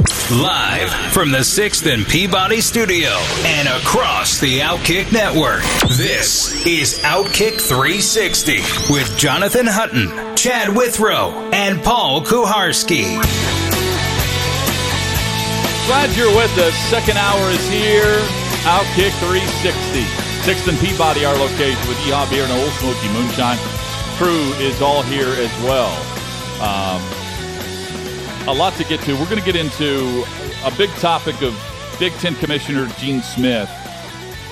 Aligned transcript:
Live 0.00 0.90
from 1.12 1.30
the 1.30 1.44
6th 1.44 1.92
and 1.92 2.06
Peabody 2.06 2.62
studio 2.62 3.10
and 3.44 3.68
across 3.68 4.40
the 4.40 4.60
Outkick 4.60 5.12
network. 5.12 5.60
This 5.98 6.64
is 6.66 7.00
Outkick 7.00 7.60
360 7.60 8.60
with 8.90 9.12
Jonathan 9.18 9.66
Hutton, 9.66 10.08
Chad 10.36 10.74
Withrow, 10.74 11.32
and 11.52 11.82
Paul 11.82 12.22
Kuharsky. 12.22 13.20
Glad 15.86 16.16
you're 16.16 16.34
with 16.34 16.56
us. 16.58 16.74
Second 16.88 17.18
hour 17.18 17.50
is 17.50 17.68
here. 17.68 18.16
Outkick 18.64 19.12
360. 19.20 20.04
Sixth 20.46 20.66
and 20.66 20.78
Peabody, 20.78 21.26
our 21.26 21.36
location 21.36 21.86
with 21.88 21.98
Yeehaw 22.08 22.30
Beer 22.30 22.44
and 22.44 22.52
Ole 22.52 22.70
Smoky 22.80 23.08
Moonshine. 23.12 23.58
Crew 24.16 24.48
is 24.64 24.80
all 24.80 25.02
here 25.02 25.28
as 25.28 25.52
well. 25.62 25.92
Um, 26.62 27.19
a 28.46 28.54
lot 28.54 28.72
to 28.74 28.84
get 28.84 29.00
to. 29.00 29.12
We're 29.14 29.28
going 29.28 29.38
to 29.38 29.44
get 29.44 29.56
into 29.56 30.24
a 30.64 30.70
big 30.76 30.90
topic 30.96 31.42
of 31.42 31.54
Big 31.98 32.12
Ten 32.14 32.34
Commissioner 32.36 32.86
Gene 32.98 33.20
Smith 33.20 33.70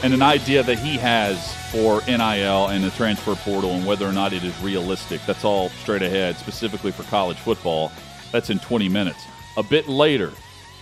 and 0.04 0.12
an 0.12 0.22
idea 0.22 0.62
that 0.62 0.78
he 0.78 0.96
has 0.98 1.54
for 1.72 2.02
NIL 2.06 2.66
and 2.68 2.84
the 2.84 2.90
transfer 2.90 3.34
portal 3.34 3.70
and 3.70 3.86
whether 3.86 4.06
or 4.06 4.12
not 4.12 4.32
it 4.32 4.44
is 4.44 4.58
realistic. 4.60 5.20
That's 5.26 5.44
all 5.44 5.70
straight 5.70 6.02
ahead, 6.02 6.36
specifically 6.36 6.92
for 6.92 7.02
college 7.04 7.38
football. 7.38 7.90
That's 8.30 8.50
in 8.50 8.58
20 8.58 8.88
minutes. 8.88 9.24
A 9.56 9.62
bit 9.62 9.88
later, 9.88 10.32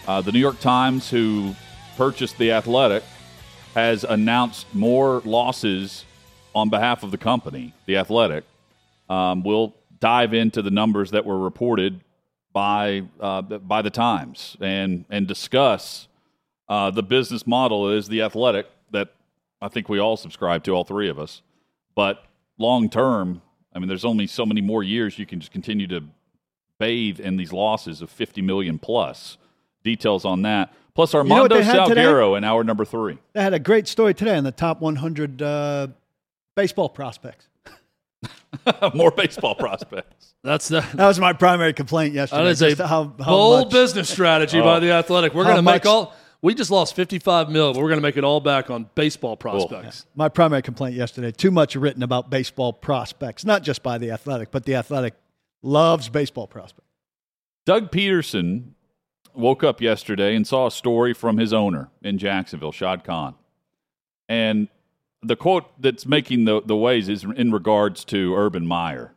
uh, 0.08 0.20
the 0.20 0.32
New 0.32 0.40
York 0.40 0.58
Times, 0.60 1.08
who 1.08 1.54
purchased 1.96 2.36
The 2.38 2.52
Athletic, 2.52 3.04
has 3.74 4.04
announced 4.04 4.66
more 4.74 5.22
losses 5.24 6.04
on 6.54 6.70
behalf 6.70 7.02
of 7.02 7.12
the 7.12 7.18
company, 7.18 7.72
The 7.86 7.98
Athletic. 7.98 8.44
Um, 9.08 9.44
we'll 9.44 9.74
dive 10.00 10.34
into 10.34 10.60
the 10.60 10.70
numbers 10.70 11.12
that 11.12 11.24
were 11.24 11.38
reported 11.38 12.00
by 12.56 13.02
uh, 13.20 13.42
by 13.42 13.82
the 13.82 13.90
Times 13.90 14.56
and 14.62 15.04
and 15.10 15.28
discuss 15.28 16.08
uh, 16.70 16.90
the 16.90 17.02
business 17.02 17.46
model 17.46 17.90
is 17.92 18.08
the 18.08 18.22
athletic 18.22 18.66
that 18.92 19.12
I 19.60 19.68
think 19.68 19.90
we 19.90 19.98
all 19.98 20.16
subscribe 20.16 20.64
to, 20.64 20.70
all 20.70 20.82
three 20.82 21.10
of 21.10 21.18
us. 21.18 21.42
But 21.94 22.24
long 22.56 22.88
term, 22.88 23.42
I 23.74 23.78
mean, 23.78 23.88
there's 23.88 24.06
only 24.06 24.26
so 24.26 24.46
many 24.46 24.62
more 24.62 24.82
years 24.82 25.18
you 25.18 25.26
can 25.26 25.38
just 25.38 25.52
continue 25.52 25.86
to 25.88 26.04
bathe 26.78 27.20
in 27.20 27.36
these 27.36 27.52
losses 27.52 28.00
of 28.00 28.08
50 28.08 28.40
million 28.40 28.78
plus. 28.78 29.36
Details 29.84 30.24
on 30.24 30.40
that. 30.42 30.72
Plus 30.94 31.14
Armando 31.14 31.56
you 31.56 31.62
know 31.62 31.86
Salguero 31.86 32.38
in 32.38 32.42
hour 32.42 32.64
number 32.64 32.86
three. 32.86 33.18
They 33.34 33.42
had 33.42 33.52
a 33.52 33.58
great 33.58 33.86
story 33.86 34.14
today 34.14 34.34
on 34.34 34.44
the 34.44 34.50
top 34.50 34.80
100 34.80 35.42
uh, 35.42 35.88
baseball 36.54 36.88
prospects. 36.88 37.48
More 38.94 39.10
baseball 39.10 39.54
prospects. 39.54 40.34
That's 40.42 40.68
the 40.68 40.80
That 40.94 41.06
was 41.06 41.20
my 41.20 41.32
primary 41.32 41.72
complaint 41.72 42.14
yesterday. 42.14 42.52
that 42.52 42.62
is 42.62 42.80
a 42.80 42.86
how, 42.86 43.14
how 43.18 43.24
bold 43.24 43.66
much- 43.66 43.72
business 43.72 44.08
strategy 44.08 44.60
by 44.60 44.76
oh. 44.76 44.80
the 44.80 44.92
Athletic. 44.92 45.34
We're 45.34 45.44
going 45.44 45.56
to 45.56 45.62
make 45.62 45.86
all. 45.86 46.14
We 46.42 46.54
just 46.54 46.70
lost 46.70 46.94
fifty-five 46.94 47.50
mil, 47.50 47.72
but 47.72 47.80
we're 47.80 47.88
going 47.88 47.98
to 47.98 48.02
make 48.02 48.16
it 48.16 48.24
all 48.24 48.40
back 48.40 48.70
on 48.70 48.88
baseball 48.94 49.36
prospects. 49.36 50.06
My 50.14 50.28
primary 50.28 50.62
complaint 50.62 50.94
yesterday: 50.94 51.32
too 51.32 51.50
much 51.50 51.74
written 51.76 52.02
about 52.02 52.30
baseball 52.30 52.72
prospects, 52.72 53.44
not 53.44 53.62
just 53.62 53.82
by 53.82 53.98
the 53.98 54.10
Athletic, 54.10 54.50
but 54.50 54.64
the 54.64 54.74
Athletic 54.74 55.14
loves 55.62 56.08
baseball 56.08 56.46
prospects. 56.46 56.86
Doug 57.64 57.90
Pederson 57.90 58.72
woke 59.34 59.64
up 59.64 59.80
yesterday 59.80 60.36
and 60.36 60.46
saw 60.46 60.66
a 60.66 60.70
story 60.70 61.14
from 61.14 61.38
his 61.38 61.52
owner 61.52 61.90
in 62.02 62.18
Jacksonville, 62.18 62.72
Shad 62.72 63.02
Khan. 63.02 63.34
And 64.28 64.68
the 65.26 65.36
quote 65.36 65.64
that's 65.80 66.06
making 66.06 66.44
the, 66.44 66.62
the 66.62 66.76
waves 66.76 67.08
is 67.08 67.24
in 67.24 67.52
regards 67.52 68.04
to 68.06 68.34
Urban 68.34 68.66
Meyer. 68.66 69.12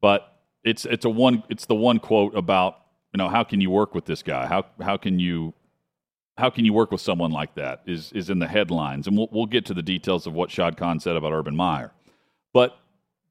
But 0.00 0.38
it's 0.64 0.84
it's 0.84 1.04
a 1.04 1.10
one 1.10 1.42
it's 1.48 1.66
the 1.66 1.74
one 1.74 1.98
quote 1.98 2.34
about, 2.34 2.78
you 3.12 3.18
know, 3.18 3.28
how 3.28 3.44
can 3.44 3.60
you 3.60 3.70
work 3.70 3.94
with 3.94 4.06
this 4.06 4.22
guy? 4.22 4.46
How 4.46 4.66
how 4.80 4.96
can 4.96 5.18
you 5.18 5.54
how 6.38 6.50
can 6.50 6.64
you 6.64 6.72
work 6.72 6.90
with 6.90 7.00
someone 7.00 7.30
like 7.30 7.54
that 7.54 7.82
is 7.86 8.12
is 8.12 8.30
in 8.30 8.38
the 8.38 8.48
headlines. 8.48 9.06
And 9.06 9.16
we'll 9.16 9.28
we'll 9.30 9.46
get 9.46 9.64
to 9.66 9.74
the 9.74 9.82
details 9.82 10.26
of 10.26 10.32
what 10.32 10.50
Shad 10.50 10.76
Khan 10.76 11.00
said 11.00 11.16
about 11.16 11.32
Urban 11.32 11.56
Meyer. 11.56 11.92
But 12.52 12.78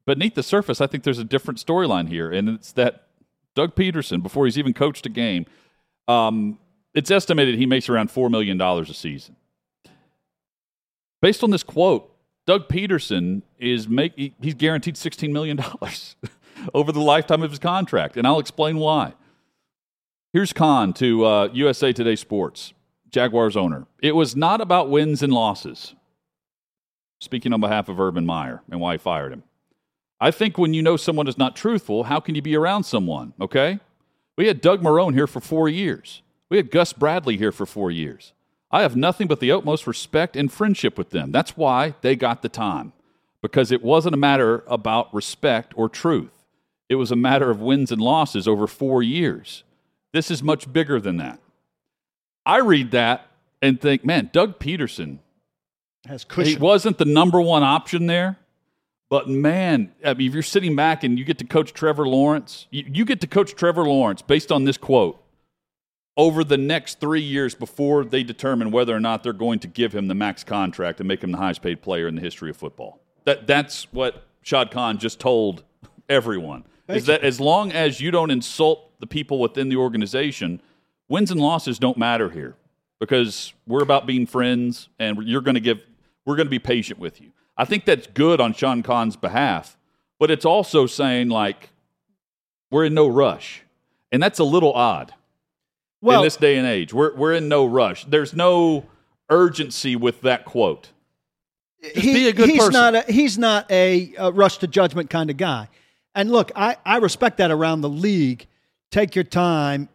beneath 0.06 0.34
the 0.34 0.42
surface, 0.42 0.80
I 0.80 0.86
think 0.86 1.04
there's 1.04 1.18
a 1.18 1.24
different 1.24 1.64
storyline 1.64 2.08
here, 2.08 2.30
and 2.30 2.48
it's 2.48 2.72
that 2.72 3.06
Doug 3.54 3.74
Pederson, 3.74 4.22
before 4.22 4.46
he's 4.46 4.58
even 4.58 4.72
coached 4.72 5.06
a 5.06 5.10
game, 5.10 5.46
um, 6.08 6.58
it's 6.94 7.10
estimated 7.10 7.56
he 7.56 7.66
makes 7.66 7.88
around 7.88 8.10
$4 8.10 8.30
million 8.30 8.60
a 8.60 8.84
season. 8.86 9.36
Based 11.20 11.44
on 11.44 11.50
this 11.50 11.62
quote, 11.62 12.09
Doug 12.50 12.66
Pederson 12.66 13.42
is 13.60 13.86
make, 13.86 14.34
he's 14.42 14.54
guaranteed 14.54 14.96
$16 14.96 15.30
million 15.30 15.60
over 16.74 16.90
the 16.90 17.00
lifetime 17.00 17.44
of 17.44 17.50
his 17.50 17.60
contract, 17.60 18.16
and 18.16 18.26
I'll 18.26 18.40
explain 18.40 18.78
why. 18.78 19.14
Here's 20.32 20.52
Khan 20.52 20.92
to 20.94 21.24
uh, 21.24 21.48
USA 21.52 21.92
Today 21.92 22.16
Sports, 22.16 22.74
Jaguars 23.08 23.56
owner. 23.56 23.86
It 24.02 24.16
was 24.16 24.34
not 24.34 24.60
about 24.60 24.90
wins 24.90 25.22
and 25.22 25.32
losses. 25.32 25.94
Speaking 27.20 27.52
on 27.52 27.60
behalf 27.60 27.88
of 27.88 28.00
Urban 28.00 28.26
Meyer 28.26 28.62
and 28.68 28.80
why 28.80 28.94
he 28.94 28.98
fired 28.98 29.32
him. 29.32 29.44
I 30.20 30.32
think 30.32 30.58
when 30.58 30.74
you 30.74 30.82
know 30.82 30.96
someone 30.96 31.28
is 31.28 31.38
not 31.38 31.54
truthful, 31.54 32.02
how 32.02 32.18
can 32.18 32.34
you 32.34 32.42
be 32.42 32.56
around 32.56 32.82
someone? 32.82 33.32
Okay? 33.40 33.78
We 34.36 34.48
had 34.48 34.60
Doug 34.60 34.82
Marone 34.82 35.14
here 35.14 35.28
for 35.28 35.38
four 35.38 35.68
years. 35.68 36.20
We 36.48 36.56
had 36.56 36.72
Gus 36.72 36.92
Bradley 36.94 37.36
here 37.36 37.52
for 37.52 37.64
four 37.64 37.92
years. 37.92 38.32
I 38.70 38.82
have 38.82 38.96
nothing 38.96 39.26
but 39.26 39.40
the 39.40 39.50
utmost 39.50 39.86
respect 39.86 40.36
and 40.36 40.50
friendship 40.52 40.96
with 40.96 41.10
them. 41.10 41.32
That's 41.32 41.56
why 41.56 41.94
they 42.02 42.14
got 42.14 42.42
the 42.42 42.48
time, 42.48 42.92
because 43.42 43.72
it 43.72 43.82
wasn't 43.82 44.14
a 44.14 44.18
matter 44.18 44.62
about 44.66 45.12
respect 45.12 45.72
or 45.76 45.88
truth. 45.88 46.30
It 46.88 46.94
was 46.96 47.10
a 47.10 47.16
matter 47.16 47.50
of 47.50 47.60
wins 47.60 47.90
and 47.92 48.00
losses 48.00 48.46
over 48.48 48.66
four 48.66 49.02
years. 49.02 49.64
This 50.12 50.30
is 50.30 50.42
much 50.42 50.72
bigger 50.72 51.00
than 51.00 51.16
that. 51.18 51.40
I 52.46 52.58
read 52.58 52.90
that 52.92 53.26
and 53.62 53.80
think, 53.80 54.04
man, 54.04 54.30
Doug 54.32 54.58
Pederson, 54.58 55.18
Has 56.06 56.24
cushion. 56.24 56.52
he 56.54 56.58
wasn't 56.58 56.98
the 56.98 57.04
number 57.04 57.40
one 57.40 57.62
option 57.62 58.06
there. 58.06 58.38
But 59.08 59.28
man, 59.28 59.92
I 60.04 60.14
mean, 60.14 60.28
if 60.28 60.34
you're 60.34 60.42
sitting 60.42 60.76
back 60.76 61.02
and 61.02 61.18
you 61.18 61.24
get 61.24 61.38
to 61.38 61.44
coach 61.44 61.72
Trevor 61.72 62.06
Lawrence, 62.06 62.66
you, 62.70 62.84
you 62.86 63.04
get 63.04 63.20
to 63.22 63.26
coach 63.26 63.54
Trevor 63.56 63.84
Lawrence 63.84 64.22
based 64.22 64.52
on 64.52 64.64
this 64.64 64.76
quote 64.76 65.20
over 66.20 66.44
the 66.44 66.58
next 66.58 67.00
three 67.00 67.22
years 67.22 67.54
before 67.54 68.04
they 68.04 68.22
determine 68.22 68.70
whether 68.70 68.94
or 68.94 69.00
not 69.00 69.22
they're 69.22 69.32
going 69.32 69.58
to 69.58 69.66
give 69.66 69.94
him 69.94 70.06
the 70.06 70.14
max 70.14 70.44
contract 70.44 71.00
and 71.00 71.08
make 71.08 71.24
him 71.24 71.32
the 71.32 71.38
highest 71.38 71.62
paid 71.62 71.80
player 71.80 72.06
in 72.06 72.14
the 72.14 72.20
history 72.20 72.50
of 72.50 72.56
football. 72.58 73.00
That 73.24 73.46
that's 73.46 73.90
what 73.90 74.24
Shad 74.42 74.70
Khan 74.70 74.98
just 74.98 75.18
told 75.18 75.64
everyone. 76.10 76.64
is 76.88 77.06
that 77.06 77.22
as 77.22 77.40
long 77.40 77.72
as 77.72 78.02
you 78.02 78.10
don't 78.10 78.30
insult 78.30 79.00
the 79.00 79.06
people 79.06 79.38
within 79.38 79.70
the 79.70 79.76
organization, 79.76 80.60
wins 81.08 81.30
and 81.30 81.40
losses 81.40 81.78
don't 81.78 81.96
matter 81.96 82.28
here 82.28 82.54
because 82.98 83.54
we're 83.66 83.82
about 83.82 84.04
being 84.06 84.26
friends 84.26 84.90
and 84.98 85.26
you're 85.26 85.40
going 85.40 85.54
to 85.54 85.60
give 85.60 85.80
we're 86.26 86.36
going 86.36 86.48
to 86.48 86.50
be 86.50 86.58
patient 86.58 87.00
with 87.00 87.18
you. 87.18 87.30
I 87.56 87.64
think 87.64 87.86
that's 87.86 88.06
good 88.08 88.42
on 88.42 88.52
Sean 88.52 88.82
Khan's 88.82 89.16
behalf, 89.16 89.78
but 90.18 90.30
it's 90.30 90.44
also 90.44 90.84
saying 90.84 91.30
like 91.30 91.70
we're 92.70 92.84
in 92.84 92.92
no 92.92 93.08
rush. 93.08 93.62
And 94.12 94.22
that's 94.22 94.38
a 94.38 94.44
little 94.44 94.74
odd 94.74 95.14
well, 96.00 96.20
in 96.20 96.26
this 96.26 96.36
day 96.36 96.56
and 96.56 96.66
age. 96.66 96.92
We're 96.92 97.14
we're 97.14 97.34
in 97.34 97.48
no 97.48 97.66
rush. 97.66 98.04
There's 98.04 98.34
no 98.34 98.86
urgency 99.28 99.96
with 99.96 100.22
that 100.22 100.44
quote. 100.44 100.90
he- 101.80 102.12
be 102.12 102.28
a 102.28 102.32
good 102.32 102.48
he's 102.48 102.58
person. 102.58 102.72
Not 102.72 102.94
a, 102.94 103.02
he's 103.12 103.38
not 103.38 103.70
a, 103.70 104.14
uh 104.16 104.30
rush 104.32 104.58
to 104.58 104.66
judgment 104.66 105.10
kind 105.10 105.30
of 105.30 105.36
guy. 105.36 105.68
And 106.14 106.30
look, 106.30 106.50
I, 106.56 106.76
I 106.84 106.96
respect 106.96 107.36
that 107.38 107.50
around 107.50 107.82
the 107.82 107.88
league. 107.88 108.46
Take 108.90 109.14
your 109.14 109.24
time. 109.24 109.88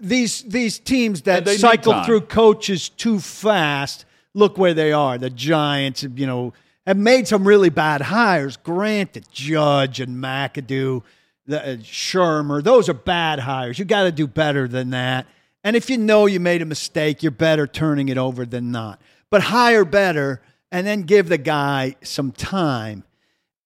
These 0.00 0.42
these 0.42 0.78
teams 0.78 1.22
that 1.22 1.38
And 1.38 1.46
they 1.46 1.52
need 1.52 1.60
cycle 1.60 2.04
through 2.04 2.22
coaches 2.22 2.88
too 2.88 3.18
fast, 3.18 4.04
look 4.34 4.58
where 4.58 4.74
they 4.74 4.92
are. 4.92 5.18
The 5.18 5.30
Giants, 5.30 6.02
you 6.02 6.26
know, 6.26 6.52
have 6.86 6.98
made 6.98 7.26
some 7.26 7.46
really 7.48 7.70
bad 7.70 8.02
hires. 8.02 8.56
Granted, 8.58 9.26
Judge 9.32 9.98
and 10.00 10.22
McAdoo, 10.22 11.02
the, 11.50 11.62
uh, 11.62 11.76
Shurmur, 11.76 12.62
those 12.62 12.88
are 12.88 12.94
bad 12.94 13.40
hires. 13.40 13.78
You 13.78 13.84
got 13.84 14.04
to 14.04 14.12
do 14.12 14.26
better 14.26 14.66
than 14.66 14.90
that. 14.90 15.26
And 15.62 15.76
if 15.76 15.90
you 15.90 15.98
know 15.98 16.26
you 16.26 16.40
made 16.40 16.62
a 16.62 16.66
mistake, 16.66 17.22
you're 17.22 17.32
better 17.32 17.66
turning 17.66 18.08
it 18.08 18.16
over 18.16 18.46
than 18.46 18.70
not. 18.70 19.00
But 19.28 19.42
hire 19.42 19.84
better 19.84 20.40
and 20.72 20.86
then 20.86 21.02
give 21.02 21.28
the 21.28 21.38
guy 21.38 21.96
some 22.02 22.32
time. 22.32 23.04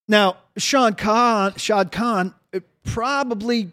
Now, 0.07 0.37
Sean 0.57 0.93
Khan, 0.93 1.55
Shad 1.55 1.91
Khan, 1.91 2.33
uh, 2.53 2.59
probably 2.83 3.71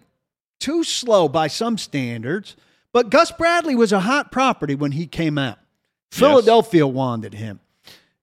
too 0.60 0.84
slow 0.84 1.28
by 1.28 1.48
some 1.48 1.76
standards, 1.76 2.56
But 2.92 3.08
Gus 3.08 3.32
Bradley 3.32 3.74
was 3.74 3.92
a 3.92 4.00
hot 4.00 4.30
property 4.30 4.74
when 4.74 4.92
he 4.92 5.06
came 5.06 5.38
out. 5.38 5.58
Philadelphia 6.10 6.86
wanted 6.86 7.34
him. 7.34 7.60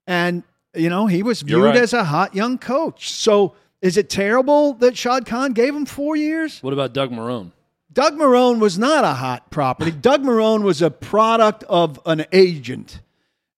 And, 0.06 0.44
you 0.76 0.90
know, 0.90 1.08
he 1.08 1.24
was 1.24 1.42
viewed 1.42 1.64
right. 1.64 1.76
as 1.76 1.92
a 1.92 2.04
hot 2.04 2.36
young 2.36 2.60
coach. 2.60 3.12
So 3.12 3.56
is 3.82 3.98
it 3.98 4.10
terrible 4.10 4.74
that 4.76 4.98
Shad 4.98 5.26
Khan 5.26 5.54
gave 5.54 5.76
him 5.76 5.86
four 5.86 6.16
years? 6.16 6.62
What 6.62 6.74
about 6.74 6.94
Doug 6.94 7.12
Marone? 7.12 7.52
Doug 7.92 8.16
Marone 8.16 8.60
was 8.60 8.78
not 8.78 9.04
a 9.04 9.14
hot 9.14 9.50
property. 9.50 9.92
Doug 10.02 10.24
Marone 10.24 10.64
was 10.64 10.82
a 10.82 10.92
product 10.92 11.64
of 11.70 12.00
an 12.06 12.26
agent. 12.32 13.02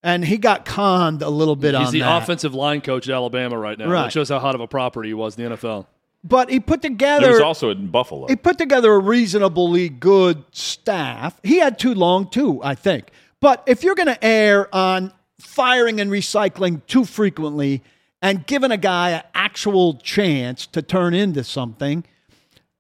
And 0.03 0.25
he 0.25 0.37
got 0.37 0.65
conned 0.65 1.21
a 1.21 1.29
little 1.29 1.55
bit 1.55 1.75
on. 1.75 1.83
He's 1.83 1.91
the 1.91 2.01
offensive 2.01 2.55
line 2.55 2.81
coach 2.81 3.07
at 3.07 3.13
Alabama 3.13 3.57
right 3.57 3.77
now. 3.77 3.87
Right. 3.87 4.03
That 4.03 4.11
shows 4.11 4.29
how 4.29 4.39
hot 4.39 4.55
of 4.55 4.61
a 4.61 4.67
property 4.67 5.09
he 5.09 5.13
was 5.13 5.37
in 5.37 5.49
the 5.49 5.55
NFL. 5.57 5.85
But 6.23 6.49
he 6.49 6.59
put 6.59 6.81
There 6.81 6.89
together 6.89 7.31
was 7.31 7.39
also 7.41 7.69
in 7.69 7.87
Buffalo. 7.87 8.27
he 8.27 8.35
put 8.35 8.57
together 8.57 8.91
a 8.93 8.99
reasonably 8.99 9.89
good 9.89 10.43
staff. 10.51 11.39
He 11.43 11.57
had 11.59 11.77
too 11.77 11.93
long 11.93 12.29
too, 12.29 12.61
I 12.63 12.73
think. 12.75 13.09
But 13.39 13.63
if 13.67 13.83
you're 13.83 13.95
going 13.95 14.07
to 14.07 14.23
err 14.23 14.73
on 14.73 15.13
firing 15.39 15.99
and 15.99 16.11
recycling 16.11 16.85
too 16.87 17.05
frequently 17.05 17.81
and 18.21 18.45
giving 18.45 18.71
a 18.71 18.77
guy 18.77 19.11
an 19.11 19.23
actual 19.33 19.95
chance 19.95 20.67
to 20.67 20.81
turn 20.81 21.13
into 21.13 21.43
something, 21.43 22.03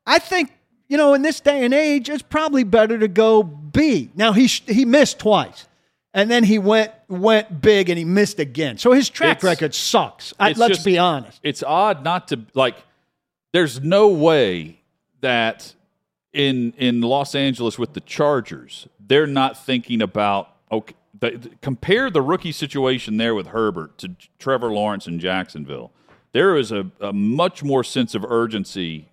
I 0.05 0.19
think 0.19 0.51
you 0.87 0.97
know 0.97 1.13
in 1.13 1.21
this 1.21 1.39
day 1.39 1.63
and 1.65 1.73
age 1.73 2.09
it's 2.09 2.21
probably 2.21 2.63
better 2.63 2.97
to 2.99 3.07
go 3.07 3.43
B. 3.43 4.11
Now 4.15 4.33
he 4.33 4.45
he 4.47 4.85
missed 4.85 5.19
twice. 5.19 5.67
And 6.13 6.29
then 6.29 6.43
he 6.43 6.59
went 6.59 6.91
went 7.07 7.61
big 7.61 7.89
and 7.89 7.97
he 7.97 8.03
missed 8.03 8.37
again. 8.39 8.77
So 8.77 8.91
his 8.91 9.09
track 9.09 9.37
It's- 9.37 9.43
record 9.49 9.73
sucks. 9.73 10.33
I, 10.39 10.49
let's 10.51 10.75
just- 10.75 10.85
be 10.85 10.97
honest. 10.97 11.39
it's 11.43 11.63
odd 11.63 12.03
not 12.03 12.27
to 12.29 12.41
like 12.53 12.75
there's 13.53 13.81
no 13.81 14.09
way 14.09 14.81
that 15.21 15.73
in 16.33 16.73
in 16.77 17.01
Los 17.01 17.33
Angeles 17.35 17.79
with 17.79 17.93
the 17.93 18.01
Chargers 18.01 18.87
they're 18.99 19.27
not 19.27 19.57
thinking 19.65 20.01
about 20.01 20.49
okay 20.71 20.95
compare 21.61 22.09
the 22.09 22.21
rookie 22.21 22.51
situation 22.51 23.17
there 23.17 23.35
with 23.35 23.47
Herbert 23.47 23.97
to 23.99 24.15
Trevor 24.39 24.71
Lawrence 24.71 25.07
in 25.07 25.19
Jacksonville 25.19 25.91
there 26.33 26.55
is 26.55 26.71
a, 26.71 26.89
a 27.01 27.11
much 27.11 27.61
more 27.61 27.83
sense 27.83 28.15
of 28.15 28.23
urgency 28.23 29.09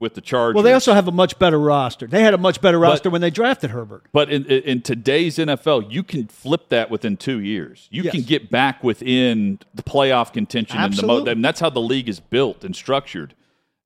with 0.00 0.14
the 0.14 0.20
Chargers 0.22 0.54
Well, 0.54 0.64
they 0.64 0.72
also 0.72 0.94
have 0.94 1.06
a 1.06 1.12
much 1.12 1.38
better 1.38 1.60
roster. 1.60 2.06
They 2.06 2.22
had 2.22 2.32
a 2.34 2.38
much 2.38 2.60
better 2.62 2.78
roster 2.78 3.08
when 3.10 3.20
they 3.20 3.28
drafted 3.30 3.70
Herbert. 3.70 4.04
But 4.10 4.32
in, 4.32 4.46
in 4.46 4.80
today's 4.80 5.36
NFL, 5.38 5.92
you 5.92 6.02
can 6.02 6.26
flip 6.28 6.70
that 6.70 6.90
within 6.90 7.16
two 7.18 7.38
years. 7.40 7.88
You 7.92 8.02
Yes. 8.04 8.12
can 8.14 8.22
get 8.22 8.50
back 8.50 8.82
within 8.82 9.58
the 9.74 9.82
playoff 9.82 10.32
contention, 10.32 10.78
and 10.78 10.92
the 10.94 11.02
mo- 11.06 11.12
Absolutely. 11.12 11.32
and 11.32 11.44
that's 11.44 11.60
how 11.60 11.68
the 11.70 11.80
league 11.82 12.08
is 12.08 12.18
built 12.20 12.64
and 12.64 12.74
structured. 12.74 13.34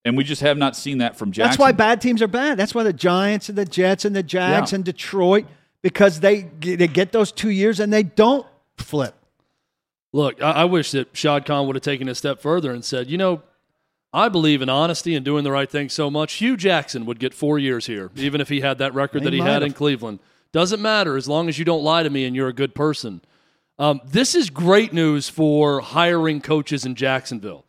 And 0.06 0.16
we 0.16 0.22
just 0.24 0.40
have 0.42 0.56
not 0.56 0.76
seen 0.76 0.98
that 0.98 1.18
from 1.18 1.32
Jackson. 1.32 1.50
That's 1.50 1.58
why 1.58 1.72
bad 1.72 2.00
teams 2.00 2.22
are 2.22 2.28
bad. 2.28 2.56
That's 2.56 2.74
why 2.74 2.84
the 2.84 2.92
Giants 2.94 3.48
and 3.48 3.58
the 3.58 3.64
Jets 3.66 4.04
and 4.04 4.14
the 4.14 4.22
Jags 4.22 4.70
Yeah. 4.70 4.76
and 4.76 4.84
Detroit 4.84 5.44
because 5.86 6.18
they 6.18 6.40
they 6.40 6.88
get 6.88 7.12
those 7.12 7.30
two 7.30 7.48
years 7.48 7.78
and 7.78 7.92
they 7.92 8.02
don't 8.02 8.44
flip. 8.76 9.14
Look, 10.12 10.42
I, 10.42 10.50
I 10.50 10.64
wish 10.64 10.90
that 10.90 11.16
Shad 11.16 11.46
Khan 11.46 11.64
would 11.68 11.76
have 11.76 11.82
taken 11.84 12.08
a 12.08 12.14
step 12.16 12.40
further 12.40 12.72
and 12.72 12.84
said, 12.84 13.08
you 13.08 13.16
know, 13.16 13.42
I 14.12 14.28
believe 14.28 14.62
in 14.62 14.68
honesty 14.68 15.14
and 15.14 15.24
doing 15.24 15.44
the 15.44 15.52
right 15.52 15.70
thing 15.70 15.88
so 15.88 16.10
much. 16.10 16.32
Hue 16.34 16.56
Jackson 16.56 17.06
would 17.06 17.20
get 17.20 17.32
four 17.32 17.60
years 17.60 17.86
here, 17.86 18.10
even 18.16 18.40
if 18.40 18.48
he 18.48 18.62
had 18.62 18.78
that 18.78 18.94
record 18.94 19.22
that 19.22 19.32
he 19.32 19.38
had 19.38 19.48
have. 19.48 19.62
in 19.62 19.74
Cleveland. 19.74 20.18
Doesn't 20.50 20.82
matter 20.82 21.16
as 21.16 21.28
long 21.28 21.48
as 21.48 21.56
you 21.56 21.64
don't 21.64 21.84
lie 21.84 22.02
to 22.02 22.10
me 22.10 22.24
and 22.24 22.34
you're 22.34 22.48
a 22.48 22.52
good 22.52 22.74
person. 22.74 23.20
Um, 23.78 24.00
this 24.04 24.34
is 24.34 24.50
great 24.50 24.92
news 24.92 25.28
for 25.28 25.78
hiring 25.78 26.40
coaches 26.40 26.84
in 26.84 26.96
Jacksonville. 26.96 27.64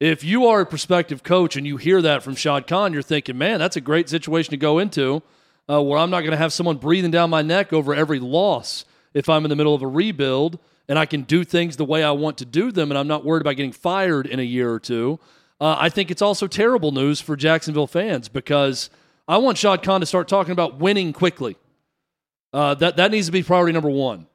If 0.00 0.22
you 0.22 0.44
are 0.48 0.60
a 0.60 0.66
prospective 0.66 1.22
coach 1.22 1.56
and 1.56 1.66
you 1.66 1.78
hear 1.78 2.02
that 2.02 2.22
from 2.22 2.34
Shad 2.34 2.66
Khan, 2.66 2.92
you're 2.92 3.00
thinking, 3.00 3.38
man, 3.38 3.58
that's 3.58 3.76
a 3.76 3.80
great 3.80 4.10
situation 4.10 4.50
to 4.50 4.58
go 4.58 4.78
into 4.78 5.22
uh, 5.68 5.82
where 5.82 5.98
I'm 5.98 6.10
not 6.10 6.20
going 6.20 6.32
to 6.32 6.36
have 6.36 6.52
someone 6.52 6.76
breathing 6.76 7.10
down 7.10 7.30
my 7.30 7.42
neck 7.42 7.72
over 7.72 7.94
every 7.94 8.20
loss 8.20 8.84
if 9.12 9.28
I'm 9.28 9.44
in 9.44 9.48
the 9.48 9.56
middle 9.56 9.74
of 9.74 9.82
a 9.82 9.86
rebuild 9.86 10.58
and 10.88 10.98
I 10.98 11.06
can 11.06 11.22
do 11.22 11.44
things 11.44 11.76
the 11.76 11.84
way 11.84 12.02
I 12.02 12.10
want 12.10 12.38
to 12.38 12.44
do 12.44 12.70
them 12.70 12.90
and 12.90 12.98
I'm 12.98 13.08
not 13.08 13.24
worried 13.24 13.40
about 13.40 13.56
getting 13.56 13.72
fired 13.72 14.26
in 14.26 14.38
a 14.38 14.42
year 14.42 14.70
or 14.72 14.80
two. 14.80 15.18
Uh, 15.60 15.76
I 15.78 15.88
think 15.88 16.10
it's 16.10 16.22
also 16.22 16.46
terrible 16.46 16.92
news 16.92 17.20
for 17.20 17.36
Jacksonville 17.36 17.86
fans 17.86 18.28
because 18.28 18.90
I 19.26 19.38
want 19.38 19.56
Shad 19.56 19.82
Khan 19.82 20.00
to 20.00 20.06
start 20.06 20.28
talking 20.28 20.52
about 20.52 20.78
winning 20.78 21.12
quickly. 21.12 21.56
Uh, 22.52 22.74
that, 22.74 22.96
that 22.96 23.10
needs 23.10 23.26
to 23.26 23.32
be 23.32 23.42
priority 23.42 23.72
number 23.72 23.88
one. 23.88 24.26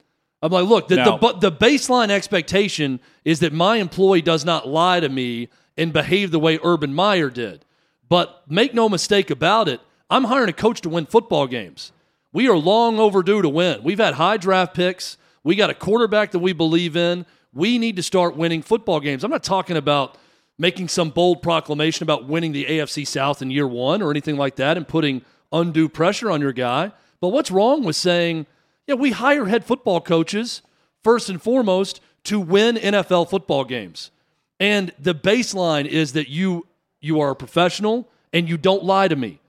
I'm 0.41 0.51
like, 0.51 0.65
look, 0.65 0.87
the, 0.87 0.95
the, 0.95 1.49
the 1.49 1.51
baseline 1.51 2.09
expectation 2.09 2.99
is 3.25 3.41
that 3.41 3.51
my 3.53 3.77
employee 3.77 4.21
does 4.21 4.45
not 4.45 4.67
lie 4.67 5.01
to 5.01 5.09
me 5.09 5.49
and 5.77 5.91
behave 5.91 6.31
the 6.31 6.39
way 6.39 6.59
Urban 6.63 6.93
Meyer 6.93 7.29
did. 7.29 7.65
But 8.07 8.43
make 8.49 8.73
no 8.73 8.89
mistake 8.89 9.29
about 9.29 9.67
it, 9.67 9.81
I'm 10.09 10.25
hiring 10.25 10.49
a 10.49 10.53
coach 10.53 10.81
to 10.81 10.89
win 10.89 11.05
football 11.05 11.47
games. 11.47 11.91
We 12.31 12.47
are 12.47 12.57
long 12.57 12.99
overdue 12.99 13.41
to 13.41 13.49
win. 13.49 13.83
We've 13.83 13.99
had 13.99 14.15
high 14.15 14.37
draft 14.37 14.73
picks. 14.73 15.17
We 15.43 15.55
got 15.55 15.69
a 15.69 15.73
quarterback 15.73 16.31
that 16.31 16.39
we 16.39 16.53
believe 16.53 16.95
in. 16.95 17.25
We 17.53 17.77
need 17.77 17.95
to 17.95 18.03
start 18.03 18.35
winning 18.35 18.61
football 18.61 18.99
games. 18.99 19.23
I'm 19.23 19.31
not 19.31 19.43
talking 19.43 19.77
about 19.77 20.17
making 20.57 20.89
some 20.89 21.09
bold 21.09 21.41
proclamation 21.41 22.03
about 22.03 22.27
winning 22.27 22.51
the 22.51 22.65
AFC 22.65 23.07
South 23.07 23.41
in 23.41 23.49
year 23.49 23.67
one 23.67 24.01
or 24.01 24.11
anything 24.11 24.37
like 24.37 24.57
that 24.57 24.77
and 24.77 24.87
putting 24.87 25.23
undue 25.51 25.89
pressure 25.89 26.29
on 26.29 26.41
your 26.41 26.53
guy. 26.53 26.91
But 27.21 27.29
what's 27.29 27.49
wrong 27.49 27.83
with 27.83 27.95
saying, 27.95 28.45
yeah, 28.85 28.95
we 28.95 29.11
hire 29.11 29.45
head 29.45 29.65
football 29.65 30.01
coaches 30.01 30.61
first 31.03 31.29
and 31.29 31.41
foremost 31.41 32.01
to 32.25 32.39
win 32.39 32.75
NFL 32.75 33.29
football 33.29 33.63
games. 33.63 34.11
And 34.59 34.91
the 34.99 35.15
baseline 35.15 35.85
is 35.85 36.13
that 36.13 36.29
you 36.29 36.67
you 37.01 37.21
are 37.21 37.31
a 37.31 37.35
professional 37.35 38.09
and 38.33 38.49
you 38.49 38.57
don't 38.57 38.83
lie 38.83 39.07
to 39.07 39.15
me. 39.15 39.39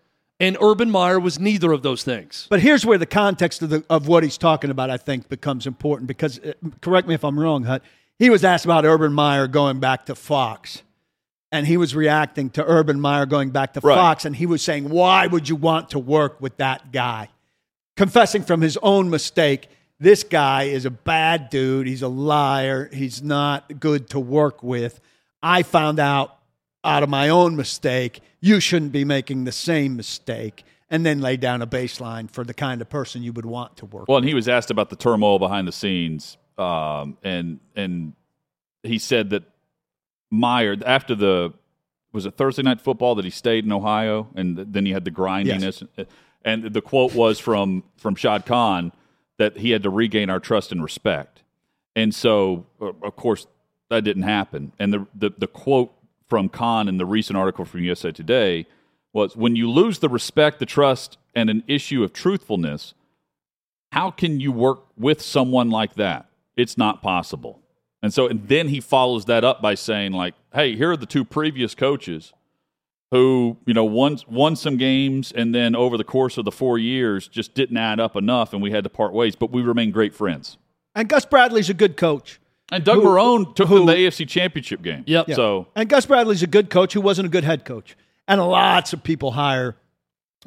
And 0.40 0.56
Urban 0.60 0.90
Meyer 0.90 1.20
was 1.20 1.38
neither 1.38 1.70
of 1.70 1.82
those 1.82 2.02
things. 2.02 2.46
But 2.48 2.60
here's 2.60 2.84
where 2.86 2.96
the 2.96 3.06
context 3.06 3.60
of 3.62 3.68
the 3.68 3.84
of 3.90 4.08
what 4.08 4.22
he's 4.22 4.38
talking 4.38 4.70
about, 4.70 4.88
I 4.90 4.96
think, 4.96 5.28
becomes 5.28 5.66
important 5.66 6.08
because 6.08 6.38
uh, 6.40 6.54
correct 6.80 7.06
me 7.06 7.14
if 7.14 7.22
I'm 7.24 7.38
wrong, 7.38 7.64
Hut. 7.64 7.82
He 8.18 8.30
was 8.30 8.42
asked 8.44 8.64
about 8.64 8.84
Urban 8.84 9.12
Meyer 9.12 9.46
going 9.46 9.80
back 9.80 10.06
to 10.06 10.14
Fox. 10.14 10.82
And 11.52 11.66
he 11.66 11.76
was 11.76 11.96
reacting 11.96 12.48
to 12.50 12.64
Urban 12.64 13.00
Meyer 13.00 13.26
going 13.26 13.50
back 13.50 13.72
to 13.74 13.80
Right. 13.80 13.96
Fox, 13.96 14.24
and 14.24 14.36
he 14.36 14.46
was 14.46 14.62
saying, 14.62 14.88
Why 14.88 15.26
would 15.26 15.48
you 15.48 15.56
want 15.56 15.90
to 15.90 15.98
work 15.98 16.40
with 16.40 16.56
that 16.58 16.92
guy? 16.92 17.28
Confessing 17.96 18.44
from 18.44 18.60
his 18.60 18.78
own 18.82 19.10
mistake, 19.10 19.68
this 19.98 20.22
guy 20.22 20.64
is 20.64 20.84
a 20.84 20.90
bad 20.90 21.50
dude. 21.50 21.86
He's 21.86 22.02
a 22.02 22.08
liar. 22.08 22.88
He's 22.92 23.20
not 23.22 23.80
good 23.80 24.08
to 24.10 24.20
work 24.20 24.62
with. 24.62 25.00
I 25.42 25.62
found 25.64 25.98
out 25.98 26.38
out 26.84 27.02
of 27.02 27.08
my 27.08 27.28
own 27.28 27.56
mistake, 27.56 28.20
you 28.40 28.60
shouldn't 28.60 28.92
be 28.92 29.04
making 29.04 29.44
the 29.44 29.52
same 29.52 29.96
mistake, 29.96 30.64
and 30.88 31.04
then 31.04 31.20
lay 31.20 31.36
down 31.36 31.62
a 31.62 31.66
baseline 31.66 32.30
for 32.30 32.44
the 32.44 32.54
kind 32.54 32.80
of 32.80 32.88
person 32.88 33.22
you 33.22 33.32
would 33.32 33.46
want 33.46 33.76
to 33.76 33.86
work 33.86 34.08
Well, 34.08 34.18
and 34.18 34.26
he 34.26 34.34
was 34.34 34.48
asked 34.48 34.70
about 34.70 34.90
the 34.90 34.96
turmoil 34.96 35.38
behind 35.38 35.68
the 35.68 35.72
scenes, 35.72 36.36
um, 36.58 37.16
and 37.22 37.60
and 37.76 38.14
he 38.82 38.98
said 38.98 39.30
that 39.30 39.44
Meyer 40.30 40.76
after 40.84 41.14
the 41.14 41.52
was 42.12 42.26
it 42.26 42.36
Thursday 42.36 42.62
night 42.62 42.80
football 42.80 43.14
that 43.14 43.24
he 43.24 43.30
stayed 43.30 43.64
in 43.64 43.72
Ohio, 43.72 44.28
and 44.34 44.56
then 44.56 44.86
he 44.86 44.92
had 44.92 45.04
the 45.04 45.10
grindiness, 45.10 45.82
and 46.44 46.64
the 46.64 46.80
quote 46.80 47.14
was 47.14 47.38
from 47.38 47.84
from 47.96 48.14
Shad 48.14 48.46
Khan 48.46 48.92
that 49.38 49.58
he 49.58 49.70
had 49.70 49.82
to 49.84 49.90
regain 49.90 50.30
our 50.30 50.40
trust 50.40 50.72
and 50.72 50.82
respect, 50.82 51.42
and 51.94 52.14
so 52.14 52.66
of 52.80 53.16
course 53.16 53.46
that 53.90 54.02
didn't 54.04 54.24
happen, 54.24 54.72
and 54.78 54.92
the 54.92 55.06
the, 55.14 55.30
the 55.36 55.46
quote 55.46 55.92
from 56.30 56.48
Khan 56.48 56.88
in 56.88 56.96
the 56.96 57.04
recent 57.04 57.36
article 57.36 57.66
from 57.66 57.82
USA 57.82 58.12
Today 58.12 58.66
was 59.12 59.36
when 59.36 59.56
you 59.56 59.68
lose 59.70 59.98
the 59.98 60.08
respect, 60.08 60.60
the 60.60 60.66
trust, 60.66 61.18
and 61.34 61.50
an 61.50 61.64
issue 61.66 62.02
of 62.02 62.12
truthfulness 62.12 62.94
how 63.92 64.10
can 64.10 64.40
you 64.40 64.52
work 64.52 64.84
with 64.96 65.20
someone 65.20 65.70
like 65.70 65.94
that? 65.94 66.26
It's 66.56 66.78
not 66.78 67.02
possible. 67.02 67.60
And 68.02 68.14
so, 68.14 68.28
and 68.28 68.48
then 68.48 68.68
he 68.68 68.80
follows 68.80 69.26
that 69.26 69.44
up 69.44 69.60
by 69.60 69.74
saying, 69.74 70.12
like, 70.12 70.34
hey, 70.54 70.76
here 70.76 70.92
are 70.92 70.96
the 70.96 71.06
two 71.06 71.24
previous 71.24 71.74
coaches 71.74 72.32
who, 73.10 73.58
you 73.66 73.74
know, 73.74 73.84
won, 73.84 74.18
won 74.28 74.54
some 74.56 74.76
games 74.76 75.32
and 75.32 75.54
then 75.54 75.74
over 75.74 75.96
the 75.98 76.04
course 76.04 76.38
of 76.38 76.44
the 76.44 76.52
four 76.52 76.78
years 76.78 77.26
just 77.26 77.54
didn't 77.54 77.76
add 77.76 77.98
up 77.98 78.14
enough 78.14 78.52
and 78.52 78.62
we 78.62 78.70
had 78.70 78.84
to 78.84 78.90
part 78.90 79.12
ways, 79.12 79.34
but 79.34 79.50
we 79.50 79.60
remain 79.60 79.90
great 79.90 80.14
friends. 80.14 80.56
And 80.94 81.08
Gus 81.08 81.24
Bradley's 81.24 81.68
a 81.68 81.74
good 81.74 81.96
coach. 81.96 82.40
And 82.70 82.84
Doug 82.84 82.96
Who- 82.96 83.04
Marone 83.04 83.54
took 83.54 83.68
who- 83.68 83.78
them 83.78 83.86
to 83.88 83.92
the 83.92 83.98
AFC 83.98 84.26
Championship 84.26 84.82
game. 84.82 85.04
Yep. 85.06 85.28
Yeah. 85.28 85.34
So, 85.34 85.66
And 85.74 85.88
Gus 85.88 86.06
Bradley's 86.06 86.42
a 86.42 86.46
good 86.46 86.70
coach 86.70 86.92
who 86.92 87.00
wasn't 87.00 87.26
a 87.26 87.30
good 87.30 87.44
head 87.44 87.64
coach. 87.64 87.96
And 88.28 88.40
lots 88.40 88.92
of 88.92 89.02
people 89.02 89.32
hire 89.32 89.76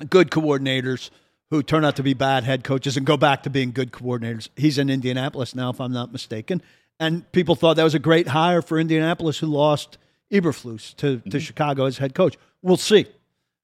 good 0.09 0.31
coordinators 0.31 1.09
who 1.49 1.61
turn 1.61 1.85
out 1.85 1.95
to 1.97 2.03
be 2.03 2.13
bad 2.13 2.43
head 2.43 2.63
coaches 2.63 2.97
and 2.97 3.05
go 3.05 3.17
back 3.17 3.43
to 3.43 3.49
being 3.49 3.71
good 3.71 3.91
coordinators. 3.91 4.49
He's 4.55 4.77
in 4.77 4.89
Indianapolis 4.89 5.53
now, 5.53 5.69
if 5.69 5.79
I'm 5.81 5.91
not 5.91 6.11
mistaken. 6.11 6.61
And 6.99 7.29
people 7.31 7.55
thought 7.55 7.75
that 7.75 7.83
was 7.83 7.93
a 7.93 7.99
great 7.99 8.29
hire 8.29 8.61
for 8.61 8.79
Indianapolis, 8.79 9.39
who 9.39 9.47
lost 9.47 9.97
Eberflus 10.31 10.95
to, 10.95 11.17
to 11.19 11.29
mm-hmm. 11.29 11.37
Chicago 11.39 11.85
as 11.85 11.97
head 11.97 12.15
coach. 12.15 12.37
We'll 12.61 12.77
see. 12.77 13.05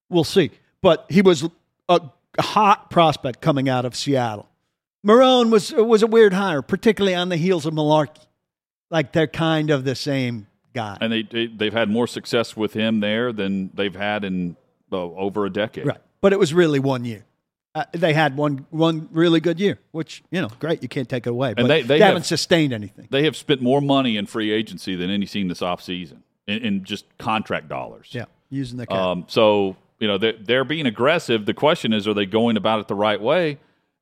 We'll 0.10 0.24
see. 0.24 0.52
But 0.82 1.06
he 1.10 1.22
was 1.22 1.48
a 1.88 2.02
hot 2.40 2.90
prospect 2.90 3.42
coming 3.42 3.70
out 3.70 3.86
of 3.86 3.96
Seattle. 3.96 4.48
Marone 5.06 5.50
was 5.50 5.72
was 5.72 6.04
a 6.04 6.08
weird 6.08 6.34
hire, 6.34 6.62
particularly 6.62 7.16
on 7.16 7.30
the 7.30 7.38
heels 7.38 7.66
of 7.66 7.74
Mularkey. 7.74 8.26
Like 8.90 9.12
they're 9.14 9.28
kind 9.28 9.70
of 9.70 9.84
the 9.84 9.96
same 9.96 10.48
guy. 10.74 10.98
and 11.02 11.12
they, 11.12 11.24
they, 11.24 11.48
they've 11.48 11.74
had 11.74 11.90
more 11.90 12.08
success 12.08 12.56
with 12.58 12.74
him 12.74 13.00
there 13.00 13.32
than 13.32 13.70
they've 13.74 13.96
had 13.96 14.24
in 14.24 14.56
uh, 14.92 14.96
over 14.98 15.46
a 15.46 15.50
decade. 15.50 15.86
Right. 15.86 15.98
But 16.22 16.34
it 16.34 16.40
was 16.40 16.54
really 16.54 16.80
one 16.80 17.06
year. 17.06 17.26
Uh, 17.76 17.84
they 17.92 18.14
had 18.14 18.36
one 18.36 18.66
one 18.72 19.08
really 19.12 19.40
good 19.40 19.60
year, 19.60 19.78
which 19.92 20.24
you 20.32 20.42
know, 20.42 20.50
great. 20.60 20.82
You 20.82 20.90
can't 20.90 21.08
take 21.08 21.28
it 21.28 21.30
away. 21.30 21.54
But 21.54 21.68
they- 21.68 21.84
they 21.84 22.00
haven't 22.00 22.26
sustained 22.26 22.74
anything. 22.74 23.08
They 23.12 23.24
have 23.26 23.38
spent 23.38 23.62
more 23.62 23.80
money 23.80 24.18
in 24.18 24.26
free 24.26 24.52
agency 24.52 24.96
than 24.96 25.12
any 25.12 25.28
team 25.28 25.48
this 25.50 25.60
offseason 25.62 26.24
in, 26.48 26.58
in 26.64 26.84
just 26.84 27.06
contract 27.20 27.70
dollars. 27.70 28.10
Yeah, 28.12 28.26
using 28.50 28.78
the 28.80 28.88
cap. 28.88 28.98
Um, 28.98 29.26
so 29.28 29.76
you 30.00 30.08
know 30.08 30.18
they're, 30.18 30.34
they're 30.34 30.64
being 30.66 30.88
aggressive. 30.88 31.46
The 31.46 31.54
question 31.54 31.94
is, 31.94 32.08
are 32.08 32.16
they 32.16 32.26
going 32.26 32.58
about 32.58 32.80
it 32.80 32.88
the 32.88 32.96
right 32.96 33.22
way? 33.22 33.60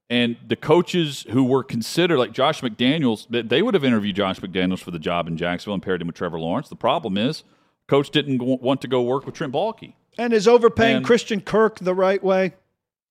And 0.09 0.37
the 0.47 0.55
coaches 0.55 1.25
who 1.31 1.43
were 1.43 1.63
considered, 1.63 2.17
like 2.17 2.31
Josh 2.31 2.61
McDaniels, 2.61 3.27
they- 3.29 3.41
they 3.41 3.61
would 3.61 3.73
have 3.73 3.83
interviewed 3.83 4.15
Josh 4.15 4.39
McDaniels 4.39 4.79
for 4.79 4.91
the 4.91 4.99
job 4.99 5.27
in 5.27 5.35
Jacksonville 5.35 5.73
and 5.73 5.83
paired 5.83 6.01
him 6.01 6.07
with 6.07 6.15
Trevor 6.15 6.39
Lawrence. 6.39 6.69
The 6.69 6.75
problem 6.77 7.17
is, 7.17 7.43
coach 7.87 8.09
didn't 8.09 8.41
want 8.41 8.81
to 8.81 8.87
go 8.87 9.01
work 9.01 9.25
with 9.25 9.35
Trent 9.35 9.51
Baalke. 9.53 9.93
And 10.17 10.31
is 10.33 10.47
overpaying 10.47 10.97
And- 10.97 11.05
Christian 11.05 11.41
Kirk 11.41 11.79
the 11.79 11.93
right 11.93 12.23
way? 12.23 12.53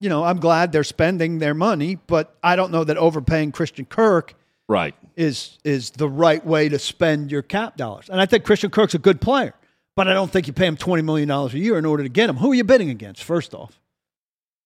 You 0.00 0.09
know, 0.09 0.25
I'm 0.25 0.38
glad 0.38 0.73
they're 0.73 0.85
spending 0.85 1.38
their 1.38 1.55
money, 1.55 1.99
but 2.07 2.35
I 2.43 2.57
don't 2.57 2.71
know 2.73 2.85
that 2.85 2.97
overpaying 2.97 3.53
Christian 3.53 3.85
Kirk 3.87 4.35
Right. 4.69 4.95
is 5.17 5.59
is 5.65 5.91
the 5.91 6.09
right 6.09 6.45
way 6.45 6.69
to 6.69 6.79
spend 6.79 7.31
your 7.31 7.43
cap 7.43 7.76
dollars. 7.76 8.09
And 8.11 8.21
I 8.21 8.26
think 8.26 8.45
Christian 8.45 8.71
Kirk's 8.71 8.95
a 8.95 8.99
good 8.99 9.21
player, 9.21 9.55
but 9.95 10.09
I 10.09 10.12
don't 10.15 10.31
think 10.31 10.47
you 10.47 10.53
pay 10.53 10.67
him 10.67 10.76
twenty 10.76 11.03
million 11.03 11.29
dollars 11.29 11.55
a 11.55 11.59
year 11.59 11.79
in 11.79 11.85
order 11.87 12.03
to 12.03 12.09
get 12.09 12.29
him. 12.29 12.37
Who 12.38 12.53
are 12.53 12.55
you 12.55 12.65
bidding 12.65 12.91
against? 12.91 13.23
First 13.23 13.55
off, 13.55 13.81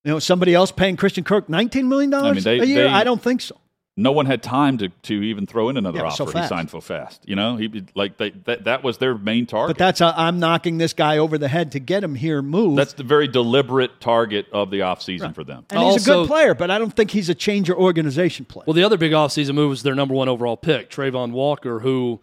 you 0.04 0.12
know, 0.12 0.18
somebody 0.18 0.54
else 0.54 0.72
paying 0.72 0.96
Christian 0.96 1.24
Kirk 1.24 1.48
19 1.48 1.88
million 1.88 2.12
I 2.14 2.20
dollars 2.20 2.44
mean, 2.46 2.58
they- 2.58 2.64
a 2.64 2.66
year? 2.66 2.84
they- 2.84 2.88
I 2.88 3.04
don't 3.04 3.22
think 3.22 3.40
so. 3.40 3.56
No 3.96 4.12
one 4.12 4.24
had 4.24 4.42
time 4.42 4.78
to, 4.78 4.88
to 4.88 5.14
even 5.14 5.46
throw 5.46 5.68
in 5.68 5.76
another 5.76 5.98
Yeah, 5.98 6.06
offer. 6.06 6.24
so 6.24 6.26
he 6.26 6.46
signed 6.46 6.70
so 6.70 6.80
fast. 6.80 7.22
You 7.26 7.36
know, 7.36 7.56
he 7.56 7.84
like 7.94 8.16
they, 8.16 8.30
that 8.30 8.64
that 8.64 8.82
was 8.82 8.96
their 8.96 9.18
main 9.18 9.44
target. 9.44 9.76
But 9.76 9.78
that's 9.78 10.00
i 10.00 10.10
I'm 10.16 10.38
knocking 10.38 10.78
this 10.78 10.94
guy 10.94 11.18
over 11.18 11.36
the 11.36 11.48
head 11.48 11.72
to 11.72 11.80
get 11.80 12.02
him 12.02 12.14
here 12.14 12.40
moved. 12.40 12.78
That's 12.78 12.94
the 12.94 13.02
very 13.02 13.28
deliberate 13.28 14.00
target 14.00 14.46
of 14.52 14.70
the 14.70 14.78
offseason 14.80 15.34
for 15.34 15.44
them. 15.44 15.66
and 15.70 15.82
he's 15.82 16.06
a 16.06 16.10
good 16.10 16.28
player, 16.28 16.54
but 16.54 16.70
I 16.70 16.78
don't 16.78 16.94
think 16.94 17.10
he's 17.10 17.28
a 17.28 17.34
change 17.34 17.68
your 17.68 17.76
organization 17.78 18.46
player. 18.46 18.64
Well, 18.66 18.74
the 18.74 18.84
other 18.84 18.96
big 18.96 19.12
offseason 19.12 19.54
move 19.54 19.70
was 19.70 19.82
their 19.82 19.96
number 19.96 20.14
one 20.14 20.30
overall 20.30 20.56
pick, 20.56 20.88
Travon 20.88 21.32
Walker, 21.32 21.80
who, 21.80 22.20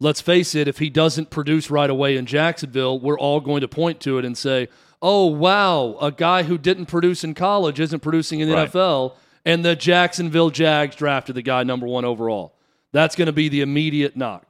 let's 0.00 0.20
face 0.20 0.54
it, 0.54 0.68
if 0.68 0.78
he 0.78 0.90
doesn't 0.90 1.30
produce 1.30 1.70
right 1.70 1.88
away 1.88 2.18
in 2.18 2.26
Jacksonville, 2.26 2.98
we're 2.98 3.18
all 3.18 3.40
going 3.40 3.62
to 3.62 3.68
point 3.68 4.00
to 4.00 4.18
it 4.18 4.26
and 4.26 4.36
say, 4.36 4.68
oh, 5.06 5.26
wow, 5.26 5.98
a 6.00 6.10
guy 6.10 6.42
who 6.44 6.56
didn't 6.56 6.86
produce 6.86 7.22
in 7.24 7.34
college 7.34 7.78
isn't 7.78 8.00
producing 8.00 8.40
in 8.40 8.48
the 8.48 8.54
Right. 8.54 8.72
NFL. 8.72 9.12
And 9.44 9.62
the 9.62 9.76
Jacksonville 9.76 10.48
Jags 10.48 10.96
drafted 10.96 11.34
the 11.36 11.42
guy 11.42 11.62
number 11.62 11.86
one 11.86 12.06
overall. 12.06 12.54
That's 12.92 13.14
going 13.14 13.26
to 13.26 13.32
be 13.32 13.50
the 13.50 13.60
immediate 13.60 14.16
knock. 14.16 14.46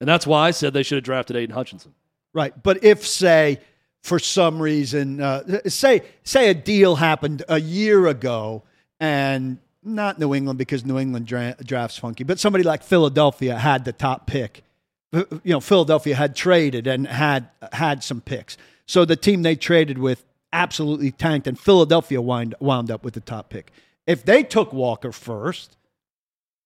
And 0.00 0.08
that's 0.08 0.26
why 0.26 0.48
I 0.48 0.50
said 0.50 0.72
they 0.74 0.82
should 0.82 0.96
have 0.96 1.04
drafted 1.04 1.36
Aidan 1.36 1.54
Hutchinson. 1.54 1.94
Right. 2.32 2.52
But 2.60 2.82
if, 2.82 3.06
say, 3.06 3.60
for 4.02 4.18
some 4.18 4.60
reason, 4.60 5.20
uh, 5.20 5.60
say 5.68 6.02
say 6.24 6.50
a 6.50 6.54
deal 6.54 6.96
happened 6.96 7.44
a 7.48 7.60
year 7.60 8.08
ago, 8.08 8.64
and 8.98 9.58
not 9.84 10.18
New 10.18 10.34
England 10.34 10.58
because 10.58 10.84
New 10.84 10.98
England 10.98 11.26
dra- 11.26 11.54
drafts 11.64 11.96
funky, 11.98 12.24
but 12.24 12.40
somebody 12.40 12.64
like 12.64 12.82
Philadelphia 12.82 13.56
had 13.56 13.84
the 13.84 13.92
top 13.92 14.26
pick. 14.26 14.64
You 15.12 15.26
know, 15.44 15.60
Philadelphia 15.60 16.16
had 16.16 16.34
traded 16.34 16.88
and 16.88 17.06
had 17.06 17.48
had 17.72 18.02
some 18.02 18.20
picks, 18.20 18.56
so 18.86 19.04
the 19.04 19.16
team 19.16 19.42
they 19.42 19.56
traded 19.56 19.98
with 19.98 20.24
absolutely 20.54 21.10
tanked, 21.10 21.46
and 21.46 21.58
Philadelphia 21.58 22.20
wind, 22.20 22.54
wound 22.60 22.90
up 22.90 23.04
with 23.04 23.14
the 23.14 23.20
top 23.20 23.50
pick. 23.50 23.72
If 24.06 24.24
they 24.24 24.42
took 24.42 24.72
Walker 24.72 25.12
first, 25.12 25.76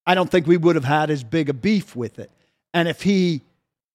I 0.07 0.15
don't 0.15 0.31
think 0.31 0.47
we 0.47 0.57
would 0.57 0.77
have 0.77 0.85
had 0.85 1.11
as 1.11 1.25
big 1.25 1.49
a 1.49 1.55
beef 1.55 1.97
with 1.97 2.19
it. 2.19 2.31
And 2.75 2.87
if 2.87 3.03
he 3.03 3.43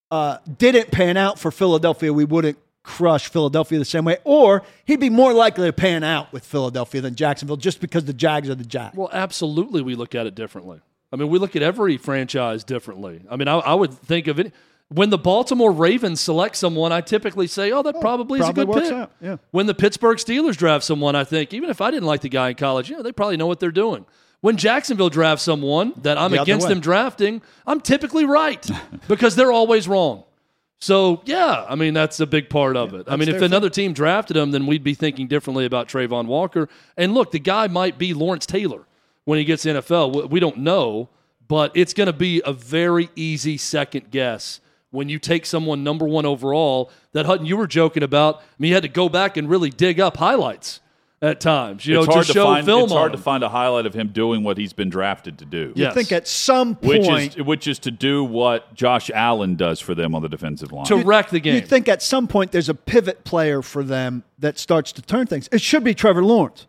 uh, 0.09 0.37
didn't 0.57 0.91
pan 0.91 1.15
out 1.15 1.39
for 1.39 1.51
Philadelphia, 1.51 2.11
we 2.11 2.25
wouldn't 2.25 2.57
crush 2.83 3.29
Philadelphia 3.29 3.79
the 3.79 3.85
same 3.85 4.05
way. 4.05 4.17
Or 4.23 4.63
he'd 4.85 4.99
be 4.99 5.09
more 5.09 5.33
likely 5.33 5.67
to 5.67 5.73
pan 5.73 6.03
out 6.03 6.33
with 6.33 6.43
Philadelphia 6.43 7.01
than 7.01 7.15
Jacksonville 7.15 7.57
just 7.57 7.79
because 7.79 8.05
the 8.05 8.13
Jags 8.13 8.49
are 8.49 8.55
the 8.55 8.65
Jags. 8.65 8.95
Well, 8.95 9.09
absolutely, 9.13 9.81
we 9.81 9.95
look 9.95 10.15
at 10.15 10.25
it 10.25 10.35
differently. 10.35 10.81
I 11.11 11.15
mean, 11.15 11.29
we 11.29 11.37
look 11.37 11.55
at 11.55 11.61
every 11.61 11.97
franchise 11.97 12.63
differently. 12.63 13.21
I 13.29 13.35
mean, 13.35 13.47
I, 13.47 13.57
I 13.59 13.73
would 13.75 13.93
think 13.93 14.27
of 14.27 14.39
it 14.39 14.51
when 14.89 15.09
the 15.09 15.17
Baltimore 15.17 15.71
Ravens 15.71 16.21
select 16.21 16.55
someone. 16.55 16.91
I 16.91 17.01
typically 17.01 17.47
say, 17.47 17.71
"Oh, 17.71 17.81
that 17.83 17.95
oh, 17.95 18.01
probably 18.01 18.39
is 18.39 18.45
probably 18.45 18.63
a 18.63 18.65
good 18.65 18.83
pick." 18.83 18.91
out, 18.91 19.11
yeah. 19.21 19.37
When 19.51 19.65
the 19.65 19.73
Pittsburgh 19.73 20.17
Steelers 20.17 20.57
draft 20.57 20.83
someone, 20.83 21.15
I 21.15 21.23
think 21.23 21.53
even 21.53 21.69
if 21.69 21.81
I 21.81 21.91
didn't 21.91 22.05
like 22.05 22.21
the 22.21 22.29
guy 22.29 22.49
in 22.49 22.55
college, 22.55 22.89
you 22.89 22.95
know, 22.95 23.03
they 23.03 23.11
probably 23.11 23.37
know 23.37 23.47
what 23.47 23.59
they're 23.59 23.71
doing. 23.71 24.05
When 24.41 24.57
Jacksonville 24.57 25.09
drafts 25.09 25.43
someone 25.43 25.93
that 26.01 26.17
I'm 26.17 26.31
The 26.31 26.41
against 26.41 26.67
them 26.67 26.81
drafting, 26.81 27.41
I'm 27.65 27.79
typically 27.79 28.25
right 28.25 28.69
because 29.07 29.35
they're 29.35 29.53
always 29.53 29.87
wrong. 29.87 30.25
So 30.79 31.21
yeah, 31.23 31.65
I 31.69 31.75
mean 31.75 31.93
that's 31.93 32.19
a 32.19 32.27
big 32.27 32.49
part 32.49 32.75
of 32.75 32.93
it. 32.93 33.05
I 33.07 33.15
mean, 33.15 33.29
if 33.29 33.41
another 33.41 33.69
team 33.69 33.93
drafted 33.93 34.35
him, 34.35 34.51
then 34.51 34.67
we'd 34.67 34.83
be 34.83 34.93
thinking 34.93 35.27
differently 35.27 35.65
about 35.65 35.87
Travon 35.87 36.25
Walker. 36.25 36.67
And 36.97 37.13
look, 37.13 37.31
the 37.31 37.39
guy 37.39 37.67
might 37.67 37.97
be 37.97 38.13
Lawrence 38.13 38.45
Taylor 38.45 38.85
when 39.23 39.39
he 39.39 39.45
gets 39.45 39.63
NFL. 39.63 40.29
We 40.29 40.41
don't 40.41 40.57
know, 40.57 41.07
but 41.47 41.71
it's 41.73 41.93
going 41.93 42.07
to 42.07 42.13
be 42.13 42.41
a 42.45 42.51
very 42.51 43.09
easy 43.15 43.57
second 43.57 44.11
guess 44.11 44.59
when 44.93 45.09
you 45.09 45.19
take 45.19 45.45
someone 45.45 45.83
number 45.83 46.07
one 46.07 46.25
overall. 46.25 46.91
That 47.13 47.25
Hutton, 47.25 47.45
you 47.45 47.57
were 47.57 47.67
joking 47.67 48.03
about. 48.03 48.37
I 48.37 48.41
mean, 48.59 48.69
you 48.69 48.75
had 48.75 48.83
to 48.83 48.89
go 48.89 49.09
back 49.09 49.37
and 49.37 49.49
really 49.49 49.69
dig 49.69 49.99
up 49.99 50.17
highlights 50.17 50.79
at 51.21 51.39
times. 51.39 51.85
You 51.85 51.99
it's 51.99 52.07
know, 52.07 52.13
hard 52.13 52.25
to 52.25 52.33
to 52.33 52.33
show 52.33 52.45
find. 52.45 52.65
film 52.65 52.83
It's 52.83 52.91
hard 52.93 53.11
on 53.11 53.17
to 53.17 53.23
find 53.23 53.43
a 53.43 53.49
highlight 53.49 53.85
of 53.85 53.93
him 53.93 54.09
doing 54.09 54.43
what 54.43 54.57
he's 54.57 54.73
been 54.73 54.89
drafted 54.89 55.39
to 55.39 55.45
do. 55.45 55.73
Yeah. 55.75 55.89
I 55.89 55.93
think 55.93 56.11
at 56.11 56.27
some 56.27 56.75
Which 56.75 57.03
point, 57.03 57.37
is 57.37 57.43
which 57.43 57.67
is 57.67 57.79
to 57.79 57.91
do 57.91 58.23
what 58.23 58.73
Josh 58.75 59.09
Allen 59.13 59.55
does 59.55 59.79
for 59.79 59.95
them 59.95 60.13
on 60.13 60.21
the 60.21 60.29
defensive 60.29 60.71
line. 60.71 60.85
to 60.85 60.97
wreck 60.97 61.29
the 61.29 61.39
game. 61.39 61.55
you 61.55 61.61
think 61.61 61.87
at 61.87 62.01
some 62.01 62.27
point 62.27 62.51
there's 62.51 62.69
a 62.69 62.75
pivot 62.75 63.23
player 63.23 63.61
for 63.61 63.83
them 63.83 64.23
that 64.39 64.59
starts 64.59 64.91
to 64.93 65.01
turn 65.01 65.25
things. 65.27 65.49
It 65.51 65.61
should 65.61 65.83
be 65.83 65.93
Trevor 65.93 66.23
Lawrence. 66.23 66.67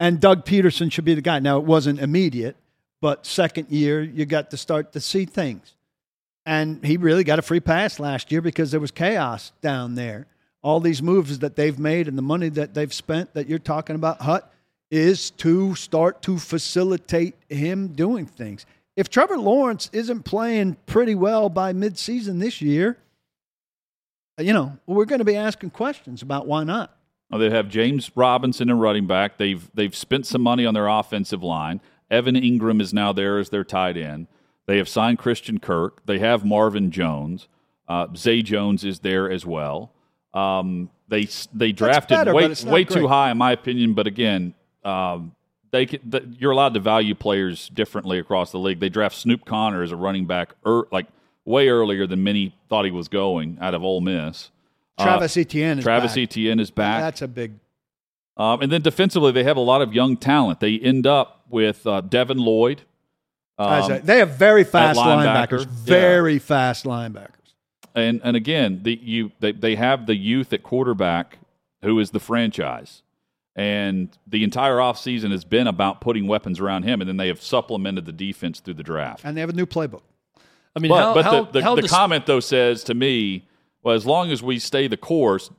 And 0.00 0.20
Doug 0.20 0.44
Pederson 0.44 0.90
should 0.90 1.04
be 1.04 1.14
the 1.14 1.22
guy. 1.22 1.38
Now, 1.38 1.56
it 1.58 1.64
wasn't 1.64 2.00
immediate, 2.00 2.56
but 3.00 3.24
second 3.24 3.68
year, 3.70 4.02
you 4.02 4.26
got 4.26 4.50
to 4.50 4.56
start 4.56 4.92
to 4.92 5.00
see 5.00 5.24
things. 5.24 5.74
And 6.46 6.84
he 6.84 6.96
really 6.96 7.24
got 7.24 7.38
a 7.38 7.42
free 7.42 7.60
pass 7.60 7.98
last 7.98 8.30
year 8.30 8.42
because 8.42 8.70
there 8.70 8.80
was 8.80 8.90
chaos 8.90 9.52
down 9.60 9.94
there. 9.94 10.26
All 10.62 10.80
these 10.80 11.02
moves 11.02 11.38
that 11.40 11.56
they've 11.56 11.78
made 11.78 12.08
and 12.08 12.16
the 12.16 12.22
money 12.22 12.48
that 12.50 12.74
they've 12.74 12.92
spent 12.92 13.34
that 13.34 13.48
you're 13.48 13.58
talking 13.58 13.96
about, 13.96 14.22
Hut, 14.22 14.50
is 14.90 15.30
to 15.30 15.74
start 15.74 16.22
to 16.22 16.38
facilitate 16.38 17.34
him 17.48 17.88
doing 17.88 18.26
things. 18.26 18.66
If 18.96 19.08
Trevor 19.08 19.38
Lawrence 19.38 19.90
isn't 19.92 20.24
playing 20.24 20.76
pretty 20.86 21.14
well 21.14 21.48
by 21.48 21.72
midseason 21.72 22.40
this 22.40 22.62
year, 22.62 22.96
you 24.38 24.52
know, 24.52 24.76
we're 24.86 25.04
going 25.04 25.18
to 25.18 25.24
be 25.24 25.36
asking 25.36 25.70
questions 25.70 26.22
about 26.22 26.46
why 26.46 26.64
not. 26.64 26.96
Well, 27.30 27.40
they 27.40 27.50
have 27.50 27.68
James 27.68 28.10
Robinson 28.14 28.70
and 28.70 28.80
running 28.80 29.06
back. 29.06 29.38
They've 29.38 29.68
they've 29.74 29.94
spent 29.94 30.26
some 30.26 30.42
money 30.42 30.66
on 30.66 30.74
their 30.74 30.86
offensive 30.86 31.42
line. 31.42 31.80
Evan 32.10 32.36
Engram 32.36 32.80
is 32.80 32.92
now 32.92 33.12
there 33.12 33.38
as 33.38 33.50
their 33.50 33.64
tight 33.64 33.96
end. 33.96 34.28
They 34.66 34.78
have 34.78 34.88
signed 34.88 35.18
Christian 35.18 35.58
Kirk. 35.58 36.04
They 36.06 36.18
have 36.18 36.44
Marvin 36.44 36.90
Jones. 36.90 37.48
Uh, 37.88 38.06
Zay 38.16 38.42
Jones 38.42 38.84
is 38.84 39.00
there 39.00 39.30
as 39.30 39.44
well. 39.44 39.92
Um, 40.32 40.90
they 41.08 41.28
they 41.52 41.72
drafted 41.72 42.16
better, 42.16 42.34
way 42.34 42.54
way 42.64 42.84
too 42.84 43.08
high 43.08 43.30
in 43.30 43.38
my 43.38 43.52
opinion. 43.52 43.94
But 43.94 44.06
again, 44.06 44.54
um, 44.84 45.34
they 45.70 45.86
can, 45.86 46.10
th- 46.10 46.24
you're 46.38 46.52
allowed 46.52 46.74
to 46.74 46.80
value 46.80 47.14
players 47.14 47.68
differently 47.68 48.18
across 48.18 48.52
the 48.52 48.58
league. 48.58 48.80
They 48.80 48.88
draft 48.88 49.16
Snoop 49.16 49.44
Conner 49.44 49.82
as 49.82 49.92
a 49.92 49.96
running 49.96 50.26
back, 50.26 50.54
er, 50.66 50.86
like 50.90 51.06
way 51.44 51.68
earlier 51.68 52.06
than 52.06 52.22
many 52.22 52.54
thought 52.68 52.84
he 52.84 52.90
was 52.90 53.08
going 53.08 53.58
out 53.60 53.74
of 53.74 53.82
Ole 53.82 54.00
Miss. 54.00 54.50
Uh, 54.96 55.04
Travis 55.04 55.36
Etienne 55.36 55.78
is 55.78 55.84
Travis 55.84 56.12
back. 56.12 56.22
Etienne 56.22 56.60
is 56.60 56.70
back. 56.70 57.00
That's 57.02 57.22
a 57.22 57.28
big. 57.28 57.54
Um, 58.36 58.62
and 58.62 58.72
then 58.72 58.82
defensively, 58.82 59.32
they 59.32 59.44
have 59.44 59.56
a 59.56 59.60
lot 59.60 59.82
of 59.82 59.92
young 59.92 60.16
talent. 60.16 60.60
They 60.60 60.78
end 60.78 61.06
up 61.06 61.44
with 61.48 61.86
uh, 61.86 62.00
Devin 62.00 62.38
Lloyd. 62.38 62.82
As 63.58 63.84
Um, 63.86 63.92
a- 63.92 64.00
they 64.00 64.18
have 64.18 64.30
very 64.36 64.64
fast 64.64 64.98
linebacker, 64.98 65.48
linebackers. 65.48 65.60
yeah. 65.66 65.70
Very 65.84 66.38
fast 66.38 66.84
linebackers. 66.84 67.28
and 67.94 68.20
and 68.24 68.36
again, 68.36 68.80
the 68.82 68.98
you 69.02 69.32
they, 69.40 69.52
they 69.52 69.76
have 69.76 70.06
the 70.06 70.16
youth 70.16 70.52
at 70.52 70.62
quarterback 70.62 71.38
who 71.82 71.98
is 72.00 72.10
the 72.10 72.20
franchise. 72.20 73.02
And 73.56 74.08
the 74.26 74.42
entire 74.42 74.78
offseason 74.78 75.30
has 75.30 75.44
been 75.44 75.68
about 75.68 76.00
putting 76.00 76.26
weapons 76.26 76.58
around 76.58 76.82
him, 76.82 77.00
and 77.00 77.08
then 77.08 77.18
they 77.18 77.28
have 77.28 77.40
supplemented 77.40 78.04
the 78.04 78.10
defense 78.10 78.58
through 78.58 78.74
the 78.74 78.82
draft. 78.82 79.20
And 79.24 79.36
they 79.36 79.40
have 79.42 79.50
a 79.50 79.52
new 79.52 79.66
playbook. 79.66 80.00
I 80.74 80.80
mean, 80.80 80.88
But, 80.88 80.98
how, 81.00 81.14
but 81.14 81.24
how, 81.24 81.44
the, 81.44 81.52
the, 81.52 81.62
how 81.62 81.74
the 81.76 81.82
dis- 81.82 81.90
comment, 81.92 82.26
though, 82.26 82.40
says 82.40 82.82
to 82.84 82.94
me, 82.94 83.46
well, 83.84 83.94
as 83.94 84.04
long 84.06 84.32
as 84.32 84.42
we 84.42 84.58
stay 84.58 84.88
the 84.88 84.96
course, 84.96 85.50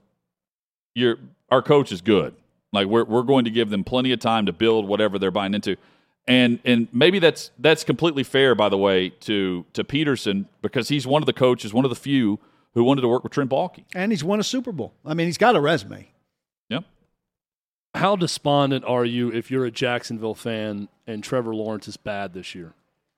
you're, 0.94 1.16
our 1.50 1.62
coach 1.62 1.94
is 1.94 2.02
good. 2.02 2.36
Like, 2.74 2.88
we're, 2.88 3.06
we're 3.06 3.24
going 3.24 3.46
to 3.46 3.52
give 3.52 3.70
them 3.70 3.86
plenty 3.86 4.12
of 4.12 4.20
time 4.20 4.46
to 4.48 4.52
build 4.52 4.90
whatever 4.90 5.18
they're 5.18 5.32
buying 5.32 5.54
into. 5.54 5.78
And, 6.28 6.60
and 6.66 6.88
maybe 6.92 7.20
that's, 7.20 7.52
that's 7.60 7.84
completely 7.84 8.24
fair, 8.24 8.56
by 8.56 8.68
the 8.70 8.78
way, 8.78 9.10
to, 9.10 9.66
to 9.74 9.84
Pederson, 9.84 10.46
because 10.62 10.90
he's 10.90 11.06
one 11.06 11.22
of 11.22 11.28
the 11.28 11.34
coaches, 11.34 11.74
one 11.74 11.86
of 11.86 11.90
the 11.90 11.96
few 11.96 12.40
who 12.74 12.84
wanted 12.84 13.02
to 13.02 13.08
work 13.08 13.24
with 13.24 13.32
Trent 13.32 13.50
Baalke. 13.50 13.84
And 13.94 14.12
he's 14.12 14.24
won 14.24 14.40
a 14.40 14.44
Super 14.44 14.72
Bowl. 14.72 14.94
I 15.06 15.14
mean, 15.14 15.28
he's 15.28 15.38
got 15.38 15.56
a 15.56 15.62
resume. 15.62 16.10
Yep. 16.70 16.84
how 17.94 18.16
despondent 18.16 18.84
are 18.86 19.06
you 19.06 19.32
if 19.32 19.50
you're 19.52 19.66
a 19.66 19.72
Jacksonville 19.72 20.36
fan 20.36 20.90
and 21.08 21.24
Trevor 21.24 21.54
Lawrence 21.56 21.88
is 21.88 21.96
bad 21.98 22.34
this 22.34 22.56
year 22.56 22.74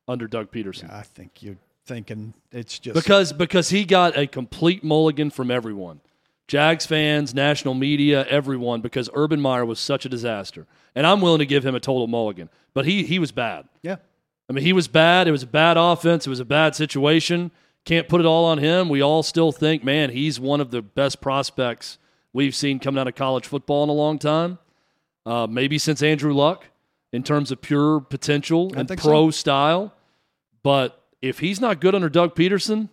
under 0.07 0.27
Doug 0.27 0.51
Pederson? 0.51 0.91
I 0.91 1.01
think 1.01 1.41
you're 1.41 1.57
thinking 1.85 2.33
it's 2.51 2.77
just 2.77 2.95
Because 2.95 3.31
because 3.33 3.69
he 3.69 3.85
got 3.85 4.17
a 4.17 4.27
complete 4.27 4.83
mulligan 4.83 5.29
from 5.29 5.49
everyone. 5.49 6.01
Jags 6.47 6.85
fans, 6.85 7.33
national 7.33 7.73
media, 7.73 8.25
everyone, 8.29 8.81
because 8.81 9.09
Urban 9.13 9.41
Meyer 9.41 9.65
was 9.65 9.79
such 9.79 10.05
a 10.05 10.09
disaster. 10.09 10.65
And 10.95 11.05
I'm 11.05 11.19
willing 11.19 11.39
to 11.39 11.45
give 11.45 11.65
him 11.65 11.75
a 11.75 11.79
total 11.79 12.07
mulligan, 12.07 12.49
but 12.73 12.85
he 12.85 13.03
he 13.03 13.19
was 13.19 13.31
bad. 13.31 13.67
Yeah. 13.81 13.97
I 14.49 14.53
mean, 14.53 14.63
he 14.63 14.71
was 14.71 14.87
bad. 14.87 15.27
It 15.27 15.31
was 15.31 15.43
a 15.43 15.47
bad 15.47 15.75
offense. 15.75 16.25
It 16.25 16.29
was 16.29 16.39
a 16.39 16.45
bad 16.45 16.73
situation. 16.73 17.51
Can't 17.83 18.07
put 18.07 18.21
it 18.21 18.25
all 18.25 18.45
on 18.45 18.59
him. 18.59 18.87
We 18.87 19.01
all 19.01 19.23
still 19.23 19.51
think, 19.51 19.83
man, 19.83 20.09
he's 20.09 20.39
one 20.39 20.61
of 20.61 20.71
the 20.71 20.81
best 20.81 21.19
prospects 21.19 21.97
we've 22.31 22.55
seen 22.55 22.79
coming 22.79 22.99
out 22.99 23.07
of 23.07 23.15
college 23.15 23.45
football 23.45 23.83
in 23.83 23.89
a 23.89 23.93
long 23.93 24.19
time. 24.19 24.57
Uh, 25.25 25.47
maybe 25.47 25.77
since 25.77 26.01
Andrew 26.01 26.33
Luck 26.33 26.65
in 27.11 27.23
terms 27.23 27.51
of 27.51 27.61
pure 27.61 27.99
potential 27.99 28.73
and 28.73 28.87
pro 28.97 29.27
so. 29.27 29.31
style. 29.31 29.93
But 30.63 31.01
if 31.21 31.39
he's 31.39 31.59
not 31.59 31.81
good 31.81 31.93
under 31.93 32.07
Doug 32.07 32.35
Pederson, 32.35 32.87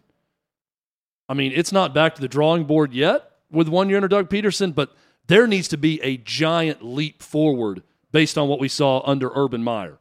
I 1.28 1.34
mean, 1.34 1.52
it's 1.54 1.73
not 1.73 1.94
back 1.94 2.16
to 2.16 2.20
the 2.20 2.28
drawing 2.28 2.64
board 2.64 2.92
yet 2.92 3.30
with 3.51 3.69
one 3.69 3.89
year 3.89 3.99
under 3.99 4.09
Doug 4.09 4.29
Pederson, 4.29 4.75
but 4.75 4.95
there 5.27 5.47
needs 5.47 5.69
to 5.69 5.77
be 5.77 6.01
a 6.03 6.17
giant 6.19 6.85
leap 6.85 7.23
forward 7.23 7.83
based 8.13 8.37
on 8.39 8.49
what 8.49 8.61
we 8.61 8.69
saw 8.69 9.03
under 9.05 9.31
Urban 9.35 9.63
Meyer 9.65 9.99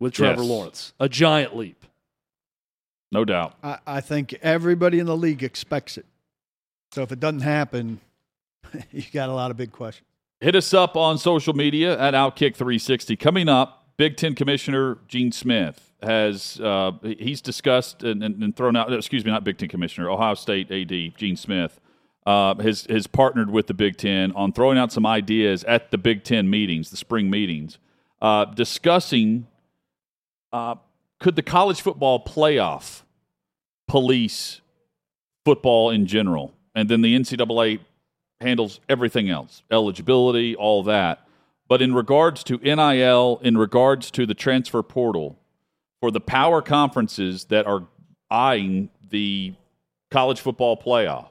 with 0.00 0.14
Trevor 0.14 0.42
Yes. 0.42 0.50
Lawrence. 0.50 0.92
A 0.98 1.08
giant 1.08 1.56
leap. 1.56 1.84
No 3.10 3.24
doubt. 3.24 3.54
I, 3.62 3.78
I 3.86 4.00
think 4.00 4.34
everybody 4.42 4.98
in 4.98 5.06
the 5.06 5.16
league 5.16 5.42
expects 5.42 5.98
it. 5.98 6.06
So 6.92 7.02
if 7.02 7.12
it 7.12 7.20
doesn't 7.20 7.40
happen, 7.40 8.00
you 8.90 9.02
got 9.12 9.28
a 9.28 9.32
lot 9.32 9.50
of 9.50 9.56
big 9.56 9.72
questions. 9.72 10.06
Hit 10.40 10.56
us 10.56 10.74
up 10.74 10.96
on 10.96 11.18
social 11.18 11.52
media 11.54 11.98
at 12.00 12.14
Outkick360. 12.14 13.18
Coming 13.20 13.48
up, 13.48 13.86
Big 13.96 14.16
Ten 14.16 14.34
Commissioner 14.34 14.98
Gene 15.06 15.30
Smith 15.30 15.92
has 16.02 16.58
uh, 16.60 16.92
he's 17.02 17.40
discussed 17.40 18.02
and, 18.02 18.24
and, 18.24 18.42
and 18.42 18.56
thrown 18.56 18.74
out. 18.74 18.92
Excuse 18.92 19.24
me, 19.24 19.30
not 19.30 19.44
Big 19.44 19.58
Ten 19.58 19.68
Commissioner, 19.68 20.10
Ohio 20.10 20.34
State 20.34 20.70
AD 20.72 21.16
Gene 21.16 21.36
Smith 21.36 21.78
uh, 22.26 22.54
has 22.56 22.86
has 22.88 23.06
partnered 23.06 23.50
with 23.50 23.66
the 23.66 23.74
Big 23.74 23.96
Ten 23.96 24.32
on 24.32 24.52
throwing 24.52 24.78
out 24.78 24.92
some 24.92 25.06
ideas 25.06 25.64
at 25.64 25.90
the 25.90 25.98
Big 25.98 26.24
Ten 26.24 26.48
meetings, 26.48 26.90
the 26.90 26.96
spring 26.96 27.30
meetings, 27.30 27.78
uh, 28.20 28.44
discussing 28.46 29.46
uh, 30.52 30.76
could 31.18 31.36
the 31.36 31.42
college 31.42 31.80
football 31.80 32.24
playoff 32.24 33.02
police 33.88 34.60
football 35.44 35.90
in 35.90 36.06
general, 36.06 36.54
and 36.74 36.88
then 36.88 37.00
the 37.00 37.16
NCAA 37.16 37.80
handles 38.40 38.80
everything 38.88 39.30
else 39.30 39.62
eligibility, 39.70 40.54
all 40.54 40.82
that. 40.84 41.26
But 41.68 41.80
in 41.80 41.94
regards 41.94 42.44
to 42.44 42.58
NIL, 42.58 43.40
in 43.42 43.56
regards 43.56 44.10
to 44.12 44.26
the 44.26 44.34
transfer 44.34 44.82
portal, 44.82 45.38
for 46.00 46.10
the 46.10 46.20
power 46.20 46.60
conferences 46.60 47.44
that 47.46 47.66
are 47.66 47.86
eyeing 48.30 48.90
the 49.08 49.54
college 50.10 50.40
football 50.40 50.76
playoff, 50.76 51.28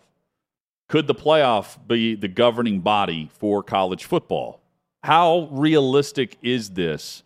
could 0.91 1.07
the 1.07 1.15
playoff 1.15 1.77
be 1.87 2.15
the 2.15 2.27
governing 2.27 2.81
body 2.81 3.29
for 3.39 3.63
college 3.63 4.03
football? 4.03 4.59
How 5.03 5.47
realistic 5.49 6.37
is 6.41 6.71
this? 6.71 7.23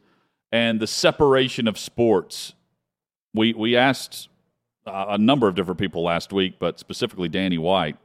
And 0.52 0.80
the 0.80 0.86
separation 0.86 1.68
of 1.68 1.80
sports. 1.80 2.54
We, 3.34 3.56
we 3.56 3.76
asked 3.76 4.30
uh, 4.86 5.08
a 5.10 5.18
number 5.18 5.48
of 5.48 5.56
different 5.56 5.80
people 5.80 6.04
last 6.04 6.32
week, 6.32 6.60
but 6.60 6.80
specifically 6.80 7.28
Danny 7.28 7.58
White 7.58 7.98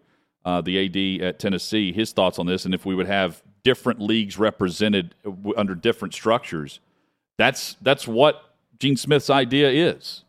uh, 0.46 0.62
the 0.62 1.20
AD 1.20 1.22
at 1.22 1.38
Tennessee, 1.38 1.92
his 1.92 2.12
thoughts 2.12 2.38
on 2.38 2.46
this, 2.46 2.64
and 2.64 2.74
if 2.74 2.86
we 2.86 2.94
would 2.94 3.06
have 3.06 3.42
different 3.62 4.00
leagues 4.00 4.38
represented 4.38 5.14
under 5.58 5.74
different 5.74 6.14
structures. 6.14 6.80
That's 7.36 7.76
that's 7.82 8.08
what 8.08 8.54
Gene 8.78 8.96
Smith's 8.96 9.28
idea 9.28 9.68
is, 9.70 10.24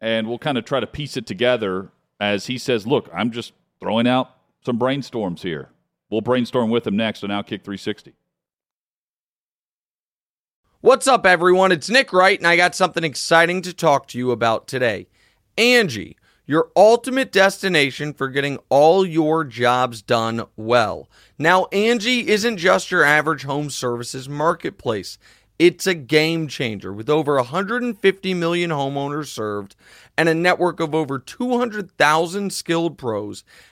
and 0.00 0.26
we'll 0.26 0.40
kind 0.40 0.58
of 0.58 0.64
try 0.64 0.80
to 0.80 0.88
piece 0.88 1.16
it 1.16 1.26
together 1.26 1.90
as 2.18 2.46
he 2.46 2.58
says, 2.58 2.88
"Look, 2.88 3.08
I'm 3.14 3.30
just 3.30 3.52
throwing 3.78 4.08
out 4.08 4.34
some 4.64 4.78
brainstorms 4.78 5.40
here. 5.40 5.70
We'll 6.10 6.20
brainstorm 6.20 6.70
with 6.70 6.86
him 6.86 6.96
next 6.96 7.24
on 7.24 7.30
Outkick 7.30 7.64
360." 7.64 8.14
What's 10.80 11.06
up, 11.06 11.24
everyone? 11.24 11.70
It's 11.70 11.88
Nick 11.88 12.12
Wright, 12.12 12.38
and 12.38 12.46
I 12.46 12.56
got 12.56 12.74
something 12.74 13.04
exciting 13.04 13.62
to 13.62 13.72
talk 13.72 14.08
to 14.08 14.18
you 14.18 14.32
about 14.32 14.66
today. 14.66 15.06
Angie, 15.56 16.16
your 16.44 16.70
ultimate 16.74 17.30
destination 17.30 18.12
for 18.12 18.28
getting 18.28 18.58
all 18.68 19.06
your 19.06 19.44
jobs 19.44 20.02
done 20.02 20.44
well. 20.56 21.08
Now, 21.38 21.66
Angie 21.66 22.28
isn't 22.28 22.56
just 22.56 22.90
your 22.90 23.04
average 23.04 23.44
home 23.44 23.70
services 23.70 24.28
marketplace. 24.28 25.18
It's 25.58 25.86
a 25.86 25.94
game 25.94 26.48
changer 26.48 26.92
with 26.92 27.08
over 27.08 27.36
150 27.36 28.34
million 28.34 28.70
homeowners 28.70 29.28
served 29.28 29.76
and 30.18 30.28
a 30.28 30.34
network 30.34 30.80
of 30.80 30.96
over 30.96 31.20
200,000 31.20 32.52
skilled 32.52 32.98
pros. 32.98 33.44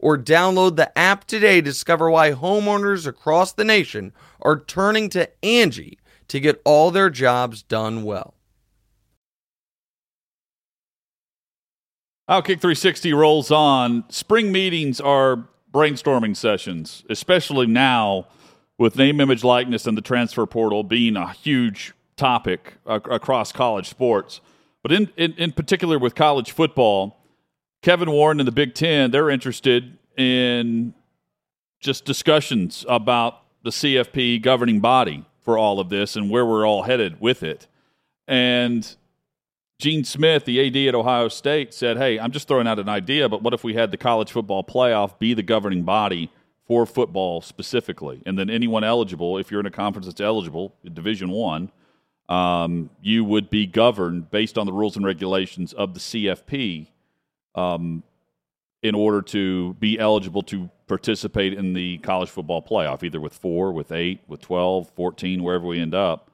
or 0.00 0.18
download 0.18 0.76
the 0.76 0.96
app 0.98 1.26
today 1.26 1.56
to 1.56 1.62
discover 1.62 2.10
why 2.10 2.32
homeowners 2.32 3.06
across 3.06 3.52
the 3.52 3.64
nation 3.64 4.12
are 4.40 4.58
turning 4.58 5.08
to 5.10 5.28
Angie 5.44 5.98
to 6.28 6.40
get 6.40 6.60
all 6.64 6.90
their 6.90 7.10
jobs 7.10 7.62
done 7.62 8.02
well. 8.02 8.34
Outkick 12.28 12.60
360 12.60 13.12
rolls 13.12 13.50
on. 13.50 14.04
Spring 14.08 14.52
meetings 14.52 15.00
are 15.00 15.48
brainstorming 15.72 16.36
sessions, 16.36 17.04
especially 17.10 17.66
now 17.66 18.26
with 18.78 18.96
name, 18.96 19.20
image, 19.20 19.44
likeness, 19.44 19.86
and 19.86 19.98
the 19.98 20.02
transfer 20.02 20.46
portal 20.46 20.82
being 20.82 21.16
a 21.16 21.32
huge 21.32 21.92
topic 22.16 22.74
ac- 22.88 23.02
across 23.10 23.52
college 23.52 23.88
sports. 23.88 24.40
But 24.82 24.92
in, 24.92 25.10
in, 25.16 25.32
in 25.34 25.52
particular 25.52 25.98
with 25.98 26.14
college 26.14 26.52
football, 26.52 27.19
Kevin 27.82 28.10
Warren 28.10 28.40
and 28.40 28.46
the 28.46 28.52
Big 28.52 28.74
Ten, 28.74 29.10
they're 29.10 29.30
interested 29.30 29.96
in 30.16 30.92
just 31.80 32.04
discussions 32.04 32.84
about 32.86 33.42
the 33.62 33.70
CFP 33.70 34.42
governing 34.42 34.80
body 34.80 35.24
for 35.40 35.56
all 35.56 35.80
of 35.80 35.88
this 35.88 36.14
and 36.14 36.28
where 36.28 36.44
we're 36.44 36.66
all 36.66 36.82
headed 36.82 37.20
with 37.20 37.42
it. 37.42 37.66
And 38.28 38.96
Gene 39.78 40.04
Smith, 40.04 40.44
the 40.44 40.66
AD 40.66 40.88
at 40.88 40.94
Ohio 40.94 41.28
State, 41.28 41.72
said, 41.72 41.96
Hey, 41.96 42.18
I'm 42.18 42.32
just 42.32 42.46
throwing 42.46 42.66
out 42.66 42.78
an 42.78 42.88
idea, 42.90 43.30
but 43.30 43.42
what 43.42 43.54
if 43.54 43.64
we 43.64 43.72
had 43.72 43.90
the 43.90 43.96
college 43.96 44.30
football 44.30 44.62
playoff 44.62 45.18
be 45.18 45.32
the 45.32 45.42
governing 45.42 45.82
body 45.82 46.30
for 46.66 46.84
football 46.84 47.40
specifically? 47.40 48.22
And 48.26 48.38
then 48.38 48.50
anyone 48.50 48.84
eligible, 48.84 49.38
if 49.38 49.50
you're 49.50 49.60
in 49.60 49.66
a 49.66 49.70
conference 49.70 50.06
that's 50.06 50.20
eligible, 50.20 50.74
Division 50.92 51.30
One, 51.30 51.72
um, 52.28 52.90
you 53.00 53.24
would 53.24 53.48
be 53.48 53.66
governed 53.66 54.30
based 54.30 54.58
on 54.58 54.66
the 54.66 54.72
rules 54.72 54.96
and 54.96 55.04
regulations 55.04 55.72
of 55.72 55.94
the 55.94 56.00
CFP 56.00 56.88
um, 57.54 58.02
in 58.82 58.94
order 58.94 59.20
to 59.20 59.74
be 59.74 59.98
eligible 59.98 60.42
to 60.42 60.70
participate 60.86 61.52
in 61.54 61.72
the 61.72 61.98
college 61.98 62.30
football 62.30 62.62
playoff, 62.62 63.02
either 63.02 63.20
with 63.20 63.34
four, 63.34 63.72
with 63.72 63.92
eight, 63.92 64.20
with 64.26 64.40
12, 64.40 64.90
14, 64.90 65.42
wherever 65.42 65.66
we 65.66 65.80
end 65.80 65.94
up. 65.94 66.30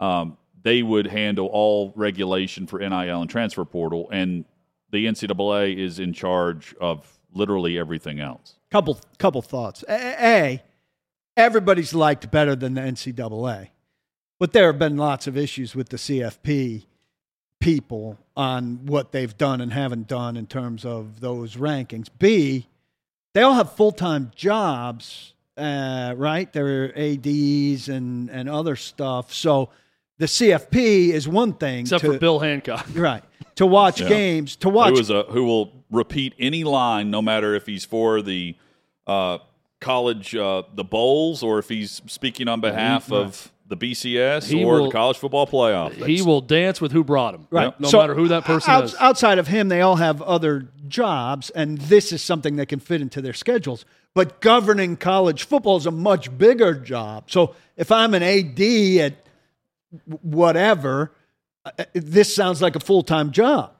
Um, 0.00 0.36
they 0.62 0.82
would 0.82 1.06
handle 1.06 1.46
all 1.46 1.92
regulation 1.94 2.66
for 2.66 2.78
NIL 2.80 3.20
and 3.20 3.30
transfer 3.30 3.64
portal, 3.64 4.08
and 4.10 4.44
the 4.90 5.06
NCAA 5.06 5.78
is 5.78 5.98
in 5.98 6.12
charge 6.12 6.74
of 6.80 7.18
literally 7.32 7.78
everything 7.78 8.20
else. 8.20 8.56
Couple 8.70 8.98
couple 9.18 9.42
thoughts. 9.42 9.84
A, 9.88 10.24
A, 10.24 10.62
everybody's 11.36 11.94
liked 11.94 12.30
better 12.30 12.54
than 12.54 12.74
the 12.74 12.80
NCAA, 12.80 13.68
but 14.38 14.52
there 14.52 14.66
have 14.66 14.78
been 14.78 14.96
lots 14.96 15.26
of 15.26 15.36
issues 15.36 15.74
with 15.74 15.88
the 15.90 15.96
CFP 15.96 16.84
people 17.60 18.18
on 18.36 18.86
what 18.86 19.12
they've 19.12 19.36
done 19.36 19.60
and 19.60 19.72
haven't 19.72 20.08
done 20.08 20.36
in 20.36 20.46
terms 20.46 20.84
of 20.84 21.20
those 21.20 21.56
rankings. 21.56 22.08
B, 22.18 22.66
they 23.34 23.42
all 23.42 23.54
have 23.54 23.72
full 23.74 23.92
time 23.92 24.32
jobs, 24.34 25.34
uh, 25.56 26.14
right? 26.16 26.52
They're 26.52 26.96
ads 26.98 27.88
and 27.88 28.28
and 28.30 28.48
other 28.48 28.76
stuff. 28.76 29.32
So 29.32 29.68
the 30.18 30.26
CFP 30.26 31.10
is 31.10 31.28
one 31.28 31.52
thing. 31.54 31.80
Except 31.82 32.04
to, 32.04 32.12
for 32.14 32.18
Bill 32.18 32.38
Hancock. 32.40 32.86
Right. 32.94 33.22
to 33.56 33.66
watch 33.66 34.00
Yeah. 34.00 34.08
games, 34.08 34.56
to 34.56 34.68
watch 34.68 34.94
who 34.94 35.00
is 35.00 35.10
a 35.10 35.22
who 35.24 35.44
will 35.44 35.72
repeat 35.90 36.34
any 36.38 36.64
line, 36.64 37.10
no 37.10 37.20
matter 37.22 37.54
if 37.54 37.66
he's 37.66 37.84
for 37.84 38.22
the 38.22 38.56
uh, 39.06 39.38
college, 39.80 40.34
uh, 40.34 40.62
the 40.74 40.84
bowls, 40.84 41.42
or 41.42 41.58
if 41.58 41.68
he's 41.68 42.00
speaking 42.06 42.48
on 42.48 42.60
behalf 42.60 43.10
of 43.12 43.52
the 43.70 43.76
BCS 43.76 44.48
He 44.48 44.62
or 44.64 44.74
will- 44.80 44.84
the 44.86 44.90
college 44.90 45.16
football 45.16 45.46
playoff. 45.46 45.92
He 45.94 46.00
That's- 46.00 46.22
will 46.22 46.40
dance 46.42 46.80
with 46.80 46.92
who 46.92 47.02
brought 47.04 47.34
him. 47.34 47.46
Right. 47.50 47.78
No 47.80 47.88
So, 47.88 48.00
matter 48.00 48.14
who 48.14 48.28
that 48.28 48.44
person 48.44 48.70
out- 48.70 48.84
is. 48.84 48.94
Outside 49.00 49.38
of 49.38 49.46
him, 49.46 49.68
they 49.68 49.80
all 49.80 49.96
have 49.96 50.20
other 50.22 50.68
jobs, 50.88 51.50
and 51.50 51.78
this 51.78 52.12
is 52.12 52.20
something 52.20 52.56
that 52.56 52.66
can 52.66 52.80
fit 52.80 53.00
into 53.00 53.22
their 53.22 53.32
schedules. 53.32 53.84
But 54.14 54.40
governing 54.40 54.96
college 54.96 55.44
football 55.44 55.76
is 55.76 55.86
a 55.86 55.92
much 55.92 56.36
bigger 56.36 56.74
job. 56.74 57.30
So 57.30 57.54
if 57.76 57.92
I'm 57.92 58.12
an 58.12 58.24
AD 58.24 58.98
at 59.00 59.14
whatever, 60.22 61.12
uh, 61.64 61.70
this 61.92 62.34
sounds 62.34 62.60
like 62.62 62.76
a 62.76 62.80
full 62.80 63.02
time 63.02 63.30
job. 63.30 63.72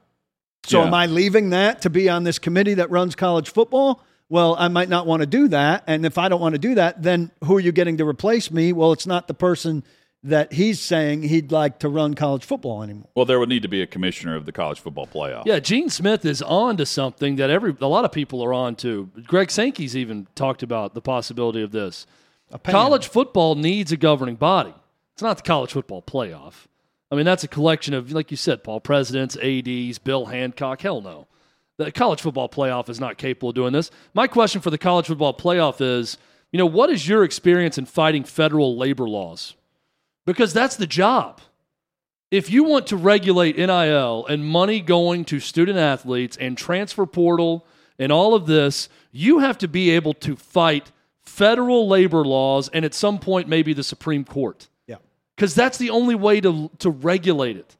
So 0.65 0.79
Yeah. 0.79 0.87
am 0.87 0.93
I 0.93 1.05
leaving 1.07 1.49
that 1.49 1.81
to 1.81 1.89
be 1.89 2.07
on 2.09 2.23
this 2.23 2.39
committee 2.39 2.75
that 2.75 2.89
runs 2.91 3.15
college 3.15 3.49
football? 3.49 4.03
Well, 4.31 4.55
I 4.57 4.69
might 4.69 4.87
not 4.87 5.05
want 5.05 5.19
to 5.19 5.25
do 5.25 5.49
that. 5.49 5.83
And 5.87 6.05
if 6.05 6.17
I 6.17 6.29
don't 6.29 6.39
want 6.39 6.55
to 6.55 6.59
do 6.59 6.75
that, 6.75 7.03
then 7.03 7.31
who 7.43 7.57
are 7.57 7.59
you 7.59 7.73
getting 7.73 7.97
to 7.97 8.07
replace 8.07 8.49
me? 8.49 8.71
Well, 8.71 8.93
it's 8.93 9.05
not 9.05 9.27
the 9.27 9.33
person 9.33 9.83
that 10.23 10.53
he's 10.53 10.79
saying 10.79 11.23
he'd 11.23 11.51
like 11.51 11.79
to 11.79 11.89
run 11.89 12.13
college 12.13 12.45
football 12.45 12.81
anymore. 12.81 13.09
well, 13.13 13.25
there 13.25 13.39
would 13.39 13.49
need 13.49 13.63
to 13.63 13.67
be 13.67 13.81
a 13.81 13.87
commissioner 13.87 14.37
of 14.37 14.45
the 14.45 14.53
college 14.53 14.79
football 14.79 15.05
playoff. 15.05 15.43
Yeah, 15.45 15.59
Gene 15.59 15.89
Smith 15.89 16.23
is 16.23 16.41
on 16.41 16.77
to 16.77 16.85
something 16.85 17.35
that 17.35 17.49
every 17.49 17.75
a 17.81 17.87
lot 17.87 18.05
of 18.05 18.13
people 18.13 18.41
are 18.41 18.53
on 18.53 18.77
to. 18.77 19.09
Greg 19.25 19.51
Sankey's 19.51 19.97
even 19.97 20.27
talked 20.33 20.63
about 20.63 20.93
the 20.93 21.01
possibility 21.01 21.61
of 21.61 21.71
this. 21.71 22.05
College 22.63 23.09
football 23.09 23.55
needs 23.55 23.91
a 23.91 23.97
governing 23.97 24.35
body. 24.35 24.73
It's 25.13 25.21
not 25.21 25.37
the 25.37 25.43
college 25.43 25.73
football 25.73 26.01
playoff. 26.01 26.67
I 27.11 27.15
mean, 27.15 27.25
that's 27.25 27.43
a 27.43 27.49
collection 27.49 27.93
of, 27.93 28.13
like 28.13 28.31
you 28.31 28.37
said, 28.37 28.63
Paul, 28.63 28.79
presidents, 28.79 29.35
ADs, 29.35 29.97
Bill 29.97 30.27
Hancock. 30.27 30.81
Hell 30.81 31.01
no. 31.01 31.27
The 31.85 31.91
college 31.91 32.21
football 32.21 32.49
playoff 32.49 32.89
is 32.89 32.99
not 32.99 33.17
capable 33.17 33.49
of 33.49 33.55
doing 33.55 33.73
this. 33.73 33.91
My 34.13 34.27
question 34.27 34.61
for 34.61 34.69
the 34.69 34.77
college 34.77 35.07
football 35.07 35.33
playoff 35.33 35.81
is, 35.81 36.17
you 36.51 36.57
know, 36.57 36.65
what 36.65 36.89
is 36.89 37.07
your 37.07 37.23
experience 37.23 37.77
in 37.77 37.85
fighting 37.85 38.23
federal 38.23 38.77
labor 38.77 39.07
laws? 39.07 39.55
Because 40.25 40.53
that's 40.53 40.75
the 40.75 40.87
job 40.87 41.41
if 42.31 42.49
you 42.49 42.63
want 42.63 42.87
to 42.87 42.95
regulate 42.95 43.57
NIL 43.57 44.25
and 44.25 44.45
money 44.45 44.79
going 44.79 45.25
to 45.25 45.39
student 45.39 45.77
athletes 45.77 46.37
and 46.37 46.57
transfer 46.57 47.05
portal 47.05 47.65
and 47.99 48.11
all 48.11 48.33
of 48.33 48.47
this, 48.47 48.87
you 49.11 49.39
have 49.39 49.57
to 49.59 49.67
be 49.67 49.91
able 49.91 50.13
to 50.15 50.37
fight 50.37 50.91
federal 51.21 51.87
labor 51.87 52.25
laws 52.25 52.69
and 52.69 52.85
at 52.85 52.93
some 52.93 53.19
point 53.19 53.49
maybe 53.49 53.73
the 53.73 53.83
Supreme 53.83 54.23
Court. 54.23 54.69
Yeah. 54.87 54.95
Because 55.35 55.53
that's 55.53 55.77
the 55.77 55.89
only 55.89 56.15
way 56.15 56.39
to, 56.39 56.71
to 56.79 56.89
regulate 56.89 57.57
it. 57.57 57.75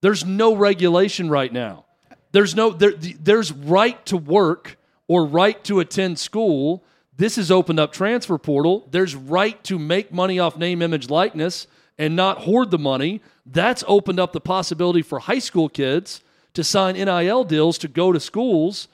There's 0.00 0.24
no 0.24 0.56
regulation 0.56 1.28
right 1.28 1.52
now. 1.52 1.84
There's 2.32 2.54
no 2.54 2.70
there, 2.70 2.92
there's 2.92 3.52
right 3.52 4.04
to 4.06 4.16
work 4.16 4.78
or 5.08 5.24
right 5.24 5.62
to 5.64 5.80
attend 5.80 6.18
school. 6.18 6.84
This 7.16 7.36
has 7.36 7.50
opened 7.50 7.80
up 7.80 7.92
transfer 7.92 8.38
portal. 8.38 8.88
There's 8.90 9.14
right 9.14 9.62
to 9.64 9.78
make 9.78 10.12
money 10.12 10.38
off 10.38 10.56
name, 10.56 10.80
image, 10.82 11.10
likeness 11.10 11.66
and 12.00 12.16
not 12.16 12.38
hoard 12.38 12.70
the 12.70 12.78
money. 12.78 13.20
That's 13.44 13.84
opened 13.86 14.18
up 14.18 14.32
the 14.32 14.40
possibility 14.40 15.02
for 15.02 15.18
high 15.18 15.38
school 15.38 15.68
kids 15.68 16.22
to 16.54 16.64
sign 16.64 16.94
NIL 16.94 17.44
deals 17.44 17.76
to 17.78 17.88
go 17.88 18.10
to 18.10 18.18
schools. 18.18 18.88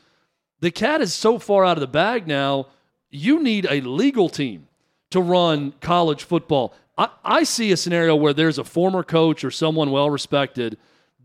The 0.58 0.72
cat 0.72 1.00
is 1.00 1.14
so 1.14 1.38
far 1.38 1.64
out 1.64 1.76
of 1.76 1.82
the 1.82 1.86
bag 1.86 2.26
now. 2.26 2.66
You 3.08 3.40
need 3.40 3.64
a 3.70 3.80
legal 3.80 4.28
team 4.28 4.66
to 5.10 5.20
run 5.20 5.72
college 5.80 6.24
football. 6.24 6.74
I, 6.98 7.10
I 7.24 7.42
see 7.44 7.70
a 7.70 7.76
scenario 7.76 8.16
where 8.16 8.32
there's 8.32 8.58
a 8.58 8.64
former 8.64 9.04
coach 9.04 9.44
or 9.44 9.52
someone 9.52 9.92
well 9.92 10.10
respected 10.10 10.76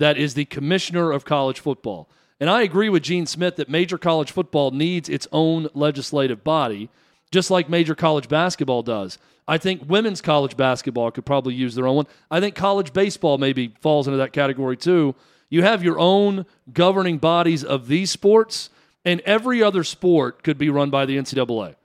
that 0.02 0.18
is 0.18 0.34
the 0.34 0.46
commissioner 0.46 1.12
of 1.12 1.26
college 1.26 1.60
football. 1.60 2.10
And 2.40 2.50
I 2.50 2.64
agree 2.64 2.90
with 2.90 3.04
Gene 3.04 3.28
Smith 3.28 3.58
that 3.58 3.70
major 3.70 4.00
college 4.00 4.32
football 4.32 4.72
needs 4.72 5.08
its 5.08 5.28
own 5.32 5.68
legislative 5.76 6.44
body, 6.44 6.90
just 7.32 7.52
like 7.52 7.70
major 7.70 7.94
college 7.94 8.28
basketball 8.28 8.82
does. 8.82 9.20
I 9.48 9.60
think 9.60 9.84
women's 9.88 10.20
college 10.20 10.58
basketball 10.58 11.12
could 11.12 11.26
probably 11.26 11.54
use 11.54 11.76
their 11.76 11.86
own 11.86 11.98
one. 11.98 12.08
I 12.32 12.40
think 12.40 12.56
college 12.56 12.94
baseball 12.94 13.38
maybe 13.38 13.76
falls 13.80 14.08
into 14.08 14.18
that 14.18 14.34
category 14.34 14.76
too. 14.76 15.14
You 15.52 15.62
have 15.62 15.84
your 15.84 16.00
own 16.00 16.48
governing 16.74 17.20
bodies 17.20 17.64
of 17.64 17.88
these 17.88 18.10
sports, 18.10 18.72
and 19.06 19.20
every 19.22 19.62
other 19.62 19.84
sport 19.84 20.42
could 20.42 20.58
be 20.58 20.70
run 20.70 20.90
by 20.90 21.06
the 21.06 21.16
NCAA. 21.18 21.76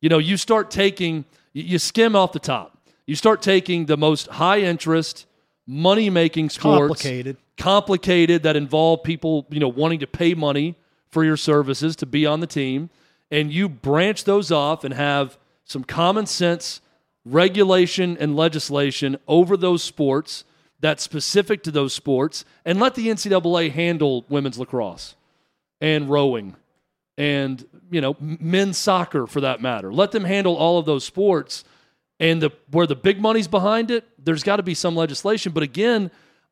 You 0.00 0.08
know, 0.08 0.18
you 0.18 0.38
start 0.38 0.70
taking, 0.70 1.26
you- 1.52 1.78
skim 1.78 2.16
off 2.16 2.32
the 2.32 2.38
top. 2.38 2.78
You 3.06 3.14
start 3.14 3.42
taking 3.42 3.86
the 3.86 3.96
most 3.98 4.28
high 4.28 4.60
interest, 4.60 5.26
money 5.66 6.08
making 6.08 6.48
sports, 6.50 7.02
Complicated. 7.02 7.36
Complicated 7.58 8.42
that 8.44 8.56
involve 8.56 9.02
people, 9.02 9.46
you 9.50 9.60
know, 9.60 9.68
wanting 9.68 9.98
to 9.98 10.06
pay 10.06 10.34
money 10.34 10.76
for 11.10 11.24
your 11.24 11.36
services 11.36 11.96
to 11.96 12.06
be 12.06 12.24
on 12.24 12.40
the 12.40 12.46
team, 12.46 12.90
and 13.30 13.52
you 13.52 13.68
branch 13.68 14.24
those 14.24 14.50
off 14.50 14.84
and 14.84 14.94
have 14.94 15.38
some 15.64 15.84
common 15.84 16.26
sense 16.26 16.80
regulation 17.24 18.16
and 18.18 18.34
legislation 18.34 19.18
over 19.26 19.56
those 19.56 19.82
sports 19.82 20.44
that's 20.80 21.02
specific 21.02 21.62
to 21.64 21.70
those 21.70 21.92
sports, 21.92 22.44
and 22.64 22.78
let 22.78 22.94
the 22.94 23.08
NCAA 23.08 23.70
handle 23.72 24.24
women's 24.28 24.58
lacrosse 24.58 25.16
and 25.80 26.08
rowing 26.08 26.54
and 27.18 27.66
you 27.90 28.00
know 28.00 28.16
men's 28.20 28.78
soccer 28.78 29.26
for 29.26 29.42
that 29.42 29.60
matter. 29.60 29.92
Let 29.92 30.12
them 30.12 30.24
handle 30.24 30.56
all 30.56 30.78
of 30.78 30.86
those 30.86 31.04
sports, 31.04 31.64
and 32.18 32.40
the 32.40 32.50
where 32.70 32.86
the 32.86 32.94
big 32.94 33.20
money's 33.20 33.48
behind 33.48 33.90
it, 33.90 34.08
there's 34.24 34.44
got 34.44 34.56
to 34.56 34.62
be 34.62 34.74
some 34.74 34.96
legislation. 34.96 35.52
But 35.52 35.64
again, 35.64 36.10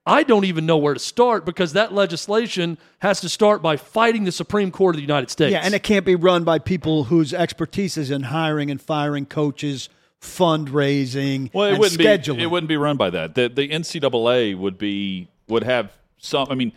I 0.09 0.23
don't 0.23 0.45
even 0.45 0.67
know 0.67 0.77
where 0.77 0.95
to 0.95 1.01
start 1.01 1.45
because 1.45 1.73
that 1.73 1.93
legislation 1.93 2.79
has 3.01 3.21
to 3.23 3.29
start 3.29 3.61
by 3.61 3.77
fighting 3.77 4.23
the 4.25 4.31
Supreme 4.33 4.71
Court 4.71 4.95
of 4.95 4.99
the 4.99 5.03
United 5.03 5.31
States. 5.31 5.51
Yeah, 5.53 5.63
and 5.65 5.75
it 5.75 5.83
can't 5.83 6.07
be 6.07 6.15
run 6.15 6.45
by 6.45 6.61
people 6.61 7.05
whose 7.05 7.35
expertise 7.35 7.97
is 7.97 8.11
in 8.13 8.23
hiring 8.23 8.71
and 8.71 8.81
firing 8.81 9.27
coaches, 9.27 9.89
fundraising, 10.21 11.51
Well, 11.53 11.67
it 11.67 11.71
and 11.73 11.79
wouldn't 11.81 12.01
scheduling. 12.01 12.37
be. 12.37 12.43
It 12.43 12.51
wouldn't 12.51 12.69
be 12.69 12.77
run 12.77 12.97
by 12.97 13.11
that. 13.11 13.35
The 13.35 13.49
the 13.49 13.69
NCAA 13.69 14.57
would 14.57 14.79
be 14.79 15.29
would 15.49 15.65
have 15.65 15.93
some. 16.19 16.47
I 16.51 16.55
mean, 16.55 16.73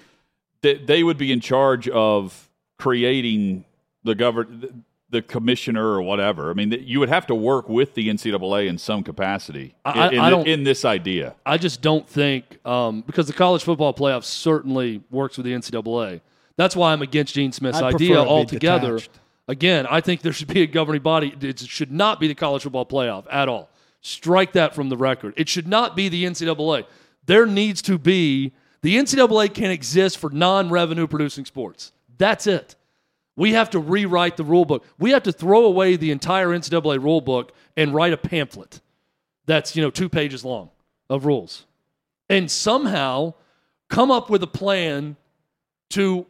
they, 0.61 0.75
they 0.75 1.03
would 1.03 1.17
be 1.17 1.31
in 1.31 1.39
charge 1.39 1.87
of 1.87 2.49
creating 2.77 3.65
the 4.03 4.15
govern 4.15 4.83
the 5.11 5.21
commissioner 5.21 5.85
or 5.87 6.01
whatever. 6.01 6.51
I 6.51 6.53
mean, 6.53 6.71
you 6.85 6.99
would 6.99 7.09
have 7.09 7.25
to 7.27 7.35
work 7.35 7.67
with 7.67 7.95
the 7.95 8.09
NCAA 8.09 8.67
in 8.67 8.77
some 8.77 9.03
capacity 9.03 9.75
I- 9.83 10.07
in, 10.09 10.13
in, 10.13 10.19
I 10.19 10.29
don't- 10.29 10.47
in 10.47 10.63
this 10.63 10.85
idea. 10.85 11.35
I 11.45 11.57
just 11.57 11.81
don't 11.81 12.07
think 12.07 12.63
um, 12.65 13.01
because 13.01 13.27
the 13.27 13.33
college 13.33 13.63
football 13.63 13.93
playoff 13.93 14.23
certainly 14.23 15.01
works 15.09 15.37
with 15.37 15.45
the 15.45 15.53
NCAA. 15.53 16.21
That's 16.57 16.75
why 16.75 16.91
I'm 16.93 17.01
against 17.01 17.33
Gene 17.33 17.51
Smith's 17.51 17.77
I 17.77 17.91
prefer 17.91 17.95
idea 17.95 18.17
altogether. 18.19 18.95
detached. 18.95 19.11
Again, 19.47 19.87
I 19.89 19.99
think 20.01 20.21
there 20.21 20.33
should 20.33 20.47
be 20.49 20.61
a 20.61 20.67
governing 20.67 21.01
body. 21.01 21.33
It 21.41 21.59
should 21.59 21.91
not 21.91 22.19
be 22.19 22.27
the 22.27 22.35
college 22.35 22.61
football 22.63 22.85
playoff 22.85 23.25
at 23.31 23.49
all. 23.49 23.69
Strike 24.01 24.53
that 24.53 24.75
from 24.75 24.89
the 24.89 24.97
record. 24.97 25.33
It 25.37 25.49
should 25.49 25.67
not 25.67 25.95
be 25.95 26.07
the 26.07 26.23
NCAA. 26.25 26.85
There 27.25 27.45
needs 27.47 27.81
to 27.83 27.97
be 27.97 28.53
the 28.81 28.95
NCAA 28.97 29.53
can 29.53 29.71
exist 29.71 30.17
for 30.19 30.29
non-revenue 30.29 31.07
producing 31.07 31.45
sports. 31.45 31.91
That's 32.17 32.45
it. 32.45 32.75
We 33.35 33.53
have 33.53 33.69
to 33.71 33.79
rewrite 33.79 34.37
the 34.37 34.43
rule 34.43 34.65
book. 34.65 34.85
We 34.97 35.11
have 35.11 35.23
to 35.23 35.31
throw 35.31 35.65
away 35.65 35.95
the 35.95 36.11
entire 36.11 36.49
NCAA 36.49 37.01
rule 37.01 37.21
book 37.21 37.53
and 37.77 37.93
write 37.93 38.13
a 38.13 38.17
pamphlet 38.17 38.81
that's 39.49 39.75
you 39.75 39.81
know 39.81 39.89
two 39.89 40.07
pages 40.07 40.45
long 40.45 40.69
of 41.09 41.25
rules. 41.25 41.65
And 42.29 42.49
somehow 42.49 43.33
come 43.89 44.11
up 44.11 44.29
with 44.29 44.43
a 44.43 44.47
plan 44.47 45.17
to 45.89 46.27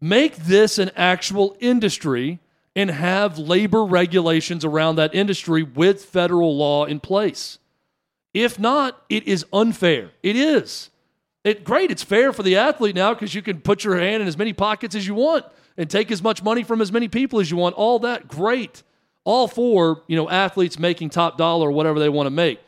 make 0.00 0.36
this 0.36 0.78
an 0.78 0.92
actual 0.94 1.56
industry 1.58 2.38
and 2.76 2.90
have 2.90 3.38
labor 3.38 3.84
regulations 3.84 4.64
around 4.64 4.96
that 4.96 5.12
industry 5.14 5.64
with 5.64 6.04
federal 6.04 6.56
law 6.56 6.84
in 6.84 7.00
place. 7.00 7.58
If 8.32 8.56
not 8.58 9.02
it 9.08 9.26
is 9.26 9.44
unfair. 9.52 10.12
It 10.22 10.36
is. 10.36 10.90
It 11.42 11.64
great 11.64 11.90
it's 11.90 12.04
fair 12.04 12.32
for 12.32 12.44
the 12.44 12.56
athlete 12.56 12.94
now 12.94 13.14
because 13.14 13.34
you 13.34 13.42
can 13.42 13.60
put 13.60 13.82
your 13.82 13.98
hand 13.98 14.22
in 14.22 14.28
as 14.28 14.38
many 14.38 14.52
pockets 14.52 14.94
as 14.94 15.06
you 15.06 15.14
want 15.14 15.44
and 15.78 15.88
take 15.88 16.10
as 16.10 16.22
much 16.22 16.42
money 16.42 16.64
from 16.64 16.82
as 16.82 16.92
many 16.92 17.08
people 17.08 17.38
as 17.38 17.50
you 17.50 17.56
want 17.56 17.76
all 17.76 18.00
that 18.00 18.28
great. 18.28 18.82
All 19.24 19.46
for 19.46 20.02
you 20.06 20.16
know 20.16 20.28
athletes 20.28 20.78
making 20.78 21.10
top 21.10 21.38
dollar 21.38 21.68
or 21.68 21.72
whatever 21.72 21.98
they 21.98 22.08
want 22.08 22.26
to 22.26 22.30
make. 22.30 22.60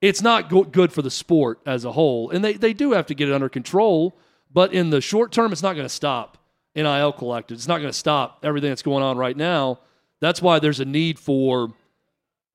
It's 0.00 0.22
not 0.22 0.48
go- 0.48 0.64
good 0.64 0.92
for 0.92 1.02
the 1.02 1.10
sport 1.10 1.60
as 1.66 1.84
a 1.84 1.92
whole 1.92 2.30
and 2.30 2.44
they, 2.44 2.52
they 2.52 2.72
do 2.72 2.92
have 2.92 3.06
to 3.06 3.14
get 3.14 3.28
it 3.28 3.34
under 3.34 3.48
control 3.48 4.16
but 4.52 4.72
in 4.72 4.90
the 4.90 5.00
short 5.00 5.32
term 5.32 5.52
it's 5.52 5.62
not 5.62 5.74
going 5.74 5.84
to 5.84 5.92
stop 5.92 6.38
nil 6.76 7.12
collected 7.12 7.54
it's 7.54 7.66
not 7.66 7.78
going 7.78 7.90
to 7.90 7.98
stop 7.98 8.44
everything 8.44 8.70
that's 8.70 8.82
going 8.82 9.02
on 9.02 9.16
right 9.16 9.36
now. 9.36 9.80
That's 10.20 10.42
why 10.42 10.58
there's 10.58 10.80
a 10.80 10.84
need 10.84 11.18
for 11.18 11.72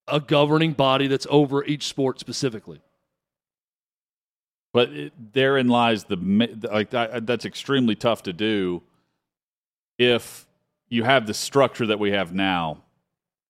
a 0.08 0.20
governing 0.20 0.74
body 0.74 1.08
that's 1.08 1.28
over 1.30 1.64
each 1.64 1.88
sport 1.88 2.20
specifically. 2.20 2.82
But 4.74 4.90
it, 4.90 5.34
therein 5.34 5.70
lies 5.70 6.06
the 6.06 6.18
like 6.72 6.90
that, 6.90 7.26
that's 7.26 7.46
extremely 7.46 7.96
tough 7.96 8.24
to 8.24 8.34
do 8.34 8.84
if 9.98 10.48
you 10.90 11.04
have 11.04 11.28
the 11.28 11.34
structure 11.34 11.88
that 11.88 12.00
we 12.00 12.12
have 12.12 12.34
now 12.34 12.84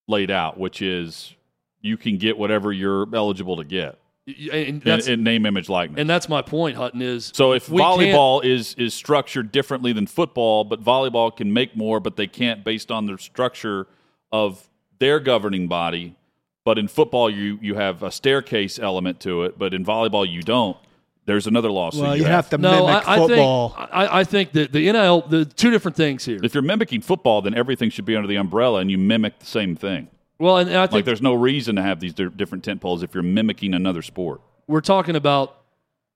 laid 0.07 0.31
out, 0.31 0.57
which 0.57 0.81
is 0.81 1.35
you 1.81 1.97
can 1.97 2.17
get 2.17 2.37
whatever 2.37 2.71
you're 2.71 3.07
eligible 3.13 3.57
to 3.57 3.63
get. 3.63 3.99
And 4.25 4.53
in, 4.53 4.79
that's, 4.79 5.07
in 5.07 5.21
name, 5.21 5.45
image, 5.45 5.67
likeness. 5.67 5.99
and 5.99 6.09
that's 6.09 6.29
my 6.29 6.41
point, 6.41 6.77
Hutton. 6.77 7.01
Is 7.01 7.31
so 7.35 7.51
if 7.51 7.67
volleyball 7.67 8.41
is 8.43 8.73
is 8.75 8.93
structured 8.93 9.51
differently 9.51 9.91
than 9.91 10.07
football, 10.07 10.63
but 10.63 10.81
volleyball 10.81 11.35
can 11.35 11.51
make 11.51 11.75
more, 11.75 11.99
but 11.99 12.15
they 12.15 12.27
can't 12.27 12.63
based 12.63 12.89
on 12.89 13.05
the 13.05 13.17
structure 13.17 13.85
of 14.31 14.69
their 14.99 15.19
governing 15.19 15.67
body. 15.67 16.15
But 16.63 16.77
in 16.77 16.87
football, 16.87 17.29
you 17.29 17.59
you 17.61 17.75
have 17.75 18.01
a 18.01 18.11
staircase 18.11 18.79
element 18.79 19.19
to 19.21 19.43
it, 19.43 19.59
but 19.59 19.73
in 19.73 19.83
volleyball, 19.83 20.25
you 20.29 20.41
don't. 20.41 20.77
There's 21.25 21.47
another 21.47 21.71
lawsuit. 21.71 22.01
Well, 22.01 22.17
you 22.17 22.25
have 22.25 22.49
to 22.49 22.57
no, 22.57 22.85
mimic 22.85 23.07
I, 23.07 23.13
I 23.13 23.17
football. 23.17 23.69
think 23.69 23.89
I, 23.93 24.19
I 24.19 24.23
think 24.25 24.51
that 24.53 24.71
the 24.73 24.91
NIL, 24.91 25.21
the 25.21 25.45
two 25.45 25.71
different 25.71 25.95
things 25.95 26.25
here. 26.25 26.39
If 26.43 26.53
you're 26.53 26.63
mimicking 26.63 27.01
football, 27.01 27.41
then 27.41 27.53
everything 27.53 27.89
should 27.89 28.03
be 28.05 28.15
under 28.15 28.27
the 28.27 28.35
umbrella, 28.35 28.79
and 28.81 28.91
you 28.91 28.97
mimic 28.97 29.39
the 29.39 29.45
same 29.45 29.75
thing. 29.75 30.09
Well, 30.39 30.57
and, 30.57 30.67
and 30.69 30.77
I 30.77 30.81
Like 30.81 30.91
think 30.91 31.05
there's 31.05 31.21
no 31.21 31.33
reason 31.33 31.77
to 31.77 31.81
have 31.81 31.99
these 32.01 32.13
di- 32.13 32.27
different 32.29 32.63
tent 32.65 32.81
poles 32.81 33.03
if 33.03 33.13
you're 33.13 33.23
mimicking 33.23 33.73
another 33.73 34.01
sport. 34.01 34.41
we're 34.67 34.81
talking 34.81 35.15
about 35.15 35.57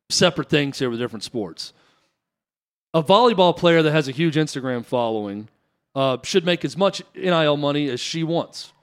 separate 0.10 0.50
things 0.50 0.80
here 0.80 0.90
with 0.90 1.00
different 1.00 1.24
sports. 1.24 1.72
A 2.94 3.04
volleyball 3.04 3.56
player 3.56 3.82
that 3.84 3.92
has 3.92 4.08
a 4.08 4.12
huge 4.12 4.36
Instagram 4.36 4.84
following 4.86 5.48
uh, 5.96 6.18
should 6.24 6.46
make 6.46 6.66
as 6.66 6.76
much 6.76 7.02
NIL 7.16 7.58
money 7.58 7.90
as 7.90 8.00
she 8.00 8.24
wants. 8.24 8.74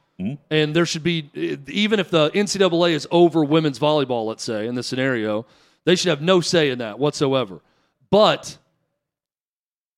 And 0.51 0.77
there 0.77 0.87
should 0.87 1.03
be, 1.03 1.29
even 1.67 1.99
if 1.99 2.09
the 2.09 2.31
NCAA 2.31 2.93
is 2.93 3.07
over 3.11 3.43
women's 3.45 3.81
volleyball, 3.81 4.25
let's 4.27 4.45
say, 4.45 4.67
in 4.69 4.77
this 4.77 4.87
scenario, 4.87 5.45
they 5.85 5.97
should 5.97 6.11
have 6.11 6.23
no 6.23 6.41
say 6.41 6.71
in 6.71 6.79
that 6.79 6.99
whatsoever. 6.99 7.61
But 8.11 8.59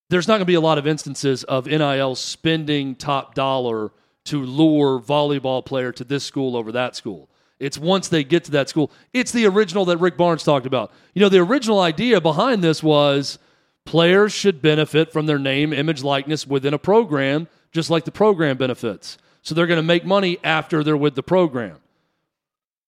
there's 0.09 0.29
not 0.29 0.35
going 0.35 0.41
to 0.41 0.47
be 0.47 0.55
a 0.55 0.61
lot 0.61 0.79
of 0.79 0.87
instances 0.87 1.45
of 1.45 1.67
NIL 1.67 2.15
spending 2.15 2.95
top 2.95 3.35
dollar 3.35 3.93
to 4.25 4.43
lure 4.43 5.01
volleyball 5.01 5.65
player 5.65 5.93
to 5.93 6.05
this 6.05 6.25
school 6.25 6.57
over 6.57 6.73
that 6.73 6.97
school. 6.97 7.29
It's 7.59 7.79
once 7.79 8.09
they 8.09 8.23
get 8.23 8.45
to 8.45 8.51
that 8.53 8.69
school. 8.69 8.91
It's 9.13 9.33
the 9.33 9.47
original 9.47 9.85
that 9.87 9.99
Rick 9.99 10.17
Barnes 10.17 10.43
talked 10.43 10.67
about. 10.67 10.93
You 11.15 11.21
know, 11.21 11.29
the 11.29 11.39
original 11.39 11.81
idea 11.81 12.21
behind 12.21 12.63
this 12.63 12.83
was 12.83 13.39
players 13.85 14.33
should 14.33 14.61
benefit 14.61 15.13
from 15.13 15.27
their 15.27 15.39
name, 15.39 15.73
image, 15.73 16.03
likeness 16.03 16.47
within 16.47 16.75
a 16.75 16.79
program, 16.79 17.49
just 17.73 17.89
like 17.89 18.05
the 18.05 18.11
program 18.11 18.59
benefits. 18.59 19.17
So 19.43 19.55
they're 19.55 19.67
going 19.67 19.79
to 19.79 19.83
make 19.83 20.05
money 20.05 20.39
after 20.45 20.85
they're 20.85 20.97
with 20.97 21.15
the 21.15 21.23
program. 21.23 21.79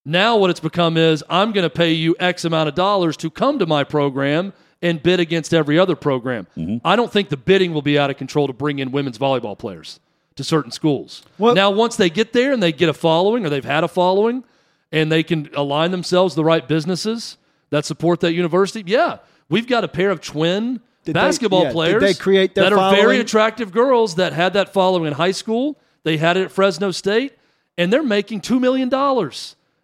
Now, 0.09 0.38
what 0.38 0.49
it's 0.49 0.59
become 0.59 0.97
is 0.97 1.23
I'm 1.29 1.53
going 1.53 1.64
to 1.64 1.71
pay 1.71 1.92
you 1.92 2.16
X 2.18 2.47
amount 2.47 2.71
of 2.71 2.75
dollars 2.75 3.14
to 3.18 3.29
come 3.29 3.59
to 3.59 3.66
my 3.66 3.85
program 3.85 4.55
and 4.81 5.03
bid 5.03 5.21
against 5.21 5.53
every 5.53 5.79
other 5.79 5.94
program. 5.94 6.47
Mm-hmm. 6.57 6.79
I 6.83 6.97
don't 6.97 7.12
think 7.12 7.29
the 7.29 7.37
bidding 7.37 7.75
will 7.75 7.83
be 7.83 7.99
out 7.99 8.09
of 8.09 8.16
control 8.16 8.47
to 8.47 8.55
bring 8.55 8.79
in 8.79 8.90
women's 8.90 9.18
volleyball 9.18 9.59
players 9.59 10.01
to 10.37 10.44
certain 10.44 10.71
schools. 10.71 11.25
Well- 11.37 11.55
now, 11.55 11.71
once 11.71 11.97
they 11.97 12.09
get 12.09 12.33
there 12.33 12.53
and 12.53 12.62
they 12.62 12.73
get 12.73 12.88
a 12.88 12.94
following 12.94 13.44
or 13.44 13.51
they've 13.51 13.62
had 13.62 13.85
a 13.85 13.88
following 13.88 14.44
and 14.90 15.12
they 15.12 15.23
can 15.23 15.51
align 15.55 15.90
themselves 15.90 16.33
to 16.33 16.37
the 16.37 16.44
right 16.44 16.66
businesses 16.66 17.37
that 17.68 17.85
support 17.85 18.21
that 18.21 18.33
university, 18.33 18.83
yeah, 18.90 19.18
we've 19.51 19.66
got 19.66 19.85
a 19.85 19.88
pair 19.88 20.11
of 20.11 20.23
twin 20.23 20.81
Did 21.05 21.12
they- 21.16 21.21
basketball 21.21 21.64
yeah, 21.64 21.73
players 21.73 22.01
they 22.01 22.14
create 22.14 22.55
their 22.55 22.64
that 22.64 22.73
are 22.73 22.94
very 22.97 23.21
attractive 23.21 23.73
girls 23.73 24.14
that 24.14 24.33
had 24.33 24.55
that 24.55 24.73
following 24.73 25.09
in 25.09 25.12
high 25.12 25.33
school. 25.33 25.77
They 26.03 26.16
had 26.16 26.38
it 26.38 26.44
at 26.44 26.51
Fresno 26.51 26.92
State, 26.92 27.35
and 27.77 27.92
they're 27.92 28.03
making 28.03 28.40
$2 28.40 28.59
million 28.59 28.88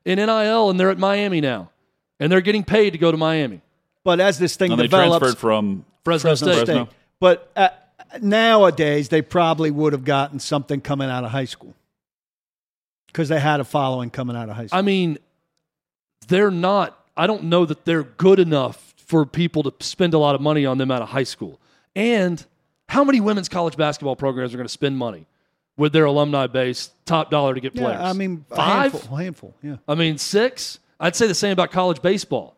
in 0.05 0.19
NIL, 0.19 0.71
and 0.71 0.79
they're 0.79 0.91
at 0.91 0.99
Miami 0.99 1.41
now. 1.41 1.71
And 2.21 2.31
they're 2.31 2.41
getting 2.41 2.65
paid 2.65 2.91
to 2.91 2.99
go 2.99 3.11
to 3.11 3.17
Miami. 3.17 3.61
but 4.05 4.21
as 4.21 4.39
this 4.39 4.57
thing 4.57 4.73
And 4.73 4.81
they 4.81 4.85
develops, 4.85 5.19
transferred 5.19 5.39
from 5.39 5.85
Fresno, 6.05 6.31
Fresno 6.31 6.53
State. 6.53 6.65
Fresno. 6.67 6.89
But 7.21 7.51
uh, 7.57 7.69
nowadays, 8.21 9.09
they 9.09 9.23
probably 9.23 9.71
would 9.71 9.93
have 9.93 10.05
gotten 10.05 10.39
something 10.39 10.81
coming 10.81 11.09
out 11.11 11.25
of 11.25 11.31
high 11.31 11.47
school 11.47 11.75
because 13.07 13.29
they 13.29 13.41
had 13.41 13.61
a 13.61 13.65
following 13.65 14.11
coming 14.11 14.37
out 14.37 14.49
of 14.49 14.57
high 14.57 14.67
school. 14.67 14.79
I 14.79 14.83
mean, 14.83 15.19
they're 16.29 16.51
not, 16.51 16.99
I 17.17 17.27
don't 17.27 17.45
know 17.45 17.65
that 17.65 17.85
they're 17.85 18.03
good 18.03 18.39
enough 18.39 18.95
for 18.97 19.25
people 19.27 19.63
to 19.65 19.73
spend 19.85 20.15
a 20.15 20.19
lot 20.19 20.35
of 20.35 20.41
money 20.41 20.67
on 20.67 20.79
them 20.79 20.91
out 20.91 21.03
of 21.03 21.09
high 21.09 21.25
school. 21.25 21.61
And 21.95 22.45
how 22.89 23.05
many 23.05 23.21
women's 23.21 23.49
college 23.49 23.77
basketball 23.77 24.17
programs 24.17 24.53
are 24.53 24.57
going 24.57 24.67
to 24.67 24.73
spend 24.73 24.99
money 24.99 25.27
with 25.77 25.93
their 25.93 26.05
alumni 26.05 26.47
base, 26.47 26.91
top 27.05 27.31
dollar 27.31 27.55
to 27.55 27.61
get 27.61 27.75
players? 27.75 27.99
yeah, 28.01 28.09
I 28.09 28.13
mean, 28.13 28.45
a 28.51 28.57
five? 28.57 28.93
handful, 28.93 29.17
a 29.19 29.23
handful. 29.23 29.55
Yeah, 29.63 29.77
I 29.89 29.95
mean, 29.95 30.19
six? 30.19 30.79
I'd 31.01 31.17
say 31.17 31.27
the 31.27 31.35
same 31.35 31.53
about 31.53 31.71
college 31.73 32.01
baseball. 32.01 32.57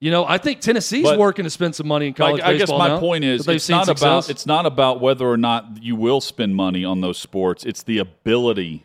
You 0.00 0.10
know, 0.10 0.24
I 0.26 0.38
think 0.38 0.60
Tennessee's 0.60 1.04
But- 1.04 1.18
working 1.18 1.44
to 1.44 1.50
spend 1.50 1.74
some 1.74 1.86
money 1.86 2.06
in 2.08 2.14
college 2.14 2.40
Like, 2.42 2.54
I 2.54 2.56
guess 2.58 2.68
my 2.70 2.88
now, 2.88 2.98
point 3.00 3.24
is 3.24 3.46
it's 3.48 3.68
not 3.68 3.86
success. 3.86 4.02
about 4.02 4.30
it's 4.30 4.46
not 4.46 4.66
about 4.66 5.00
whether 5.00 5.26
or 5.26 5.36
not 5.36 5.82
you 5.82 5.96
will 5.96 6.20
spend 6.20 6.56
money 6.56 6.84
on 6.84 7.00
those 7.00 7.16
sports. 7.18 7.64
It's 7.64 7.82
the 7.82 7.98
ability 7.98 8.84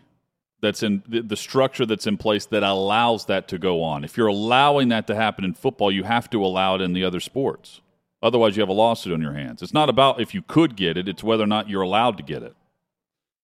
that's 0.61 0.83
in 0.83 1.03
the, 1.07 1.21
the 1.21 1.35
structure 1.35 1.85
that's 1.85 2.05
in 2.07 2.17
place 2.17 2.45
that 2.47 2.63
allows 2.63 3.25
that 3.25 3.47
to 3.49 3.57
go 3.57 3.81
on. 3.81 4.03
If 4.03 4.15
you're 4.17 4.27
allowing 4.27 4.89
that 4.89 5.07
to 5.07 5.15
happen 5.15 5.43
in 5.45 5.53
football, 5.53 5.91
you 5.91 6.03
have 6.03 6.29
to 6.29 6.43
allow 6.43 6.75
it 6.75 6.81
in 6.81 6.93
the 6.93 7.03
other 7.03 7.19
sports. 7.19 7.81
Otherwise, 8.21 8.55
you 8.57 8.61
have 8.61 8.69
a 8.69 8.73
lawsuit 8.73 9.13
on 9.13 9.21
your 9.21 9.33
hands. 9.33 9.61
It's 9.61 9.73
not 9.73 9.89
about 9.89 10.19
if 10.21 10.33
you 10.33 10.41
could 10.41 10.75
get 10.75 10.95
it; 10.97 11.07
it's 11.07 11.23
whether 11.23 11.43
or 11.43 11.47
not 11.47 11.69
you're 11.69 11.81
allowed 11.81 12.17
to 12.17 12.23
get 12.23 12.43
it. 12.43 12.55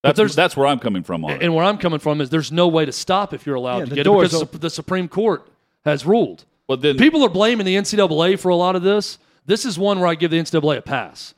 That's 0.08 0.16
there's- 0.16 0.34
that's 0.34 0.56
where 0.56 0.66
I'm 0.66 0.78
coming 0.78 1.02
from 1.02 1.24
on 1.24 1.32
it. 1.32 1.42
And 1.42 1.54
where 1.54 1.64
I'm 1.64 1.78
coming 1.78 1.98
from 1.98 2.20
is 2.20 2.30
there's 2.30 2.52
no 2.52 2.68
way 2.68 2.84
to 2.84 2.92
stop 2.92 3.32
if 3.34 3.46
you're 3.46 3.56
allowed 3.56 3.78
Yeah, 3.78 3.84
to 3.86 3.94
get 3.96 4.06
it 4.06 4.12
because 4.12 4.34
open. 4.34 4.60
the 4.60 4.70
Supreme 4.70 5.08
Court 5.08 5.46
has 5.84 6.04
ruled. 6.06 6.44
But 6.66 6.80
then 6.82 6.96
People 6.98 7.22
are 7.24 7.28
blaming 7.28 7.64
the 7.66 7.76
NCAA 7.76 8.36
for 8.38 8.48
a 8.48 8.56
lot 8.56 8.74
of 8.76 8.82
this. 8.82 9.18
This 9.46 9.64
is 9.64 9.78
one 9.78 10.00
where 10.00 10.08
I 10.08 10.14
give 10.16 10.30
the 10.32 10.38
NCAA 10.38 10.78
a 10.78 10.82
pass. 10.82 11.32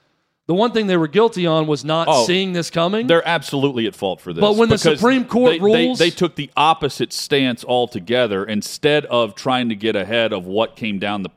The 0.47 0.55
one 0.55 0.73
thing 0.73 0.87
they 0.87 0.97
were 0.97 1.09
guilty 1.09 1.47
on 1.47 1.67
was 1.67 1.85
not 1.85 2.09
Oh, 2.11 2.25
seeing 2.25 2.55
this 2.55 2.71
coming. 2.71 3.07
They're 3.07 3.27
absolutely 3.29 3.87
at 3.87 3.95
fault 3.95 4.19
for 4.23 4.33
this. 4.33 4.41
But 4.41 4.57
when 4.57 4.71
the 4.71 4.79
Supreme 4.79 5.27
Court 5.27 5.53
they, 5.53 5.59
they- 5.59 5.63
rules- 5.63 5.99
they, 5.99 6.09
took 6.09 6.37
the 6.37 6.51
opposite 6.57 7.13
stance 7.13 7.63
altogether. 7.67 8.45
Instead 8.47 9.05
of 9.07 9.35
trying 9.35 9.69
to 9.69 9.75
get 9.75 9.95
ahead 9.95 10.33
of 10.33 10.47
what 10.47 10.75
came 10.75 10.99
down 10.99 11.23
the 11.23 11.29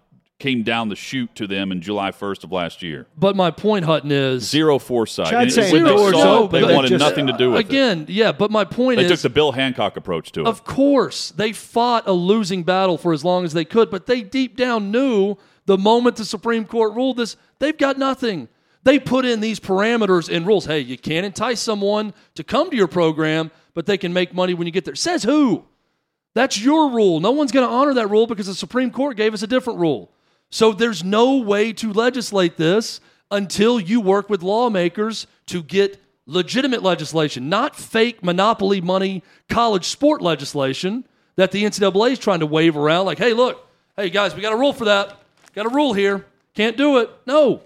came 0.41 0.63
down 0.63 0.89
the 0.89 0.95
chute 0.95 1.33
to 1.35 1.45
them 1.45 1.71
in 1.71 1.81
July 1.81 2.11
1st 2.11 2.43
of 2.43 2.51
last 2.51 2.81
year, 2.81 3.05
But 3.15 3.35
my 3.35 3.51
point, 3.51 3.85
Hutton, 3.85 4.11
is 4.11 4.43
zero 4.49 4.79
foresight. 4.79 5.27
Chad 5.27 5.43
And 5.43 5.51
saying 5.53 5.71
when 5.71 5.83
they 5.83 5.89
doors 5.89 6.13
saw 6.13 6.21
it, 6.21 6.39
open, 6.45 6.61
they 6.61 6.67
they 6.67 6.73
wanted 6.75 6.89
just- 6.89 6.99
nothing 6.99 7.27
to 7.27 7.33
do 7.33 7.51
with 7.51 7.59
it. 7.59 7.65
again, 7.67 8.05
yeah. 8.09 8.31
But 8.31 8.49
my 8.49 8.65
point 8.65 8.97
They 8.97 9.05
is, 9.05 9.11
took 9.11 9.19
the 9.21 9.29
Bill 9.29 9.51
Hancock 9.51 9.97
approach 9.97 10.31
to 10.33 10.41
it. 10.41 10.47
Of 10.47 10.63
course, 10.63 11.29
they 11.31 11.53
fought 11.53 12.07
a 12.07 12.13
losing 12.13 12.63
battle 12.63 12.97
for 12.97 13.13
as 13.13 13.23
long 13.23 13.45
as 13.45 13.53
they 13.53 13.63
could, 13.65 13.89
but 13.91 14.07
they 14.07 14.21
deep 14.21 14.57
down 14.57 14.91
knew 14.91 15.35
the 15.67 15.77
moment 15.77 16.15
the 16.15 16.25
Supreme 16.25 16.65
Court 16.65 16.95
ruled 16.95 17.17
this, 17.17 17.37
they've 17.59 17.77
got 17.77 17.97
nothing. 17.99 18.49
They 18.83 18.97
put 18.97 19.25
in 19.25 19.41
these 19.41 19.59
parameters 19.59 20.27
and 20.35 20.47
rules. 20.47 20.65
Hey, 20.65 20.79
you 20.79 20.97
can't 20.97 21.23
entice 21.23 21.59
someone 21.61 22.15
to 22.33 22.43
come 22.43 22.71
to 22.71 22.75
your 22.75 22.87
program, 22.87 23.51
but 23.75 23.85
they 23.85 23.97
can 23.97 24.11
make 24.11 24.33
money 24.33 24.55
when 24.55 24.65
you 24.65 24.71
get 24.73 24.85
there. 24.85 24.95
Says 24.95 25.21
who? 25.21 25.65
That's 26.33 26.59
your 26.59 26.89
rule. 26.89 27.19
No 27.19 27.29
one's 27.31 27.51
going 27.51 27.67
to 27.67 27.71
honor 27.71 27.93
that 27.93 28.07
rule 28.09 28.25
because 28.25 28.47
the 28.47 28.55
Supreme 28.55 28.89
Court 28.89 29.17
gave 29.17 29.33
us 29.35 29.43
a 29.43 29.47
different 29.47 29.77
rule. 29.79 30.11
So 30.51 30.73
there's 30.73 31.03
no 31.03 31.37
way 31.37 31.73
to 31.73 31.91
legislate 31.91 32.57
this 32.57 32.99
until 33.31 33.79
you 33.79 34.01
work 34.01 34.29
with 34.29 34.43
lawmakers 34.43 35.25
to 35.47 35.63
get 35.63 35.99
legitimate 36.25 36.83
legislation, 36.83 37.49
not 37.49 37.75
fake 37.75 38.23
monopoly 38.23 38.81
money 38.81 39.23
college 39.49 39.85
sport 39.85 40.21
legislation 40.21 41.05
that 41.37 41.51
the 41.51 41.63
NCAA 41.63 42.11
is 42.11 42.19
trying 42.19 42.41
to 42.41 42.45
wave 42.45 42.77
around. 42.77 43.05
Like, 43.05 43.17
hey, 43.17 43.33
look, 43.33 43.65
hey 43.95 44.09
guys, 44.09 44.35
we 44.35 44.41
got 44.41 44.53
a 44.53 44.57
rule 44.57 44.73
for 44.73 44.85
that. 44.85 45.17
Got 45.55 45.65
a 45.65 45.69
rule 45.69 45.93
here. 45.93 46.25
Can't 46.53 46.77
do 46.77 46.97
it. 46.99 47.09
No, 47.25 47.61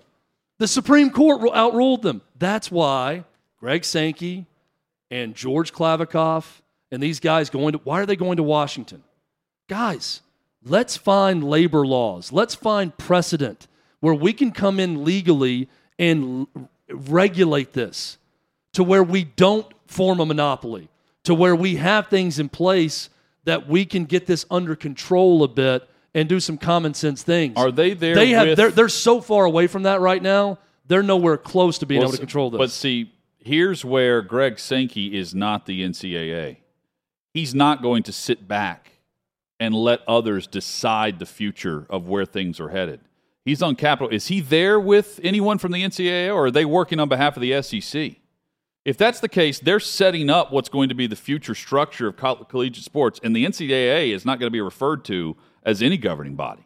the 0.59 0.67
Supreme 0.67 1.09
Court 1.09 1.41
ru- 1.41 1.53
outruled 1.53 2.03
them. 2.03 2.21
That's 2.37 2.71
why 2.71 3.23
Greg 3.59 3.83
Sankey 3.83 4.45
and 5.09 5.35
George 5.35 5.73
Kliavkoff 5.73 6.61
and 6.91 7.01
these 7.01 7.19
guys 7.19 7.49
going 7.49 7.73
to 7.73 7.79
why 7.79 7.99
are 7.99 8.05
they 8.05 8.15
going 8.15 8.37
to 8.37 8.43
Washington? 8.43 9.03
Guys, 9.67 10.21
let's 10.65 10.97
find 10.97 11.43
labor 11.43 11.85
laws. 11.85 12.31
Let's 12.31 12.55
find 12.55 12.95
precedent 12.97 13.67
where 13.99 14.13
we 14.13 14.33
can 14.33 14.51
come 14.51 14.79
in 14.79 15.03
legally 15.03 15.69
and 15.97 16.47
regulate 16.89 17.73
this 17.73 18.17
to 18.73 18.83
where 18.83 19.03
we 19.03 19.23
don't 19.23 19.65
form 19.87 20.19
a 20.19 20.25
monopoly, 20.25 20.89
to 21.23 21.33
where 21.33 21.55
we 21.55 21.77
have 21.77 22.07
things 22.07 22.39
in 22.39 22.49
place 22.49 23.09
that 23.45 23.67
we 23.67 23.85
can 23.85 24.05
get 24.05 24.25
this 24.25 24.45
under 24.51 24.75
control 24.75 25.43
a 25.43 25.47
bit 25.47 25.87
and 26.13 26.27
do 26.27 26.39
some 26.39 26.57
common 26.57 26.93
sense 26.93 27.23
things. 27.23 27.53
Are 27.57 27.71
they 27.71 27.93
there 27.93 28.15
They 28.15 28.29
have 28.29 28.47
with- 28.47 28.57
they're, 28.57 28.71
they're 28.71 28.89
so 28.89 29.21
far 29.21 29.45
away 29.45 29.67
from 29.67 29.83
that 29.83 30.01
right 30.01 30.21
now. 30.21 30.59
They're 30.87 31.03
nowhere 31.03 31.37
close 31.37 31.77
to 31.79 31.85
being 31.85 31.99
Well, 31.99 32.09
able 32.09 32.13
to 32.13 32.19
control 32.19 32.49
this. 32.51 32.57
But 32.59 32.71
see, 32.71 33.11
here's 33.39 33.83
where 33.83 34.21
Greg 34.21 34.59
Sankey 34.59 35.17
is 35.17 35.33
not 35.33 35.65
the 35.65 35.83
NCAA. 35.83 36.57
He's 37.33 37.55
not 37.55 37.81
going 37.81 38.03
to 38.03 38.11
sit 38.11 38.47
back 38.47 38.91
and 39.59 39.73
let 39.73 40.01
others 40.07 40.47
decide 40.47 41.19
the 41.19 41.25
future 41.25 41.85
of 41.89 42.07
where 42.07 42.25
things 42.25 42.59
are 42.59 42.69
headed. 42.69 43.01
He's 43.43 43.61
on 43.61 43.75
Capitol. 43.75 44.13
Is 44.13 44.27
he 44.27 44.41
there 44.41 44.79
with 44.79 45.19
anyone 45.23 45.59
from 45.59 45.71
the 45.71 45.83
NCAA, 45.83 46.33
or 46.33 46.47
are 46.47 46.51
they 46.51 46.65
working 46.65 46.99
on 46.99 47.09
behalf 47.09 47.37
of 47.37 47.41
the 47.41 47.61
SEC? 47.61 48.15
If 48.83 48.97
that's 48.97 49.19
the 49.19 49.29
case, 49.29 49.59
they're 49.59 49.79
setting 49.79 50.29
up 50.29 50.51
what's 50.51 50.69
going 50.69 50.89
to 50.89 50.95
be 50.95 51.07
the 51.07 51.15
future 51.15 51.55
structure 51.55 52.07
of 52.07 52.17
coll- 52.17 52.43
collegiate 52.45 52.85
sports, 52.85 53.19
and 53.23 53.35
the 53.35 53.45
NCAA 53.45 54.13
is 54.13 54.25
not 54.25 54.39
going 54.39 54.47
to 54.47 54.51
be 54.51 54.61
referred 54.61 55.05
to 55.05 55.35
as 55.63 55.81
any 55.81 55.97
governing 55.97 56.35
body. 56.35 56.65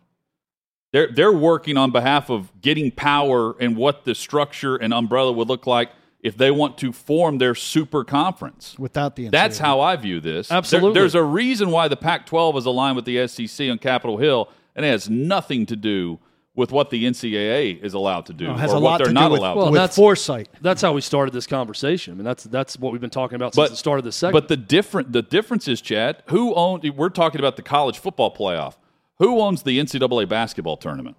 They're 0.92 1.12
they're 1.12 1.32
working 1.32 1.78
on 1.78 1.92
behalf 1.92 2.30
of 2.30 2.52
getting 2.62 2.92
power 2.92 3.56
and 3.60 3.78
what 3.78 4.06
the 4.06 4.16
structure 4.16 4.76
and 4.76 4.94
umbrella 4.94 5.32
would 5.32 5.48
look 5.48 5.68
like 5.68 5.92
if 6.22 6.36
they 6.38 6.52
want 6.52 6.78
to 6.80 6.92
form 6.92 7.38
their 7.38 7.56
super 7.56 8.04
conference. 8.04 8.76
without 8.78 9.16
the 9.16 9.26
NCAA. 9.28 9.32
That's 9.32 9.58
how 9.60 9.80
I 9.80 9.96
view 9.96 10.20
this. 10.20 10.50
There- 10.50 10.58
Absolutely. 10.58 11.00
there's 11.00 11.16
a 11.16 11.24
reason 11.24 11.72
why 11.72 11.88
the 11.88 11.96
Pac 11.98 12.26
12 12.26 12.58
is 12.58 12.66
aligned 12.66 12.96
with 12.98 13.06
the 13.06 13.26
SEC 13.28 13.70
on 13.70 13.78
Capitol 13.78 14.18
Hill, 14.18 14.50
and 14.76 14.86
it 14.86 14.90
has 14.90 15.10
nothing 15.10 15.66
to 15.68 15.76
do 15.76 16.20
with 16.56 16.74
what 16.74 16.90
the 16.90 17.06
NCAA 17.06 17.82
is 17.82 17.94
allowed 17.94 18.26
to 18.26 18.34
do 18.34 18.52
It 18.52 18.58
has 18.58 18.72
or 18.74 18.78
a 18.78 18.80
what 18.82 18.84
lot 18.84 18.98
they're 18.98 19.08
to 19.08 19.14
not 19.14 19.28
do 19.30 19.32
with, 19.34 19.40
allowed 19.40 19.56
Well, 19.56 19.66
to 19.68 19.72
with 19.72 19.78
do. 19.78 19.82
that's- 19.82 19.96
foresight. 19.96 20.50
That's 20.60 20.82
how 20.82 20.92
we 20.92 21.00
started 21.00 21.34
this 21.34 21.48
conversation. 21.48 22.14
I 22.14 22.16
mean, 22.18 22.26
that's 22.26 22.44
that's 22.44 22.78
what 22.78 22.92
we've 22.92 23.00
been 23.00 23.10
talking 23.10 23.38
about 23.38 23.54
since 23.54 23.68
But- 23.68 23.70
the 23.72 23.78
start 23.78 24.00
of 24.00 24.04
this 24.04 24.18
segment. 24.18 24.44
But 24.44 24.48
the 24.50 24.58
different 24.58 25.14
the 25.14 25.22
difference 25.22 25.70
is, 25.70 25.80
Chad, 25.80 26.22
who 26.28 26.54
owns 26.56 26.84
we're 26.92 27.10
talking 27.10 27.40
about 27.40 27.56
the 27.56 27.62
college 27.62 27.98
football 28.00 28.36
playoff. 28.36 28.74
Who 29.20 29.40
owns 29.40 29.64
the 29.64 29.80
NCAA 29.80 30.26
basketball 30.28 30.76
tournament? 30.76 31.16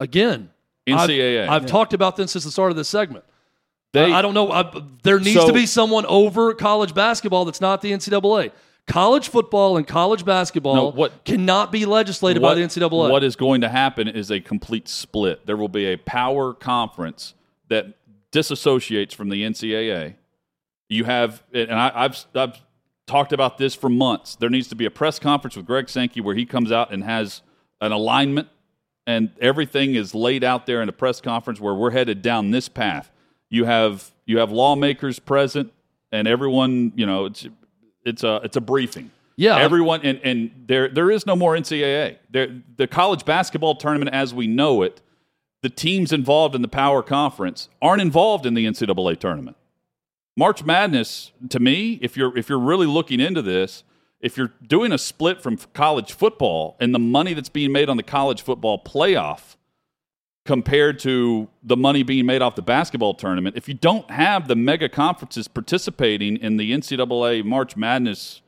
again, 0.00 0.50
NCAA. 0.86 1.44
I've, 1.44 1.62
I've 1.62 1.66
talked 1.66 1.94
about 1.94 2.16
this 2.16 2.32
since 2.32 2.44
the 2.44 2.50
start 2.50 2.70
of 2.70 2.76
this 2.76 2.88
segment. 2.88 3.24
They 3.94 4.12
I, 4.12 4.18
I 4.18 4.22
don't 4.22 4.34
know. 4.34 4.50
I, 4.50 4.70
there 5.04 5.18
needs 5.20 5.40
So- 5.40 5.46
to 5.46 5.52
be 5.52 5.66
someone 5.66 6.04
over 6.06 6.52
college 6.52 6.94
basketball 6.94 7.44
that's 7.46 7.60
not 7.60 7.80
the 7.80 7.92
NCAA. 7.92 8.50
College 8.86 9.28
football 9.28 9.78
and 9.78 9.86
college 9.86 10.24
basketball 10.26 10.74
No, 10.74 10.86
what- 10.90 11.24
cannot 11.24 11.72
be 11.72 11.86
legislated 11.86 12.42
by 12.42 12.54
the 12.54 12.60
NCAA. 12.60 13.10
What 13.10 13.24
is 13.24 13.36
going 13.36 13.62
to 13.62 13.68
happen 13.68 14.08
is 14.08 14.30
a 14.30 14.40
complete 14.40 14.88
split. 14.88 15.46
There 15.46 15.56
will 15.56 15.68
be 15.70 15.86
a 15.86 15.96
power 15.96 16.52
conference 16.52 17.34
that 17.68 17.94
disassociates 18.30 19.14
from 19.14 19.30
the 19.30 19.42
NCAA. 19.42 20.16
You 20.88 21.04
have, 21.04 21.42
and 21.54 21.72
I, 21.72 21.92
I've, 21.94 22.24
I've 22.34 22.60
talked 23.06 23.32
about 23.32 23.56
this 23.58 23.74
for 23.74 23.88
months. 23.88 24.34
There 24.36 24.50
needs 24.50 24.68
to 24.68 24.74
be 24.74 24.84
a 24.86 24.90
press 24.90 25.18
conference 25.18 25.56
with 25.56 25.66
Greg 25.66 25.88
Sankey 25.88 26.20
where 26.20 26.34
he 26.34 26.44
comes 26.44 26.70
out 26.72 26.92
and 26.92 27.04
has 27.04 27.42
an 27.80 27.92
alignment, 27.92 28.48
and 29.06 29.30
everything 29.40 29.94
is 29.94 30.14
laid 30.14 30.42
out 30.44 30.66
there 30.66 30.82
in 30.82 30.88
a 30.88 30.92
press 30.92 31.20
conference 31.20 31.60
where 31.60 31.74
we're 31.74 31.92
headed 31.92 32.22
down 32.22 32.50
this 32.50 32.68
path. 32.68 33.10
You 33.54 33.64
have 33.66 34.10
you 34.26 34.38
have 34.38 34.50
lawmakers 34.50 35.18
present, 35.18 35.72
and 36.10 36.26
everyone, 36.26 36.92
you 36.96 37.06
know, 37.06 37.26
it's 37.26 37.46
it's 38.04 38.24
a 38.24 38.40
it's 38.42 38.56
a 38.56 38.60
briefing. 38.60 39.10
Yeah. 39.36 39.58
everyone, 39.58 40.00
and 40.02 40.20
and 40.22 40.50
there 40.66 40.88
there 40.88 41.10
is 41.10 41.26
no 41.26 41.36
more 41.36 41.54
NCAA. 41.54 42.16
There, 42.30 42.62
the 42.76 42.86
college 42.86 43.24
basketball 43.24 43.76
tournament 43.76 44.14
as 44.14 44.34
we 44.34 44.46
know 44.46 44.82
it, 44.82 45.00
the 45.62 45.70
teams 45.70 46.12
involved 46.12 46.54
in 46.54 46.62
the 46.62 46.68
Power 46.68 47.02
Conference 47.02 47.68
aren't 47.80 48.02
involved 48.02 48.44
in 48.44 48.54
the 48.54 48.66
NCAA 48.66 49.18
tournament. 49.18 49.56
March 50.36 50.64
Madness, 50.64 51.30
to 51.48 51.60
me, 51.60 52.00
if 52.02 52.16
you're 52.16 52.36
if 52.36 52.48
you're 52.48 52.58
really 52.58 52.86
looking 52.86 53.20
into 53.20 53.40
this, 53.40 53.84
if 54.20 54.36
you're 54.36 54.52
doing 54.66 54.90
a 54.90 54.98
split 54.98 55.40
from 55.40 55.58
college 55.74 56.12
football 56.12 56.76
and 56.80 56.94
the 56.94 56.98
money 56.98 57.34
that's 57.34 57.48
being 57.48 57.70
made 57.70 57.88
on 57.88 57.96
the 57.96 58.02
college 58.02 58.42
football 58.42 58.82
playoff 58.82 59.56
compared 60.44 60.98
to 61.00 61.48
the 61.62 61.76
money 61.76 62.02
being 62.02 62.26
made 62.26 62.42
off 62.42 62.54
the 62.54 62.62
basketball 62.62 63.14
tournament, 63.14 63.56
if 63.56 63.68
you 63.68 63.74
don't 63.74 64.10
have 64.10 64.46
the 64.46 64.56
mega 64.56 64.88
conferences 64.88 65.48
participating 65.48 66.36
in 66.36 66.56
the 66.56 66.72
NCAA 66.72 67.44
March 67.44 67.76
Madness 67.76 68.42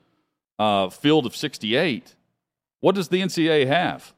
uh, 0.59 0.91
field 0.91 1.27
of 1.27 1.35
68, 1.35 2.15
what 2.81 2.95
does 2.95 3.09
the 3.09 3.21
NCAA 3.21 3.67
have? 3.67 4.13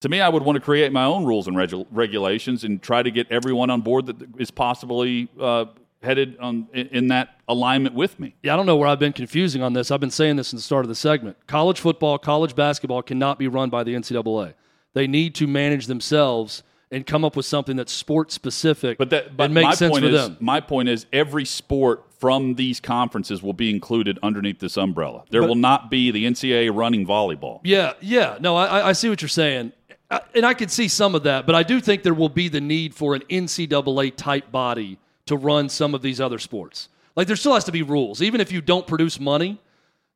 To 0.00 0.08
me, 0.08 0.22
I 0.22 0.30
would 0.30 0.42
want 0.42 0.56
to 0.56 0.60
create 0.60 0.92
my 0.92 1.04
own 1.04 1.26
rules 1.26 1.46
and 1.46 1.56
regu- 1.56 1.86
regulations 1.90 2.64
and 2.64 2.80
try 2.80 3.02
to 3.02 3.10
get 3.10 3.30
everyone 3.30 3.68
on 3.68 3.82
board 3.82 4.06
that 4.06 4.16
is 4.38 4.50
possibly 4.50 5.28
uh, 5.38 5.66
headed 6.02 6.38
on 6.38 6.66
in, 6.72 7.08
that 7.08 7.38
alignment 7.46 7.94
with 7.94 8.18
me. 8.18 8.34
Yeah, 8.42 8.54
I 8.54 8.56
don't 8.56 8.64
know 8.64 8.76
where 8.76 8.88
I've 8.88 8.98
been 8.98 9.12
confusing 9.12 9.62
on 9.62 9.74
this. 9.74 9.90
I've 9.90 10.00
been 10.00 10.10
saying 10.10 10.36
this 10.36 10.48
since 10.48 10.62
the 10.62 10.64
start 10.64 10.86
of 10.86 10.88
the 10.88 10.94
segment. 10.94 11.36
College 11.46 11.78
football, 11.78 12.18
college 12.18 12.56
basketball 12.56 13.02
cannot 13.02 13.38
be 13.38 13.48
run 13.48 13.68
by 13.68 13.84
the 13.84 13.94
NCAA. 13.94 14.54
They 14.94 15.06
need 15.06 15.34
to 15.36 15.46
manage 15.46 15.86
themselves 15.86 16.62
and 16.90 17.06
come 17.06 17.24
up 17.24 17.36
with 17.36 17.46
something 17.46 17.76
that's 17.76 17.92
sport 17.92 18.32
specific 18.32 18.98
But 18.98 19.10
that 19.10 19.36
but 19.36 19.44
and 19.44 19.54
makes 19.54 19.64
my 19.66 19.74
sense 19.74 19.92
point 19.92 20.04
for 20.04 20.10
is 20.10 20.22
them. 20.28 20.36
my 20.40 20.60
point 20.60 20.88
is 20.88 21.06
every 21.12 21.44
sport 21.44 22.04
from 22.18 22.54
these 22.56 22.80
conferences 22.80 23.42
will 23.42 23.52
be 23.52 23.70
included 23.70 24.18
underneath 24.22 24.58
this 24.58 24.76
umbrella. 24.76 25.24
There 25.30 25.42
will 25.42 25.54
not 25.54 25.90
be 25.90 26.10
the 26.10 26.24
NCAA 26.26 26.74
running 26.74 27.06
volleyball. 27.06 27.60
Yeah, 27.64 27.94
yeah. 28.00 28.36
No, 28.40 28.56
I, 28.56 28.66
I- 28.80 28.88
I 28.88 28.92
see 28.92 29.08
what 29.08 29.22
you're 29.22 29.28
saying. 29.28 29.72
I- 30.10 30.20
And 30.34 30.44
I 30.44 30.52
could 30.54 30.70
see 30.70 30.88
some 30.88 31.14
of 31.14 31.22
that, 31.22 31.46
but 31.46 31.54
I 31.54 31.62
do 31.62 31.80
think 31.80 32.02
there 32.02 32.12
will 32.14 32.28
be 32.28 32.48
the 32.48 32.60
need 32.60 32.94
for 32.94 33.14
an 33.14 33.22
NCAA 33.30 34.14
type 34.16 34.50
body 34.52 34.98
to 35.26 35.36
run 35.36 35.68
some 35.68 35.94
of 35.94 36.02
these 36.02 36.20
other 36.20 36.38
sports. 36.38 36.88
Like 37.16 37.26
there 37.28 37.36
still 37.36 37.54
has 37.54 37.64
to 37.64 37.72
be 37.72 37.82
rules, 37.82 38.20
even 38.20 38.40
if 38.40 38.50
you 38.52 38.60
don't 38.60 38.86
produce 38.86 39.18
money. 39.20 39.60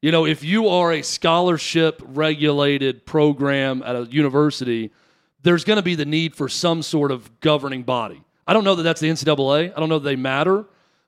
You 0.02 0.10
know, 0.12 0.26
if 0.26 0.42
you 0.44 0.68
are 0.68 0.92
a 0.92 1.00
scholarship 1.02 2.02
regulated 2.04 3.06
program 3.06 3.82
at 3.82 3.96
a 3.96 4.04
university, 4.10 4.90
there's 5.44 5.62
going 5.64 5.76
to 5.76 5.82
be 5.82 5.94
the 5.94 6.04
need 6.04 6.34
for 6.34 6.48
some 6.48 6.82
sort 6.82 7.10
of 7.12 7.40
governing 7.40 7.82
body. 7.84 8.22
I 8.46 8.52
don't 8.52 8.64
know 8.64 8.74
that 8.74 8.82
that's 8.82 9.00
the 9.00 9.08
NCAA. 9.08 9.72
I 9.74 9.80
don't 9.80 9.88
know 9.88 9.98
that 9.98 10.08
they 10.08 10.16
matter, 10.16 10.64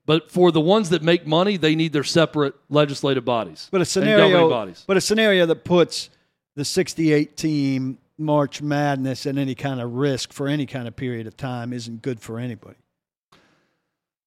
but 0.06 0.30
for 0.30 0.52
the 0.52 0.60
ones 0.60 0.90
that 0.90 1.02
make 1.02 1.26
money, 1.26 1.56
they 1.56 1.74
need 1.74 1.92
their 1.92 2.04
separate 2.04 2.54
legislative 2.70 3.24
bodies, 3.24 3.68
But 3.72 3.80
a 3.80 3.84
scenario, 3.84 4.28
governing 4.28 4.48
bodies. 4.50 4.84
but 4.86 4.96
a 4.96 5.00
scenario 5.00 5.46
that 5.46 5.64
puts 5.64 6.10
the 6.54 6.64
68 6.64 7.36
team 7.36 7.98
March 8.18 8.62
Madness 8.62 9.26
at 9.26 9.36
any 9.36 9.54
kind 9.54 9.80
of 9.80 9.92
risk 9.94 10.32
for 10.32 10.48
any 10.48 10.64
kind 10.64 10.86
of 10.88 10.96
period 10.96 11.26
of 11.26 11.36
time 11.36 11.72
isn't 11.72 12.00
good 12.02 12.20
for 12.20 12.38
anybody. 12.38 12.76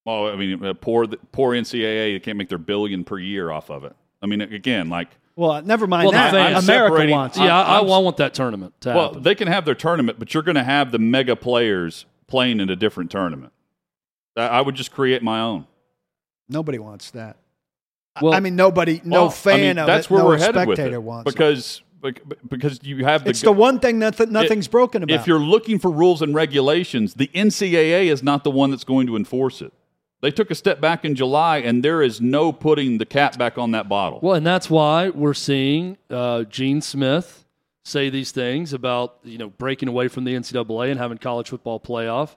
Well, 0.06 0.28
I 0.28 0.36
mean, 0.36 0.64
uh, 0.64 0.74
poor 0.74 1.08
poor 1.08 1.54
NCAA 1.54 2.14
they 2.14 2.20
can't 2.20 2.38
make 2.38 2.50
their 2.50 2.58
billion 2.58 3.04
per 3.04 3.18
year 3.20 3.52
off 3.52 3.70
of 3.70 3.84
it. 3.84 3.96
I 4.22 4.26
mean, 4.28 4.42
again, 4.42 4.90
like 4.90 5.10
Well, 5.40 5.62
never 5.62 5.88
mind 5.88 6.04
Well, 6.04 6.12
the 6.12 6.18
that. 6.18 6.32
fans- 6.54 6.68
America 6.68 7.10
wants. 7.12 7.38
Yeah, 7.38 7.58
I, 7.58 7.62
I 7.62 7.76
I'm- 7.78 7.88
want 7.88 8.18
that 8.18 8.34
tournament 8.34 8.74
to 8.82 8.90
well, 8.90 9.08
happen. 9.08 9.24
they 9.24 9.36
can 9.36 9.48
have 9.48 9.64
their 9.64 9.74
tournament, 9.74 10.20
but 10.20 10.34
you're 10.34 10.44
going 10.44 10.56
to 10.56 10.64
have 10.66 10.92
the 10.92 11.00
mega 11.00 11.38
players 11.38 12.06
playing 12.28 12.60
in 12.60 12.70
a 12.70 12.76
different 12.76 13.10
tournament. 13.10 13.54
I 14.36 14.48
I 14.48 14.62
would 14.62 14.76
just 14.76 14.92
create 14.92 15.24
my 15.24 15.40
own. 15.40 15.66
Nobody 16.50 16.78
wants 16.78 17.12
that. 17.12 17.38
Well- 18.22 18.34
I 18.34 18.42
mean, 18.42 18.58
nobody, 18.58 19.00
no 19.06 19.22
Well, 19.22 19.30
I 19.30 19.34
fan 19.34 19.62
mean, 19.62 19.78
of 19.78 19.88
that's 19.88 20.08
it, 20.08 20.12
where 20.12 20.20
no 20.24 20.28
we're 20.28 20.38
headed 20.40 20.68
with 20.68 20.78
spectator 20.78 20.96
it 20.96 21.04
wants 21.04 21.32
because 21.32 21.84
bec- 22.02 22.22
because 22.50 22.80
you 22.84 23.06
have 23.06 23.24
the 23.24 23.30
It's 23.30 23.40
the 23.42 23.54
one 23.54 23.80
thing 23.80 24.00
that 24.00 24.18
th- 24.18 24.28
nothing's 24.30 24.68
broken 24.68 25.04
about. 25.04 25.14
If 25.22 25.26
you're 25.26 25.40
looking 25.40 25.80
for 25.80 25.90
rules 25.90 26.22
and 26.22 26.36
regulations, 26.36 27.14
the 27.14 27.28
NCAA 27.34 28.08
is 28.12 28.22
not 28.22 28.44
the 28.44 28.52
one 28.52 28.72
that's 28.72 28.84
going 28.84 29.08
to 29.08 29.16
enforce 29.16 29.62
it. 29.62 29.72
They 30.22 30.32
took 30.32 30.52
a 30.52 30.56
step 30.56 30.82
back 30.82 31.06
in 31.06 31.16
July, 31.16 31.58
and 31.60 31.84
there 31.84 32.02
is 32.02 32.20
no 32.20 32.52
putting 32.52 32.98
the 32.98 33.06
cap 33.06 33.38
back 33.38 33.58
on 33.58 33.72
that 33.72 33.88
bottle. 33.88 34.20
well, 34.22 34.36
and 34.36 34.46
that's 34.46 34.70
why 34.70 35.10
we're 35.10 35.34
seeing 35.34 35.98
uh, 36.10 36.44
Gene 36.44 36.82
Smith 36.82 37.46
say 37.86 38.10
these 38.10 38.32
things 38.32 38.74
about 38.74 39.18
you 39.24 39.38
know 39.38 39.50
breaking 39.50 39.88
away 39.90 40.08
from 40.10 40.26
the 40.26 40.34
NCAA 40.34 40.92
and 40.92 41.00
having 41.00 41.18
college 41.18 41.50
football 41.50 41.80
playoff. 41.80 42.36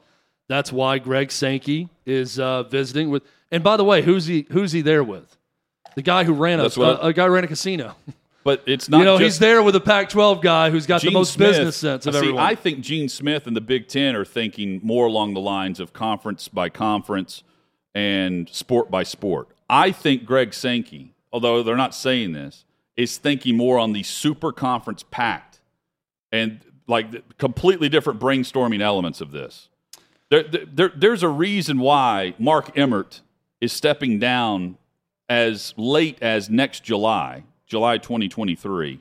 That's 0.48 0.72
why 0.72 0.98
Greg 0.98 1.32
Sankey 1.32 1.88
is 2.06 2.38
uh, 2.38 2.62
visiting 2.64 3.10
with. 3.10 3.22
And 3.50 3.64
by 3.64 3.76
the 3.76 3.84
way, 3.84 4.02
who's 4.02 4.26
he? 4.26 4.46
Who's 4.52 4.72
he 4.72 4.80
there 4.80 5.02
with? 5.04 5.36
The 5.94 6.02
guy 6.02 6.24
who 6.24 6.32
ran 6.32 6.60
a, 6.60 6.64
a, 6.64 6.94
a 7.08 7.12
guy 7.12 7.26
ran 7.26 7.44
a 7.44 7.48
casino. 7.48 7.96
But 8.44 8.64
it's 8.66 8.88
not. 8.88 8.98
you 8.98 9.04
know, 9.04 9.18
he's 9.18 9.38
there 9.38 9.62
with 9.62 9.76
a 9.76 9.80
Pac-12 9.80 10.42
guy 10.42 10.70
who's 10.70 10.84
got 10.84 11.00
Gene 11.00 11.12
the 11.12 11.18
most 11.20 11.34
Smith- 11.34 11.50
business 11.50 11.76
sense 11.76 12.06
of 12.06 12.14
See, 12.14 12.18
everyone. 12.18 12.42
I 12.42 12.56
think 12.56 12.80
Gene 12.80 13.08
Smith 13.08 13.46
and 13.46 13.54
the 13.54 13.60
Big 13.60 13.86
Ten 13.86 14.16
are 14.16 14.24
thinking 14.24 14.80
more 14.82 15.06
along 15.06 15.34
the 15.34 15.40
lines 15.40 15.78
of 15.78 15.92
conference 15.92 16.48
by 16.48 16.68
conference 16.68 17.44
and 17.94 18.48
sport 18.48 18.90
by 18.90 19.02
sport. 19.02 19.48
I 19.68 19.92
think 19.92 20.24
Greg 20.24 20.54
Sankey, 20.54 21.14
although 21.32 21.62
they're 21.62 21.76
not 21.76 21.94
saying 21.94 22.32
this, 22.32 22.64
is 22.96 23.16
thinking 23.16 23.56
more 23.56 23.78
on 23.78 23.92
the 23.92 24.02
super 24.02 24.52
conference 24.52 25.04
pact 25.10 25.60
and 26.30 26.60
like 26.86 27.36
completely 27.38 27.88
different 27.88 28.20
brainstorming 28.20 28.80
elements 28.80 29.20
of 29.20 29.30
this. 29.30 29.68
There, 30.30 30.42
there, 30.42 30.92
there's 30.94 31.22
a 31.22 31.28
reason 31.28 31.78
why 31.78 32.34
Mark 32.38 32.76
Emmert 32.76 33.20
is 33.60 33.72
stepping 33.72 34.18
down 34.18 34.78
as 35.28 35.74
late 35.76 36.18
as 36.20 36.50
next 36.50 36.82
July, 36.82 37.44
July 37.66 37.98
2023. 37.98 39.00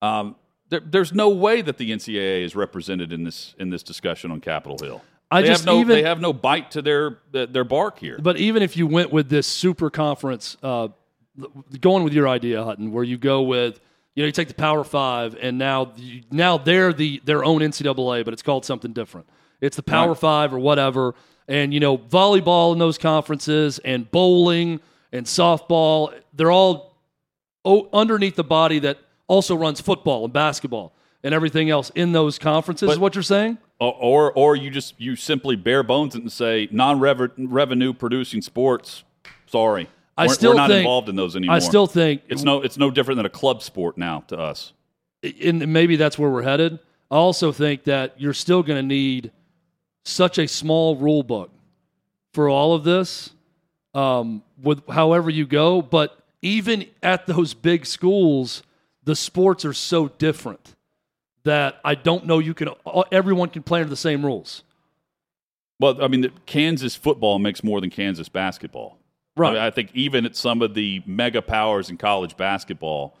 Um, 0.00 0.36
there, 0.68 0.80
there's 0.80 1.12
no 1.12 1.28
way 1.28 1.60
that 1.62 1.78
the 1.78 1.90
NCAA 1.90 2.44
is 2.44 2.56
represented 2.56 3.12
in 3.12 3.24
this 3.24 3.54
in 3.58 3.70
this 3.70 3.82
discussion 3.82 4.30
on 4.30 4.40
Capitol 4.40 4.78
Hill. 4.78 5.02
I 5.30 5.42
they 5.42 5.48
just 5.48 5.64
have 5.64 5.74
no, 5.74 5.80
even- 5.80 5.88
they 5.96 6.02
have 6.04 6.20
no 6.20 6.32
bite 6.32 6.70
to 6.72 6.82
their 6.82 7.18
their 7.32 7.64
bark 7.64 7.98
here. 7.98 8.18
But 8.20 8.36
even 8.38 8.62
if 8.62 8.76
you 8.76 8.86
went 8.86 9.12
with 9.12 9.28
this 9.28 9.46
super 9.46 9.90
conference, 9.90 10.56
uh, 10.62 10.88
going 11.80 12.04
with 12.04 12.12
your 12.12 12.28
idea, 12.28 12.62
Hutton, 12.62 12.92
where 12.92 13.04
you 13.04 13.18
go 13.18 13.42
with, 13.42 13.80
you 14.14 14.22
know, 14.22 14.26
you 14.26 14.32
take 14.32 14.48
the 14.48 14.54
Power 14.54 14.84
Five, 14.84 15.36
and 15.40 15.58
now 15.58 15.92
you, 15.96 16.22
now 16.30 16.58
they're 16.58 16.92
the 16.92 17.20
their 17.24 17.44
own 17.44 17.60
NCAA, 17.60 18.24
but 18.24 18.32
it's 18.32 18.42
called 18.42 18.64
something 18.64 18.92
different. 18.92 19.26
It's 19.60 19.76
the 19.76 19.82
Power 19.82 20.08
Right. 20.10 20.18
Five 20.18 20.54
or 20.54 20.58
whatever, 20.58 21.14
and 21.48 21.74
you 21.74 21.80
know, 21.80 21.98
volleyball 21.98 22.72
in 22.72 22.78
those 22.78 22.98
conferences, 22.98 23.78
and 23.80 24.08
bowling 24.10 24.80
and 25.12 25.26
softball, 25.26 26.12
they're 26.32 26.52
all 26.52 26.96
o- 27.64 27.88
underneath 27.92 28.36
the 28.36 28.44
body 28.44 28.78
that 28.80 28.98
also 29.26 29.56
runs 29.56 29.80
football 29.80 30.24
and 30.24 30.32
basketball 30.32 30.92
and 31.22 31.32
everything 31.32 31.70
else 31.70 31.90
in 31.94 32.12
those 32.12 32.38
conferences. 32.38 32.90
is 32.90 32.98
what 32.98 33.14
you're 33.14 33.22
saying? 33.22 33.56
Or, 33.84 34.30
or 34.30 34.32
or 34.32 34.56
you 34.56 34.70
just 34.70 34.94
you 34.98 35.16
simply 35.16 35.56
bare 35.56 35.82
bones 35.82 36.14
it 36.14 36.22
and 36.22 36.32
say 36.32 36.68
non 36.70 37.00
revenue 37.00 37.92
producing 37.92 38.42
sports. 38.42 39.04
Sorry, 39.46 39.88
I 40.16 40.26
we're, 40.26 40.34
still 40.34 40.50
we're 40.52 40.56
not 40.56 40.70
think- 40.70 40.78
involved 40.84 41.08
in 41.08 41.16
those 41.16 41.36
anymore. 41.36 41.56
I 41.56 41.58
still 41.60 41.86
think 41.86 42.22
it's 42.28 42.42
no 42.42 42.62
it's 42.62 42.78
no 42.78 42.90
different 42.90 43.16
than 43.16 43.26
a 43.26 43.30
club 43.30 43.62
sport 43.62 43.98
now 43.98 44.24
to 44.28 44.38
us. 44.38 44.72
and 45.22 45.72
maybe 45.72 45.96
that's 45.96 46.18
where 46.18 46.30
we're 46.30 46.42
headed. 46.42 46.78
I 47.10 47.16
also 47.16 47.52
think 47.52 47.84
that 47.84 48.20
you're 48.20 48.34
still 48.34 48.62
going 48.62 48.78
to 48.80 48.86
need 48.86 49.30
such 50.04 50.38
a 50.38 50.48
small 50.48 50.96
rule 50.96 51.22
book 51.22 51.50
for 52.32 52.48
all 52.48 52.74
of 52.74 52.82
this, 52.84 53.30
um, 53.94 54.42
with 54.60 54.82
however 54.88 55.30
you 55.30 55.46
go. 55.46 55.80
But 55.80 56.18
even 56.42 56.86
at 57.02 57.26
those 57.26 57.54
big 57.54 57.86
schools, 57.86 58.62
the 59.04 59.14
sports 59.14 59.64
are 59.64 59.72
so 59.72 60.08
different 60.08 60.74
that 61.44 61.80
I 61.84 61.94
don't 61.94 62.26
know 62.26 62.38
you 62.38 62.54
can. 62.54 62.68
Everyone 63.12 63.48
can 63.48 63.62
play 63.62 63.80
under 63.80 63.90
the 63.90 63.96
same 63.96 64.24
rules. 64.24 64.64
Well, 65.78 66.02
I 66.02 66.08
mean, 66.08 66.22
the- 66.22 66.32
Kansas 66.46 66.96
football 66.96 67.38
makes 67.38 67.62
more 67.62 67.80
than 67.80 67.90
Kansas 67.90 68.28
basketball. 68.28 68.98
Right. 69.36 69.50
I, 69.50 69.52
mean, 69.52 69.62
I 69.62 69.70
think 69.70 69.90
even 69.94 70.24
at 70.26 70.36
some 70.36 70.62
of 70.62 70.74
the 70.74 71.02
mega 71.06 71.42
powers 71.42 71.90
in 71.90 71.96
college 71.96 72.36
basketball, 72.36 73.16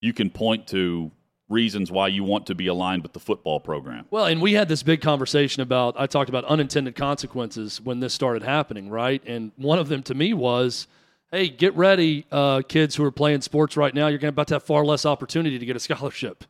you 0.00 0.12
can 0.12 0.30
point 0.30 0.66
to 0.68 1.10
reasons 1.48 1.90
why 1.90 2.08
you 2.08 2.24
want 2.24 2.46
to 2.46 2.54
be 2.54 2.66
aligned 2.66 3.02
with 3.02 3.12
the 3.12 3.20
football 3.20 3.60
program. 3.60 4.06
Well, 4.10 4.26
and 4.26 4.40
we 4.40 4.52
had 4.52 4.68
this 4.68 4.82
big 4.82 5.00
conversation 5.00 5.62
about, 5.62 5.94
I 5.98 6.06
talked 6.06 6.28
about 6.28 6.44
unintended 6.44 6.96
consequences 6.96 7.80
when 7.80 8.00
this 8.00 8.12
started 8.12 8.42
happening, 8.42 8.90
right? 8.90 9.22
And 9.26 9.52
one 9.56 9.78
of 9.78 9.88
them 9.88 10.02
to 10.04 10.14
me 10.14 10.34
was, 10.34 10.86
hey, 11.30 11.48
get 11.48 11.74
ready, 11.74 12.26
uh, 12.30 12.62
kids 12.68 12.96
who 12.96 13.04
are 13.04 13.10
playing 13.10 13.40
sports 13.40 13.76
right 13.76 13.94
now. 13.94 14.08
You're 14.08 14.18
going 14.18 14.32
to 14.32 14.34
about 14.34 14.48
to 14.48 14.54
have 14.54 14.62
far 14.62 14.84
less 14.84 15.06
opportunity 15.06 15.58
to 15.58 15.66
get 15.66 15.76
a 15.76 15.80
scholarship 15.80 16.44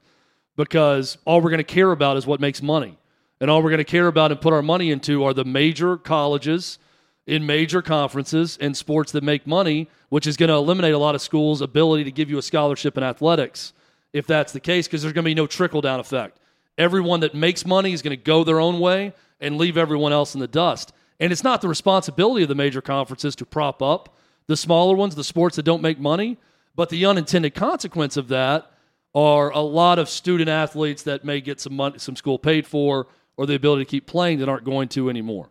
because 0.57 1.19
all 1.25 1.41
we're 1.41 1.51
going 1.51 1.59
to 1.59 1.65
care 1.65 1.91
about 1.91 2.17
is 2.17 2.27
what 2.27 2.41
makes 2.41 2.63
money. 2.63 2.97
And 3.41 3.51
all 3.51 3.63
we're 3.63 3.71
going 3.71 3.79
to 3.79 3.85
care 3.85 4.07
about 4.07 4.31
and 4.31 4.41
put 4.41 4.53
our 4.53 4.63
money 4.63 4.91
into 4.91 5.25
are 5.25 5.35
the 5.35 5.45
major 5.45 5.97
colleges 5.97 6.79
in 7.27 7.47
major 7.47 7.83
conferences 7.83 8.59
and 8.61 8.77
sports 8.77 9.13
that 9.13 9.25
make 9.25 9.47
money, 9.47 9.89
which 10.09 10.27
is 10.27 10.37
going 10.37 10.49
to 10.49 10.55
eliminate 10.55 10.95
a 10.95 10.99
lot 10.99 11.15
of 11.15 11.23
schools' 11.23 11.61
ability 11.61 12.05
to 12.05 12.13
give 12.13 12.31
you 12.31 12.39
a 12.39 12.43
scholarship 12.43 12.97
in 12.97 13.03
athletics 13.03 13.73
if 14.13 14.27
that's 14.27 14.53
the 14.53 14.61
case, 14.61 14.87
because 14.87 15.03
there's 15.03 15.13
going 15.13 15.25
to 15.25 15.29
be 15.29 15.35
no 15.35 15.47
trickle 15.47 15.81
down 15.81 15.99
effect. 15.99 16.39
Everyone 16.79 17.21
that 17.21 17.35
makes 17.35 17.67
money 17.67 17.93
is 17.93 18.03
going 18.03 18.17
to 18.17 18.23
go 18.23 18.45
their 18.45 18.61
own 18.61 18.79
way 18.79 19.13
and 19.41 19.59
leave 19.59 19.77
everyone 19.77 20.13
else 20.13 20.35
in 20.35 20.41
the 20.41 20.47
dust. 20.47 20.93
And 21.19 21.33
it's 21.33 21.45
not 21.45 21.61
the 21.61 21.69
responsibility 21.69 22.43
of 22.43 22.49
the 22.49 22.55
major 22.55 22.81
conferences 22.81 23.35
to 23.37 23.47
prop 23.47 23.83
up 23.83 24.17
the 24.47 24.57
smaller 24.57 24.95
ones, 24.95 25.15
the 25.15 25.25
sports 25.25 25.57
that 25.57 25.65
don't 25.65 25.83
make 25.83 25.99
money, 25.99 26.39
but 26.77 26.91
the 26.91 27.07
unintended 27.07 27.55
consequence 27.55 28.17
of 28.17 28.29
that 28.29 28.71
are 29.15 29.51
a 29.51 29.61
lot 29.61 29.99
of 29.99 30.09
student 30.09 30.49
athletes 30.49 31.03
that 31.05 31.25
may 31.25 31.41
get 31.41 31.61
some 31.61 31.75
money, 31.75 31.99
some 31.99 32.17
school 32.17 32.39
paid 32.39 32.67
for, 32.67 33.07
or 33.37 33.47
the 33.47 33.55
ability 33.55 33.85
to 33.85 33.91
keep 33.91 34.07
playing 34.07 34.39
that 34.41 34.49
aren't 34.49 34.65
going 34.65 34.89
to 34.89 35.09
anymore. 35.09 35.49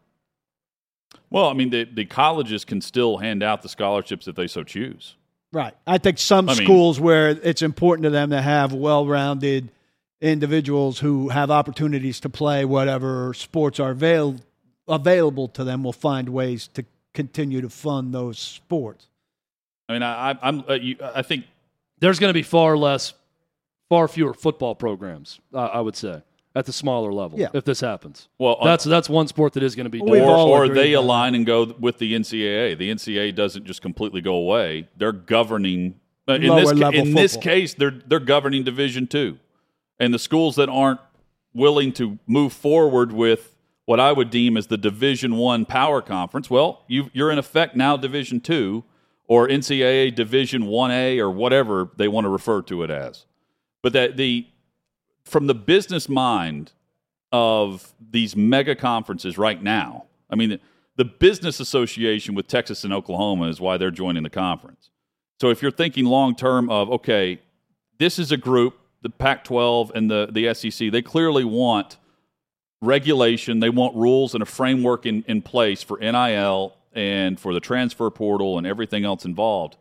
Well, 1.29 1.47
I 1.47 1.53
mean, 1.53 1.69
the, 1.69 1.85
the 1.85 2.05
colleges 2.05 2.65
can 2.65 2.81
still 2.81 3.17
hand 3.17 3.41
out 3.43 3.61
the 3.61 3.69
scholarships 3.69 4.27
if 4.27 4.35
they 4.35 4.47
so 4.47 4.63
choose. 4.63 5.15
Right. 5.51 5.73
I 5.87 5.97
think 5.97 6.17
some 6.17 6.49
I 6.49 6.55
mean- 6.55 6.65
schools 6.65 6.99
where 6.99 7.29
it's 7.29 7.61
important 7.61 8.03
to 8.03 8.09
them 8.09 8.31
to 8.31 8.41
have 8.41 8.73
well 8.73 9.05
rounded 9.05 9.69
individuals 10.21 10.99
who 10.99 11.29
have 11.29 11.51
opportunities 11.51 12.19
to 12.21 12.29
play 12.29 12.65
whatever 12.65 13.33
sports 13.33 13.79
are 13.79 13.91
avail- 13.91 14.37
available 14.87 15.47
to 15.49 15.63
them 15.63 15.83
will 15.83 15.91
find 15.93 16.29
ways 16.29 16.69
to 16.69 16.85
continue 17.13 17.61
to 17.61 17.69
fund 17.69 18.13
those 18.13 18.39
sports. 18.39 19.07
I 19.89 19.93
mean, 19.93 20.01
I, 20.03 20.31
I- 20.31 20.39
I'm, 20.41 20.63
uh, 20.69 20.73
you, 20.73 20.97
I 21.01 21.21
think 21.21 21.45
There's 21.99 22.19
going 22.19 22.29
to 22.29 22.33
be 22.33 22.43
far 22.43 22.75
less, 22.77 23.13
far 23.93 24.07
fewer 24.07 24.33
football 24.33 24.73
programs, 24.75 25.39
uh, 25.53 25.57
I 25.59 25.81
would 25.81 25.95
say, 25.95 26.23
at 26.55 26.65
the 26.65 26.73
smaller 26.73 27.13
level 27.13 27.39
Yeah. 27.39 27.49
if 27.53 27.63
this 27.63 27.79
happens. 27.81 28.27
Well, 28.39 28.57
uh, 28.59 28.65
that's 28.65 28.83
that's 28.85 29.07
one 29.09 29.27
sport 29.27 29.53
that 29.53 29.63
is 29.63 29.75
going 29.75 29.85
to 29.85 29.89
be. 29.89 29.99
Or, 30.01 30.21
all 30.25 30.49
or 30.49 30.67
they 30.67 30.91
that. 30.93 30.99
align 30.99 31.35
and 31.35 31.45
go 31.45 31.73
with 31.79 31.97
the 31.99 32.13
NCAA. 32.13 32.75
The 32.77 32.89
NCAA 32.89 33.35
doesn't 33.35 33.65
just 33.65 33.81
completely 33.81 34.21
go 34.21 34.35
away; 34.35 34.87
they're 34.97 35.11
governing. 35.11 35.95
uh, 36.27 36.33
In 36.33 36.41
this 36.41 36.49
Lower 36.49 36.73
ca- 36.73 36.79
level 36.79 36.99
in 37.01 37.13
this 37.13 37.37
case, 37.37 37.73
they're 37.73 37.99
they're 38.07 38.19
governing 38.19 38.63
Division 38.63 39.05
two, 39.07 39.37
and 39.99 40.13
the 40.13 40.19
schools 40.19 40.55
that 40.55 40.69
aren't 40.69 40.99
willing 41.53 41.91
to 41.93 42.17
move 42.25 42.51
forward 42.53 43.11
with 43.11 43.55
what 43.85 43.99
I 43.99 44.11
would 44.11 44.29
deem 44.31 44.55
as 44.57 44.67
the 44.67 44.77
Division 44.77 45.35
one 45.37 45.65
power 45.65 46.01
conference. 46.01 46.49
Well, 46.49 46.83
you 46.87 47.09
you're 47.13 47.29
in 47.31 47.37
effect 47.37 47.75
now 47.75 47.97
Division 47.97 48.39
two 48.39 48.83
or 49.27 49.47
NCAA 49.47 50.13
Division 50.15 50.65
one 50.65 50.91
A 50.91 51.19
or 51.19 51.29
whatever 51.29 51.89
they 51.97 52.07
want 52.07 52.25
to 52.25 52.29
refer 52.29 52.61
to 52.63 52.83
it 52.83 52.89
as. 52.89 53.25
But 53.83 53.93
that 53.93 54.17
the 54.17 54.47
from 55.25 55.47
the 55.47 55.53
business 55.53 56.09
mind 56.09 56.71
of 57.31 57.93
these 58.11 58.35
mega 58.35 58.75
conferences 58.75 59.37
right 59.37 59.61
now. 59.61 60.05
I 60.29 60.35
mean, 60.35 60.59
the 60.95 61.05
business 61.05 61.59
association 61.59 62.35
with 62.35 62.47
Texas 62.47 62.83
and 62.83 62.93
Oklahoma 62.93 63.49
is 63.49 63.59
why 63.59 63.77
they're 63.77 63.91
joining 63.91 64.23
the 64.23 64.29
conference. 64.29 64.89
So 65.41 65.49
if 65.49 65.61
you're 65.61 65.71
thinking 65.71 66.05
long 66.05 66.35
term 66.35 66.69
of 66.69 66.89
okay, 66.89 67.39
this 67.99 68.19
is 68.19 68.31
a 68.31 68.37
group, 68.37 68.77
the 69.01 69.09
Pac-12 69.09 69.91
and 69.95 70.09
the 70.09 70.29
the 70.31 70.53
SEC, 70.53 70.91
they 70.91 71.01
clearly 71.01 71.43
want 71.43 71.97
regulation. 72.81 73.59
They 73.59 73.69
want 73.69 73.95
rules 73.95 74.33
and 74.33 74.43
a 74.43 74.45
framework 74.45 75.05
in, 75.05 75.23
in 75.27 75.41
place 75.41 75.81
for 75.81 75.97
NIL 75.97 76.75
and 76.93 77.39
for 77.39 77.53
the 77.53 77.59
transfer 77.59 78.09
portal 78.09 78.57
and 78.57 78.67
everything 78.67 79.05
else 79.05 79.25
involved. 79.25 79.77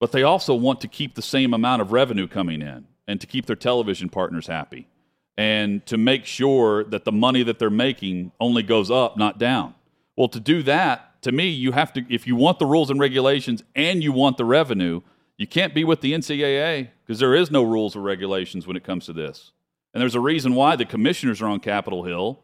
But 0.00 0.10
they 0.10 0.24
also 0.24 0.54
want 0.54 0.80
to 0.80 0.88
keep 0.88 1.14
the 1.14 1.22
same 1.22 1.54
amount 1.54 1.82
of 1.82 1.92
revenue 1.92 2.26
coming 2.26 2.60
in 2.62 2.86
and 3.06 3.20
to 3.20 3.26
keep 3.26 3.46
their 3.46 3.56
television 3.56 4.08
partners 4.08 4.46
happy 4.46 4.88
and 5.36 5.84
to 5.86 5.96
make 5.96 6.24
sure 6.24 6.84
that 6.84 7.04
the 7.04 7.12
money 7.12 7.42
that 7.42 7.58
they're 7.58 7.70
making 7.70 8.32
only 8.38 8.62
goes 8.62 8.90
up, 8.90 9.16
not 9.16 9.38
down. 9.38 9.74
Well, 10.16 10.28
to 10.28 10.40
do 10.40 10.62
that, 10.64 11.22
to 11.22 11.32
me, 11.32 11.48
you 11.48 11.72
have 11.72 11.92
to, 11.94 12.04
if 12.10 12.26
you 12.26 12.36
want 12.36 12.58
the 12.58 12.66
rules 12.66 12.90
and 12.90 13.00
regulations 13.00 13.62
and 13.74 14.02
you 14.02 14.12
want 14.12 14.36
the 14.36 14.44
revenue, 14.44 15.00
you 15.38 15.46
can't 15.46 15.74
be 15.74 15.84
with 15.84 16.00
the 16.00 16.12
NCAA 16.12 16.88
because 17.04 17.18
there 17.18 17.34
is 17.34 17.50
no 17.50 17.62
rules 17.62 17.96
or 17.96 18.00
regulations 18.00 18.66
when 18.66 18.76
it 18.76 18.84
comes 18.84 19.06
to 19.06 19.12
this. 19.12 19.52
And 19.94 20.00
there's 20.00 20.14
a 20.14 20.20
reason 20.20 20.54
why 20.54 20.76
the 20.76 20.84
commissioners 20.84 21.40
are 21.42 21.46
on 21.46 21.60
Capitol 21.60 22.04
Hill 22.04 22.40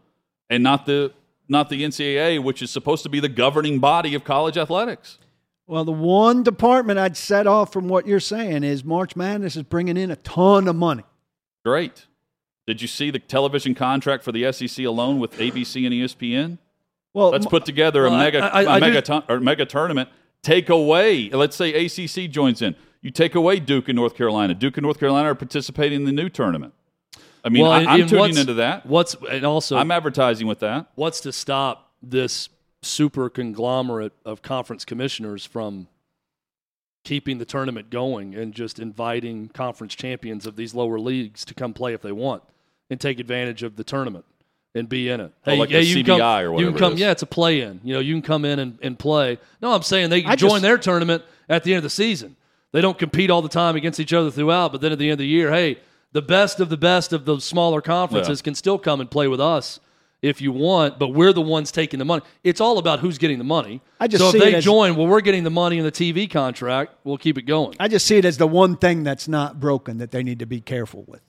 and 0.50 0.62
not 0.62 0.86
the 0.86 1.12
not 1.50 1.70
the 1.70 1.82
NCAA, 1.82 2.42
which 2.42 2.61
is 2.61 2.70
supposed 2.70 3.02
to 3.04 3.09
be 3.09 3.20
the 3.20 3.28
governing 3.28 3.78
body 3.78 4.14
of 4.14 4.22
college 4.22 4.59
athletics. 4.59 5.18
Well, 5.69 5.85
the 5.85 5.93
one 5.93 6.43
department 6.43 6.99
I'd 6.99 7.16
set 7.16 7.47
off 7.47 7.73
from 7.75 7.89
what 7.89 8.07
you're 8.07 8.21
saying 8.21 8.64
is 8.64 8.83
March 8.85 9.14
Madness 9.14 9.55
is 9.55 9.64
bringing 9.64 9.99
in 9.99 10.11
a 10.11 10.16
ton 10.16 10.66
of 10.66 10.75
money. 10.75 11.05
Great. 11.62 12.07
Did 12.66 12.81
you 12.81 12.89
see 12.89 13.11
the 13.11 13.19
television 13.19 13.75
contract 13.75 14.25
for 14.25 14.33
the 14.33 14.51
SEC 14.51 14.85
alone 14.87 15.19
with 15.21 15.33
ABC 15.39 15.85
and 15.85 15.95
ESPN? 15.95 16.57
Well, 17.12 17.31
Let's 17.31 17.47
put 17.47 17.66
together 17.66 18.07
a 18.07 18.11
Well, 18.11 18.19
I- 18.19 18.25
mega 18.25 18.39
I- 18.55 18.62
a 18.62 18.69
I 18.71 18.81
do- 18.81 18.87
mega 18.87 19.03
ton- 19.03 19.23
or 19.29 19.41
mega 19.41 19.66
tournament. 19.66 20.09
Take 20.43 20.71
away, 20.71 21.29
let's 21.31 21.57
say 21.57 21.75
ACC 21.85 22.29
joins 22.29 22.62
in. 22.62 22.75
You 23.03 23.11
take 23.11 23.35
away 23.35 23.61
Duke 23.61 23.89
and 23.89 23.97
North 23.97 24.16
Carolina. 24.16 24.55
Duke 24.55 24.77
and 24.79 24.85
North 24.85 24.99
Carolina 24.99 25.31
are 25.31 25.35
participating 25.35 26.01
in 26.01 26.05
the 26.07 26.12
new 26.12 26.29
tournament. 26.31 26.73
I 27.45 27.51
mean, 27.51 27.62
Well, 27.62 27.73
I, 27.73 27.85
I'm 27.85 28.01
and 28.03 28.09
tuning 28.09 28.37
into 28.39 28.55
that. 28.55 28.87
What's 28.87 29.16
and 29.31 29.45
also 29.45 29.77
I'm 29.77 29.91
advertising 29.91 30.47
with 30.47 30.61
that. 30.61 30.87
what's 30.95 31.21
to 31.21 31.33
stop 31.33 31.93
this 32.03 32.49
super 32.83 33.29
conglomerate 33.29 34.12
of 34.24 34.43
conference 34.43 34.85
commissioners 34.85 35.45
from 35.45 35.89
keeping 37.05 37.39
the 37.39 37.45
tournament 37.45 37.91
going 37.91 38.35
and 38.35 38.53
just 38.53 38.79
inviting 38.79 39.49
conference 39.49 39.95
champions 39.95 40.47
of 40.47 40.57
these 40.57 40.74
lower 40.74 40.99
leagues 41.01 41.45
to 41.45 41.55
come 41.55 41.72
play 41.72 41.95
if 41.95 42.03
they 42.03 42.12
want 42.12 42.43
and 42.91 43.01
take 43.01 43.18
advantage 43.18 43.62
of 43.62 43.76
the 43.76 43.85
tournament 43.85 44.24
and 44.74 44.89
be 44.89 45.09
in 45.09 45.20
it. 45.20 45.33
Oh, 45.47 45.55
like 45.55 45.70
yeah, 45.70 45.79
the 45.79 45.85
you 45.87 45.95
can 45.97 46.05
come, 46.07 46.20
CBI 46.20 46.53
or 46.53 46.61
You 46.61 46.68
can 46.70 46.79
come, 46.79 46.93
is. 46.95 47.01
yeah, 47.01 47.11
it's 47.11 47.22
a 47.22 47.26
play-in. 47.26 47.81
You 47.83 47.95
know, 47.95 48.01
you 48.01 48.14
can 48.14 48.22
come 48.22 48.45
in 48.45 48.59
and, 48.59 48.79
and 48.83 48.99
play. 48.99 49.39
No, 49.62 49.72
I'm 49.72 49.83
saying 49.83 50.11
they 50.11 50.22
can 50.22 50.31
I 50.31 50.37
join 50.37 50.51
just- 50.51 50.62
their 50.62 50.79
tournament 50.79 51.24
at 51.49 51.64
the 51.64 51.72
end 51.72 51.79
of 51.79 51.83
the 51.85 51.91
season. 51.91 52.37
They 52.72 52.83
don't 52.83 52.99
compete 52.99 53.31
all 53.31 53.41
the 53.41 53.49
time 53.49 53.76
against 53.76 53.99
each 53.99 54.12
other 54.12 54.31
throughout, 54.31 54.72
but 54.72 54.83
then 54.83 54.93
at 54.93 54.99
the 54.99 55.07
end 55.07 55.12
of 55.12 55.18
the 55.18 55.26
year, 55.26 55.51
hey, 55.51 55.79
the 56.12 56.20
best 56.20 56.61
of 56.61 56.68
the 56.68 56.76
best 56.76 57.14
of 57.14 57.24
the 57.24 57.41
smaller 57.41 57.81
conferences 57.81 58.41
Yeah. 58.41 58.45
can 58.45 58.55
still 58.55 58.79
come 58.79 59.01
and 59.01 59.11
play 59.11 59.26
with 59.29 59.41
us 59.41 59.81
if 60.21 60.41
you 60.41 60.51
want, 60.51 60.99
but 60.99 61.09
we're 61.09 61.33
the 61.33 61.41
ones 61.41 61.71
taking 61.71 61.99
the 61.99 62.05
money. 62.05 62.23
It's 62.43 62.61
all 62.61 62.79
about 62.79 63.01
who's 63.01 63.19
getting 63.19 63.39
the 63.39 63.45
money. 63.45 63.81
I 64.01 64.09
just 64.09 64.23
so 64.23 64.37
if 64.37 64.43
they 64.43 64.55
as- 64.57 64.64
join, 64.64 64.97
well, 64.97 65.07
we're 65.07 65.21
getting 65.21 65.45
the 65.45 65.51
money 65.51 65.79
in 65.79 65.85
the 65.85 65.93
TV 65.93 66.29
contract. 66.29 66.95
We'll 67.05 67.19
keep 67.19 67.39
it 67.39 67.43
going. 67.43 67.77
I 67.79 67.89
just 67.89 68.07
see 68.07 68.16
it 68.19 68.25
as 68.25 68.39
the 68.39 68.47
one 68.47 68.77
thing 68.77 69.05
that's 69.05 69.29
not 69.29 69.61
broken 69.61 69.99
that 69.99 70.11
they 70.11 70.23
need 70.23 70.41
to 70.41 70.47
be 70.47 70.61
careful 70.61 71.05
with. 71.07 71.21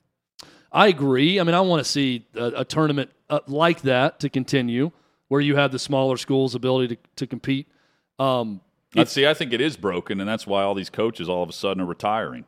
I 0.72 0.88
agree. 0.88 1.40
I 1.40 1.44
mean, 1.44 1.56
I 1.56 1.62
want 1.62 1.84
to 1.84 1.90
see 1.90 2.28
a, 2.36 2.46
a 2.58 2.66
tournament 2.66 3.12
uh, 3.30 3.40
like 3.48 3.82
that 3.82 4.20
to 4.22 4.30
continue, 4.30 4.92
where 5.28 5.42
you 5.42 5.56
have 5.56 5.72
the 5.72 5.80
smaller 5.80 6.18
schools' 6.18 6.56
ability 6.56 6.96
to, 6.96 7.02
to 7.18 7.28
compete. 7.28 7.68
Um, 8.18 8.62
I 8.96 9.04
see. 9.04 9.28
I 9.28 9.34
think 9.36 9.54
it 9.54 9.62
is 9.62 9.78
broken, 9.78 10.20
and 10.20 10.28
that's 10.28 10.48
why 10.48 10.64
all 10.64 10.74
these 10.74 10.90
coaches 10.90 11.30
all 11.30 11.44
of 11.44 11.50
a 11.50 11.54
sudden 11.54 11.82
are 11.82 11.86
retiring, 11.86 12.46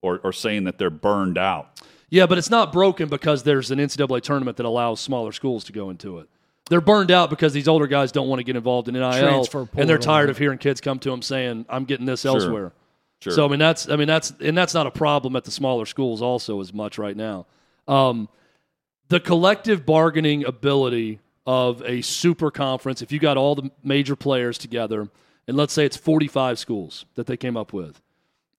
or 0.00 0.18
or 0.24 0.32
saying 0.32 0.64
that 0.64 0.78
they're 0.78 0.88
burned 0.90 1.36
out. 1.36 1.80
Yeah, 2.10 2.26
but 2.26 2.38
it's 2.38 2.50
not 2.50 2.72
broken 2.72 3.08
because 3.08 3.42
there's 3.42 3.70
an 3.70 3.78
NCAA 3.78 4.22
tournament 4.22 4.56
that 4.56 4.66
allows 4.66 5.00
smaller 5.00 5.32
schools 5.32 5.64
to 5.64 5.72
go 5.72 5.90
into 5.90 6.18
it. 6.18 6.28
They're 6.70 6.80
burned 6.80 7.10
out 7.10 7.30
because 7.30 7.52
these 7.52 7.68
older 7.68 7.86
guys 7.86 8.12
don't 8.12 8.28
want 8.28 8.40
to 8.40 8.44
get 8.44 8.56
involved 8.56 8.88
in 8.88 8.94
NIL, 8.94 9.46
and 9.76 9.88
they're 9.88 9.96
tired 9.98 10.28
of 10.28 10.36
hearing 10.36 10.58
kids 10.58 10.80
come 10.80 10.98
to 11.00 11.10
them 11.10 11.22
saying, 11.22 11.64
"I'm 11.68 11.84
getting 11.84 12.04
this 12.06 12.24
elsewhere." 12.26 12.72
Sure. 13.20 13.32
So 13.32 13.44
I 13.46 13.48
mean 13.48 13.58
that's 13.58 13.88
I 13.88 13.96
mean 13.96 14.06
that's 14.06 14.32
and 14.40 14.56
that's 14.56 14.74
not 14.74 14.86
a 14.86 14.90
problem 14.90 15.34
at 15.34 15.44
the 15.44 15.50
smaller 15.50 15.86
schools 15.86 16.22
also 16.22 16.60
as 16.60 16.72
much 16.72 16.98
right 16.98 17.16
now. 17.16 17.46
Um, 17.88 18.28
the 19.08 19.18
collective 19.18 19.86
bargaining 19.86 20.44
ability 20.44 21.20
of 21.46 21.82
a 21.86 22.02
super 22.02 22.50
conference, 22.50 23.00
if 23.00 23.10
you 23.10 23.18
got 23.18 23.38
all 23.38 23.54
the 23.54 23.70
major 23.82 24.14
players 24.14 24.58
together, 24.58 25.08
and 25.46 25.56
let's 25.56 25.72
say 25.72 25.86
it's 25.86 25.96
45 25.96 26.58
schools 26.58 27.06
that 27.14 27.26
they 27.26 27.38
came 27.38 27.56
up 27.56 27.72
with, 27.72 28.02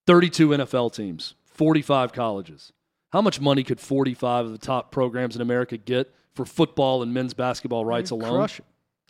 32 0.07 0.49
NFL 0.49 0.93
teams, 0.93 1.35
45 1.45 2.11
colleges. 2.11 2.73
How 3.11 3.21
much 3.21 3.41
money 3.41 3.63
could 3.63 3.79
45 3.79 4.45
of 4.47 4.51
the 4.51 4.57
top 4.57 4.91
programs 4.91 5.35
in 5.35 5.41
America 5.41 5.77
get 5.77 6.13
for 6.35 6.45
football 6.45 7.01
and 7.01 7.13
men's 7.13 7.33
basketball 7.33 7.83
rights 7.85 8.11
alone? 8.11 8.33
Crush 8.35 8.59
it. 8.59 8.65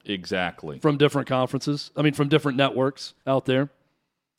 Exactly. 0.05 0.79
from 0.79 0.97
different 0.97 1.27
conferences. 1.27 1.91
I 1.95 2.01
mean, 2.01 2.13
from 2.13 2.29
different 2.29 2.57
networks 2.57 3.13
out 3.27 3.45
there. 3.45 3.69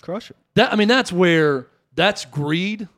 Crush 0.02 0.30
it. 0.30 0.36
That 0.54 0.72
I 0.72 0.76
mean, 0.76 0.88
that's 0.88 1.12
where 1.12 1.66
that's 1.94 2.24
greed. 2.24 2.88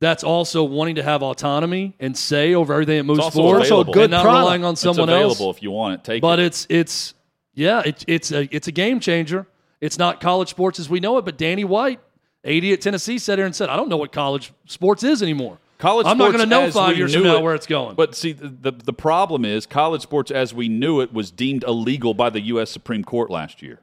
That's 0.00 0.24
also 0.24 0.64
wanting 0.64 0.96
to 0.96 1.02
have 1.02 1.22
autonomy 1.22 1.94
and 2.00 2.16
say 2.18 2.52
over 2.54 2.74
everything 2.74 2.98
that 2.98 3.04
moves 3.04 3.20
also 3.20 3.38
forward, 3.40 3.62
available. 3.62 3.94
good 3.94 4.02
and 4.04 4.10
not 4.10 4.22
product. 4.24 4.40
relying 4.42 4.64
on 4.64 4.72
It's 4.72 4.82
someone 4.82 5.08
available 5.08 5.46
else. 5.46 5.56
if 5.56 5.62
you 5.62 5.70
want 5.70 5.94
it. 5.94 6.04
Take 6.04 6.20
But 6.20 6.38
it. 6.38 6.46
it's 6.46 6.66
it's 6.68 7.14
yeah, 7.54 7.80
it, 7.86 8.04
it's 8.06 8.30
a 8.32 8.54
it's 8.54 8.68
a 8.68 8.72
game 8.72 9.00
changer. 9.00 9.46
It's 9.80 9.98
not 9.98 10.20
college 10.20 10.48
sports 10.50 10.78
as 10.80 10.90
we 10.90 11.00
know 11.00 11.16
it. 11.18 11.24
But 11.24 11.38
Danny 11.38 11.64
White, 11.64 12.00
AD 12.44 12.64
at 12.64 12.80
Tennessee, 12.82 13.16
sat 13.18 13.38
here 13.38 13.46
and 13.46 13.54
said, 13.56 13.70
"I 13.70 13.76
don't 13.76 13.88
know 13.88 13.96
what 13.96 14.12
college 14.12 14.52
sports 14.66 15.02
is 15.02 15.22
anymore. 15.22 15.58
College 15.78 16.06
I'm 16.06 16.16
not 16.16 16.28
going 16.32 16.40
to 16.40 16.46
know 16.46 16.70
five 16.70 16.96
years 16.96 17.12
from 17.12 17.24
now 17.24 17.36
it- 17.36 17.42
where 17.42 17.54
it's 17.54 17.66
going." 17.66 17.96
But 17.96 18.14
see, 18.14 18.32
the, 18.32 18.48
the 18.48 18.70
the 18.72 18.92
problem 18.92 19.44
is 19.44 19.66
college 19.66 20.02
sports 20.02 20.30
as 20.30 20.54
we 20.54 20.68
knew 20.68 21.00
it 21.00 21.12
was 21.12 21.30
deemed 21.30 21.64
illegal 21.64 22.14
by 22.14 22.30
the 22.30 22.40
U.S. 22.42 22.70
Supreme 22.70 23.04
Court 23.04 23.30
last 23.30 23.62
year. 23.62 23.80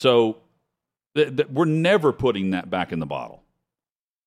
So 0.00 0.38
th- 1.14 1.36
th- 1.36 1.48
we're 1.48 1.64
never 1.64 2.12
putting 2.12 2.50
that 2.50 2.70
back 2.70 2.92
in 2.92 3.00
the 3.00 3.06
bottle. 3.06 3.42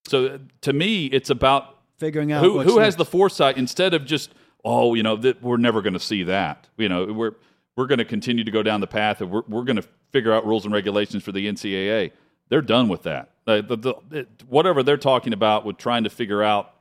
So 0.07 0.25
uh, 0.25 0.37
to 0.61 0.73
me, 0.73 1.05
it's 1.07 1.29
about 1.29 1.77
Figuring 1.97 2.31
out 2.33 2.43
who 2.43 2.59
who 2.59 2.79
has 2.79 2.95
the 2.97 3.05
foresight 3.05 3.57
instead 3.57 3.93
of 3.93 4.03
just 4.03 4.33
oh 4.65 4.93
you 4.93 5.03
know 5.03 5.15
that 5.15 5.41
we're 5.41 5.57
never 5.57 5.81
going 5.81 5.93
to 5.93 5.99
see 5.99 6.23
that 6.23 6.67
you 6.75 6.89
know 6.89 7.05
we're 7.05 7.33
we're 7.77 7.85
going 7.87 7.99
to 7.99 8.05
continue 8.05 8.43
to 8.43 8.51
go 8.51 8.61
down 8.61 8.81
the 8.81 8.87
path 8.87 9.21
of 9.21 9.29
we're, 9.29 9.43
we're 9.47 9.63
going 9.63 9.77
to 9.77 9.87
figure 10.11 10.33
out 10.33 10.45
rules 10.45 10.65
and 10.65 10.73
regulations 10.73 11.23
for 11.23 11.31
the 11.31 11.47
NCAA. 11.47 12.11
They're 12.49 12.61
done 12.61 12.87
with 12.89 13.03
that. 13.03 13.29
Uh, 13.47 13.61
the, 13.61 13.77
the, 13.77 13.93
it, 14.11 14.27
whatever 14.47 14.83
they're 14.83 14.97
talking 14.97 15.33
about 15.33 15.65
with 15.65 15.77
trying 15.77 16.03
to 16.03 16.09
figure 16.09 16.43
out 16.43 16.72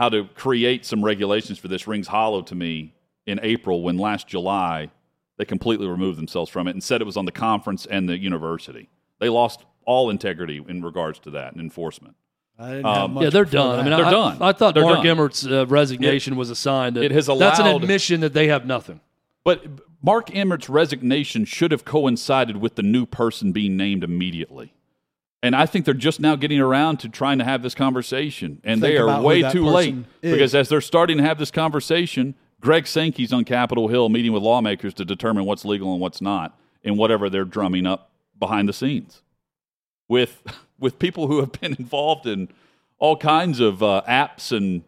how 0.00 0.08
to 0.08 0.24
create 0.34 0.86
some 0.86 1.04
regulations 1.04 1.58
for 1.58 1.68
this 1.68 1.86
rings 1.86 2.08
hollow 2.08 2.40
to 2.40 2.54
me 2.54 2.94
in 3.26 3.38
April 3.42 3.82
when 3.82 3.98
last 3.98 4.26
July 4.26 4.90
they 5.36 5.44
completely 5.44 5.86
removed 5.86 6.16
themselves 6.16 6.50
from 6.50 6.66
it 6.66 6.70
and 6.70 6.82
said 6.82 7.02
it 7.02 7.04
was 7.04 7.18
on 7.18 7.26
the 7.26 7.32
conference 7.32 7.84
and 7.84 8.08
the 8.08 8.16
university. 8.16 8.88
They 9.18 9.28
lost 9.28 9.62
all 9.84 10.08
integrity 10.08 10.64
in 10.66 10.80
regards 10.80 11.18
to 11.18 11.30
that 11.32 11.52
and 11.52 11.60
enforcement. 11.60 12.16
I 12.58 12.70
didn't 12.70 12.86
Um, 12.86 13.12
much 13.12 13.24
yeah, 13.24 13.28
they're 13.30 13.44
before 13.44 13.60
done. 13.60 13.78
I 13.78 13.82
mean, 13.82 13.90
They're 13.94 14.06
I, 14.06 14.10
done. 14.10 14.38
I, 14.40 14.52
thought 14.52 14.72
They're 14.72 14.84
Mark 14.84 15.00
done. 15.00 15.06
Emmert's 15.06 15.46
uh, 15.46 15.66
resignation 15.66 16.34
was 16.34 16.48
a 16.48 16.56
sign 16.56 16.94
that 16.94 17.04
it 17.04 17.10
has 17.10 17.28
allowed, 17.28 17.50
that's 17.50 17.60
an 17.60 17.66
admission 17.66 18.20
that 18.22 18.32
they 18.32 18.48
have 18.48 18.64
nothing. 18.64 19.02
But 19.44 19.66
Mark 20.02 20.34
Emmert's 20.34 20.70
resignation 20.70 21.44
should 21.44 21.72
have 21.72 21.84
coincided 21.84 22.56
with 22.56 22.76
the 22.76 22.82
new 22.82 23.04
person 23.04 23.52
being 23.52 23.76
named 23.76 24.02
immediately. 24.02 24.72
And 25.42 25.56
I 25.56 25.64
think 25.66 25.86
they're 25.86 25.94
just 25.94 26.20
now 26.20 26.36
getting 26.36 26.60
around 26.60 26.98
to 26.98 27.08
trying 27.08 27.38
to 27.38 27.44
have 27.44 27.62
this 27.62 27.74
conversation. 27.74 28.60
And 28.62 28.80
Think 28.80 28.92
they 28.92 28.98
are 28.98 29.22
way 29.22 29.42
too 29.50 29.64
late. 29.64 29.94
is. 30.22 30.32
Because 30.32 30.54
as 30.54 30.68
they're 30.68 30.82
starting 30.82 31.16
to 31.16 31.22
have 31.22 31.38
this 31.38 31.50
conversation, 31.50 32.34
Greg 32.60 32.86
Sankey's 32.86 33.32
on 33.32 33.44
Capitol 33.44 33.88
Hill 33.88 34.10
meeting 34.10 34.32
with 34.32 34.42
lawmakers 34.42 34.92
to 34.94 35.04
determine 35.04 35.44
what's 35.46 35.64
legal 35.64 35.92
and 35.92 36.00
what's 36.00 36.20
not 36.20 36.58
in 36.82 36.96
whatever 36.96 37.30
they're 37.30 37.44
drumming 37.44 37.86
up 37.86 38.10
behind 38.38 38.68
the 38.68 38.72
scenes. 38.72 39.22
With 40.08 40.42
with 40.78 40.98
people 40.98 41.26
who 41.26 41.40
have 41.40 41.52
been 41.52 41.74
involved 41.78 42.26
in 42.26 42.48
all 42.98 43.16
kinds 43.16 43.60
of 43.60 43.82
uh, 43.82 44.02
apps 44.06 44.54
and 44.54 44.82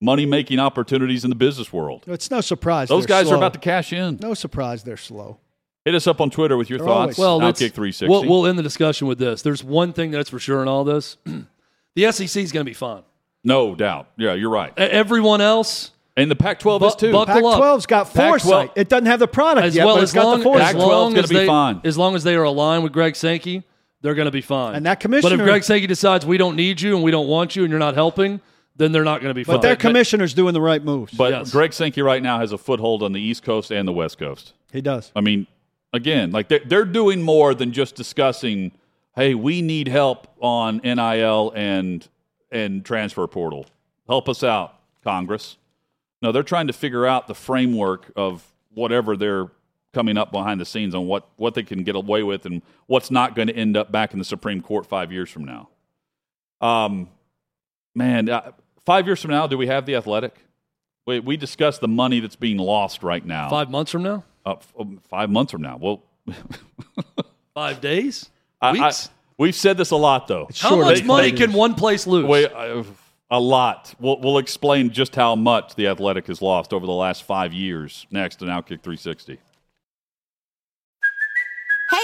money 0.00 0.24
making 0.24 0.58
opportunities 0.58 1.24
in 1.24 1.30
the 1.30 1.36
business 1.36 1.72
world. 1.72 2.04
It's 2.06 2.30
no 2.30 2.40
surprise. 2.40 2.88
Those 2.88 3.04
guys 3.04 3.26
slow. 3.26 3.34
are 3.34 3.36
about 3.36 3.52
to 3.52 3.58
cash 3.58 3.92
in. 3.92 4.18
No 4.22 4.32
surprise 4.32 4.82
they're 4.82 4.96
slow. 4.96 5.38
Hit 5.84 5.94
us 5.94 6.06
up 6.06 6.20
on 6.20 6.28
Twitter 6.30 6.56
with 6.56 6.68
your 6.68 6.78
They're 6.78 6.86
thoughts. 6.88 7.18
always- 7.18 7.18
Well, 7.18 7.38
let's- 7.38 7.60
Outkick 7.60 7.72
360. 7.72 8.08
We'll, 8.08 8.24
we'll 8.28 8.46
end 8.46 8.58
the 8.58 8.62
discussion 8.62 9.06
with 9.08 9.18
this. 9.18 9.40
There's 9.42 9.64
one 9.64 9.92
thing 9.92 10.10
that's 10.10 10.28
for 10.30 10.38
sure 10.38 10.60
in 10.62 10.68
all 10.68 10.84
this: 10.84 11.16
the 11.94 12.12
SEC 12.12 12.42
is 12.42 12.52
going 12.52 12.64
to 12.64 12.70
be 12.70 12.74
fine. 12.74 13.02
no 13.44 13.74
doubt. 13.74 14.08
Yeah, 14.18 14.34
you're 14.34 14.50
right. 14.50 14.76
Everyone 14.78 15.40
else, 15.40 15.92
And 16.16 16.30
the 16.30 16.36
Pac-12 16.36 16.80
Bu- 16.80 16.86
is 16.86 16.94
too. 16.96 17.12
buck- 17.12 17.28
Buckle 17.28 17.46
up. 17.48 17.60
Pac-12's 17.60 17.86
got 17.86 18.12
Pac-12. 18.12 18.70
It 18.76 18.88
doesn't 18.90 19.06
have 19.06 19.20
the 19.20 19.26
product 19.28 19.66
as 19.66 19.74
yet, 19.74 19.86
well 19.86 19.96
but 19.96 20.02
as 20.02 20.10
it's 20.10 20.14
got 20.14 20.36
the 20.36 20.42
foresight. 20.42 20.74
Pac-12 20.74 20.80
's 20.80 20.86
long 20.86 21.14
gonna 21.14 21.28
be 21.28 21.34
they, 21.34 21.46
fine. 21.46 21.80
as 21.84 21.96
long 21.96 22.14
as 22.14 22.24
they 22.24 22.34
are 22.34 22.42
aligned 22.44 22.82
with 22.82 22.92
Greg 22.92 23.16
Sankey, 23.16 23.62
they're 24.02 24.14
going 24.14 24.26
to 24.26 24.30
be 24.32 24.42
fine. 24.42 24.74
And 24.74 24.84
that 24.86 25.00
commissioner. 25.00 25.36
But 25.36 25.42
if 25.42 25.46
Greg 25.46 25.64
Sankey 25.64 25.86
decides 25.86 26.26
we 26.26 26.36
don't 26.38 26.56
need 26.56 26.80
you 26.82 26.94
and 26.94 27.02
we 27.04 27.10
don't 27.10 27.28
want 27.28 27.56
you 27.56 27.62
and 27.64 27.70
you're 27.70 27.78
not 27.78 27.94
helping, 27.94 28.40
then 28.76 28.92
they're 28.92 29.04
not 29.04 29.20
going 29.22 29.30
to 29.30 29.34
be 29.34 29.44
fine. 29.44 29.56
But 29.56 29.62
fine. 29.62 29.68
their 29.68 29.76
commissioner's 29.76 30.32
doing 30.34 30.52
the 30.54 30.60
right 30.60 30.82
moves. 30.84 31.12
but 31.14 31.32
Yes. 31.32 31.50
Greg 31.52 31.72
Sankey 31.72 32.02
right 32.02 32.22
now 32.22 32.38
has 32.40 32.52
a 32.52 32.58
foothold 32.58 33.02
on 33.02 33.12
the 33.12 33.20
East 33.20 33.42
Coast 33.42 33.70
and 33.70 33.86
the 33.88 33.92
West 33.92 34.18
Coast. 34.18 34.52
he 34.72 34.80
does. 34.82 35.12
I 35.16 35.20
mean, 35.22 35.46
again, 35.92 36.30
like 36.30 36.48
they're, 36.48 36.62
they're 36.64 36.84
doing 36.84 37.22
more 37.22 37.54
than 37.54 37.72
just 37.72 37.94
discussing, 37.94 38.72
hey, 39.14 39.34
we 39.34 39.62
need 39.62 39.88
help 39.88 40.28
on 40.40 40.78
NIL 40.78 41.52
and 41.54 42.08
and 42.52 42.84
transfer 42.84 43.26
portal. 43.26 43.66
Help 44.08 44.28
us 44.28 44.42
out, 44.42 44.74
Congress. 45.04 45.56
No, 46.22 46.32
they're 46.32 46.42
trying 46.42 46.66
to 46.66 46.72
figure 46.72 47.06
out 47.06 47.28
the 47.28 47.34
framework 47.34 48.10
of 48.16 48.44
whatever 48.74 49.16
they're 49.16 49.50
coming 49.92 50.16
up 50.16 50.30
behind 50.30 50.60
the 50.60 50.64
scenes 50.64 50.94
on 50.94 51.06
what, 51.06 51.28
what 51.36 51.54
they 51.54 51.62
can 51.62 51.82
get 51.82 51.96
away 51.96 52.22
with 52.22 52.46
and 52.46 52.62
what's 52.86 53.10
not 53.10 53.34
going 53.34 53.48
to 53.48 53.54
end 53.54 53.76
up 53.76 53.90
back 53.90 54.12
in 54.12 54.18
the 54.18 54.24
Supreme 54.24 54.60
Court 54.62 54.86
five 54.86 55.12
years 55.12 55.30
from 55.30 55.44
now. 55.44 55.68
Um, 56.60 57.08
man, 57.94 58.28
uh, 58.28 58.52
five 58.84 59.06
years 59.06 59.20
from 59.20 59.30
now, 59.30 59.46
do 59.46 59.56
we 59.56 59.66
have 59.66 59.86
the 59.86 59.96
athletic? 59.96 60.38
We, 61.06 61.20
we 61.20 61.36
discussed 61.36 61.80
the 61.80 61.88
money 61.88 62.20
that's 62.20 62.36
being 62.36 62.58
lost 62.58 63.02
right 63.02 63.24
now. 63.24 63.48
five 63.48 63.70
months 63.70 63.90
from 63.90 64.02
now, 64.02 64.24
Uh, 64.46 64.52
f- 64.58 64.86
five 65.08 65.30
months 65.30 65.52
from 65.52 65.62
now. 65.62 65.76
Well, 65.76 66.02
five 67.54 67.80
days, 67.80 68.30
I, 68.60 68.68
I, 68.70 68.72
weeks. 68.72 69.10
we've 69.38 69.54
said 69.54 69.76
this 69.76 69.90
a 69.90 69.96
lot, 69.96 70.28
though. 70.28 70.46
How 70.58 70.70
Sure, 70.70 70.84
much 70.84 71.04
money 71.04 71.30
they- 71.30 71.36
can 71.36 71.52
one 71.52 71.74
place 71.74 72.06
lose? 72.06 72.24
Wait, 72.24 72.50
uh, 72.52 72.82
a 73.30 73.38
lot. 73.40 73.94
We'll, 74.00 74.18
we'll 74.20 74.38
explain 74.38 74.90
just 74.90 75.14
how 75.14 75.36
much 75.36 75.74
the 75.76 75.86
Athletic 75.88 76.26
has 76.26 76.42
lost 76.42 76.72
over 76.72 76.84
the 76.86 76.92
last 76.92 77.22
five 77.24 77.52
years. 77.52 78.06
Next, 78.10 78.42
on 78.42 78.48
Outkick 78.48 78.82
360. 78.82 79.34
Hey, 79.34 79.38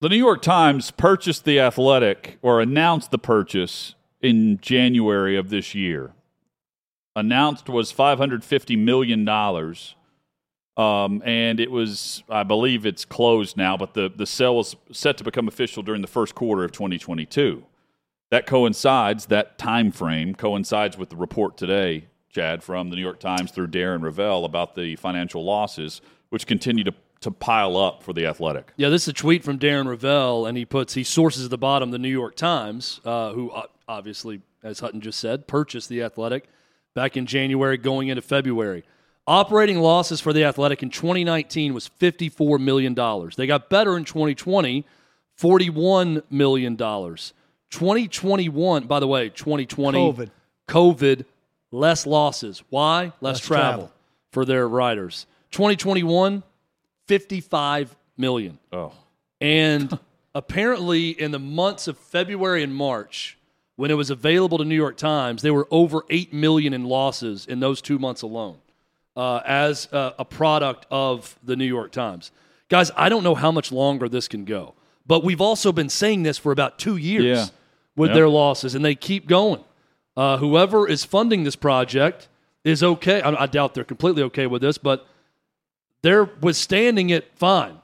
The 0.00 0.08
New 0.08 0.16
York 0.16 0.42
Times 0.42 0.92
purchased 0.92 1.44
the 1.44 1.58
Athletic 1.58 2.38
or 2.40 2.60
announced 2.60 3.10
the 3.10 3.18
purchase 3.18 3.96
in 4.20 4.58
January 4.60 5.36
of 5.36 5.50
this 5.50 5.74
year. 5.74 6.12
Announced 7.16 7.68
was 7.68 7.92
$550 7.92 8.78
million. 8.78 9.28
Um, 10.76 11.20
and 11.26 11.58
it 11.58 11.72
was, 11.72 12.22
I 12.30 12.44
believe 12.44 12.86
it's 12.86 13.04
closed 13.04 13.56
now, 13.56 13.76
but 13.76 13.94
the, 13.94 14.08
the 14.08 14.24
sale 14.24 14.58
was 14.58 14.76
set 14.92 15.18
to 15.18 15.24
become 15.24 15.48
official 15.48 15.82
during 15.82 16.02
the 16.02 16.06
first 16.06 16.36
quarter 16.36 16.62
of 16.62 16.70
2022. 16.70 17.64
That 18.30 18.46
coincides, 18.46 19.26
that 19.26 19.58
time 19.58 19.90
frame 19.90 20.36
coincides 20.36 20.96
with 20.96 21.08
the 21.08 21.16
report 21.16 21.56
today, 21.56 22.04
Chad, 22.30 22.62
from 22.62 22.90
the 22.90 22.94
New 22.94 23.02
York 23.02 23.18
Times 23.18 23.50
through 23.50 23.68
Darren 23.68 24.02
Rovell 24.02 24.44
about 24.44 24.76
the 24.76 24.94
financial 24.94 25.44
losses, 25.44 26.00
which 26.28 26.46
continue 26.46 26.84
to, 26.84 26.94
to 27.20 27.30
pile 27.30 27.76
up 27.76 28.02
for 28.02 28.12
the 28.12 28.26
Athletic. 28.26 28.72
Yeah, 28.76 28.88
this 28.90 29.02
is 29.02 29.08
a 29.08 29.12
tweet 29.12 29.42
from 29.44 29.58
Darren 29.58 29.86
Rovell, 29.86 30.46
and 30.48 30.56
he 30.56 30.64
puts 30.64 30.94
he 30.94 31.02
sources 31.04 31.44
at 31.44 31.50
the 31.50 31.58
bottom 31.58 31.90
the 31.90 31.98
New 31.98 32.08
York 32.08 32.36
Times, 32.36 33.00
uh, 33.04 33.32
who 33.32 33.50
uh, 33.50 33.66
obviously, 33.88 34.40
as 34.62 34.80
Hutton 34.80 35.00
just 35.00 35.18
said, 35.18 35.46
purchased 35.46 35.88
the 35.88 36.02
Athletic 36.02 36.48
back 36.94 37.16
in 37.16 37.26
January, 37.26 37.76
going 37.76 38.08
into 38.08 38.22
February. 38.22 38.84
Operating 39.26 39.78
losses 39.78 40.20
for 40.20 40.32
the 40.32 40.44
Athletic 40.44 40.82
in 40.82 40.90
2019 40.90 41.74
was 41.74 41.86
54 41.88 42.58
million 42.58 42.94
dollars. 42.94 43.36
They 43.36 43.46
got 43.46 43.68
better 43.68 43.96
in 43.96 44.04
2020, 44.04 44.86
41 45.36 46.22
million 46.30 46.76
dollars. 46.76 47.34
2021, 47.70 48.86
by 48.86 49.00
the 49.00 49.06
way, 49.06 49.28
2020 49.28 49.98
COVID. 49.98 50.30
COVID, 50.68 51.24
less 51.70 52.06
losses. 52.06 52.62
Why? 52.70 53.04
Less, 53.20 53.36
Less 53.36 53.40
travel, 53.40 53.64
travel. 53.72 53.92
for 54.32 54.44
their 54.44 54.66
riders. 54.68 55.26
2021, 55.50 56.42
55 57.08 57.96
million. 58.16 58.58
Oh. 58.72 58.92
And 59.40 59.98
apparently, 60.34 61.10
in 61.10 61.32
the 61.32 61.38
months 61.38 61.88
of 61.88 61.98
February 61.98 62.62
and 62.62 62.74
March, 62.74 63.36
when 63.76 63.90
it 63.90 63.94
was 63.94 64.10
available 64.10 64.58
to 64.58 64.64
New 64.64 64.74
York 64.76 64.96
Times, 64.96 65.42
they 65.42 65.50
were 65.50 65.66
over 65.70 66.02
eight 66.10 66.32
million 66.32 66.72
in 66.72 66.84
losses 66.84 67.46
in 67.46 67.60
those 67.60 67.80
two 67.80 67.98
months 67.98 68.22
alone, 68.22 68.58
uh, 69.16 69.40
as 69.44 69.88
a, 69.92 70.14
a 70.20 70.24
product 70.24 70.86
of 70.90 71.36
the 71.42 71.56
New 71.56 71.64
York 71.64 71.90
Times. 71.92 72.30
Guys, 72.68 72.90
I 72.96 73.08
don't 73.08 73.24
know 73.24 73.34
how 73.34 73.50
much 73.50 73.72
longer 73.72 74.08
this 74.08 74.28
can 74.28 74.44
go, 74.44 74.74
but 75.06 75.24
we've 75.24 75.40
also 75.40 75.72
been 75.72 75.88
saying 75.88 76.22
this 76.22 76.38
for 76.38 76.52
about 76.52 76.78
two 76.78 76.96
years 76.96 77.24
Yeah. 77.24 77.46
with 77.96 78.10
Yep. 78.10 78.14
their 78.16 78.28
losses, 78.28 78.74
and 78.74 78.84
they 78.84 78.94
keep 78.94 79.26
going. 79.26 79.64
Uh, 80.16 80.36
whoever 80.38 80.86
is 80.88 81.04
funding 81.04 81.44
this 81.44 81.56
project 81.56 82.28
is 82.64 82.82
okay. 82.82 83.22
I, 83.22 83.44
I 83.44 83.46
doubt 83.46 83.74
they're 83.74 83.84
completely 83.84 84.22
okay 84.24 84.46
with 84.48 84.60
this, 84.60 84.76
but 84.76 85.06
they're 86.02 86.24
withstanding 86.24 87.10
it 87.10 87.30
fine. 87.36 87.78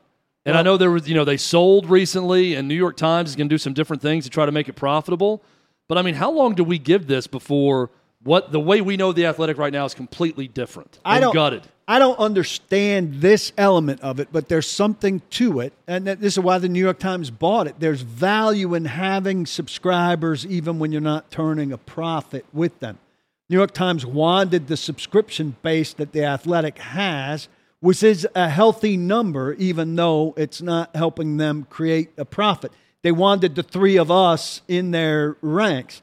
And 0.46 0.58
I 0.58 0.62
know 0.62 0.76
there 0.76 0.90
was, 0.90 1.08
you 1.08 1.14
know, 1.14 1.24
they 1.24 1.38
sold 1.38 1.88
recently, 1.88 2.54
and 2.54 2.68
New 2.68 2.74
York 2.74 2.98
Times 2.98 3.30
is 3.30 3.36
going 3.36 3.48
to 3.48 3.54
do 3.54 3.58
some 3.58 3.72
different 3.72 4.02
things 4.02 4.24
to 4.24 4.30
try 4.30 4.44
to 4.44 4.52
make 4.52 4.68
it 4.68 4.74
profitable. 4.74 5.42
But 5.88 5.96
I 5.96 6.02
mean, 6.02 6.14
how 6.14 6.30
long 6.30 6.54
do 6.54 6.62
we 6.64 6.78
give 6.78 7.06
this 7.06 7.26
before 7.26 7.90
what 8.22 8.52
the 8.52 8.60
way 8.60 8.82
we 8.82 8.98
know 8.98 9.12
the 9.12 9.24
athletic 9.26 9.56
right 9.56 9.72
now 9.72 9.86
is 9.86 9.94
completely 9.94 10.46
different? 10.46 10.98
I 11.04 11.18
don't 11.20 11.32
gutted. 11.32 11.62
I 11.88 11.98
don't 11.98 12.18
understand 12.18 13.16
this 13.22 13.52
element 13.58 14.00
of 14.02 14.20
it, 14.20 14.28
but 14.32 14.48
there's 14.48 14.68
something 14.68 15.20
to 15.30 15.60
it, 15.60 15.72
and 15.86 16.06
that- 16.06 16.20
this 16.20 16.34
is 16.34 16.40
why 16.40 16.58
the 16.58 16.68
New 16.68 16.82
York 16.82 16.98
Times 16.98 17.30
bought 17.30 17.66
it. 17.66 17.76
There's 17.78 18.00
value 18.02 18.74
in 18.74 18.84
having 18.86 19.44
subscribers, 19.46 20.46
even 20.46 20.78
when 20.78 20.92
you're 20.92 21.00
not 21.02 21.30
turning 21.30 21.72
a 21.72 21.78
profit 21.78 22.44
with 22.52 22.80
them. 22.80 22.98
New 23.50 23.56
York 23.56 23.72
Times 23.72 24.06
wanted 24.06 24.66
the 24.68 24.76
subscription 24.76 25.56
base 25.62 25.92
that 25.94 26.12
the 26.12 26.24
Athletic 26.24 26.78
has, 26.78 27.48
which 27.84 28.02
is 28.02 28.26
a 28.34 28.48
healthy 28.48 28.96
number, 28.96 29.52
even 29.58 29.94
though 29.94 30.32
it's 30.38 30.62
not 30.62 30.96
helping 30.96 31.36
them 31.36 31.66
create 31.68 32.08
a 32.16 32.24
profit. 32.24 32.72
They 33.02 33.12
wanted 33.12 33.56
the 33.56 33.62
three 33.62 33.98
of 33.98 34.10
us 34.10 34.62
in 34.66 34.90
their 34.90 35.36
ranks. 35.42 36.00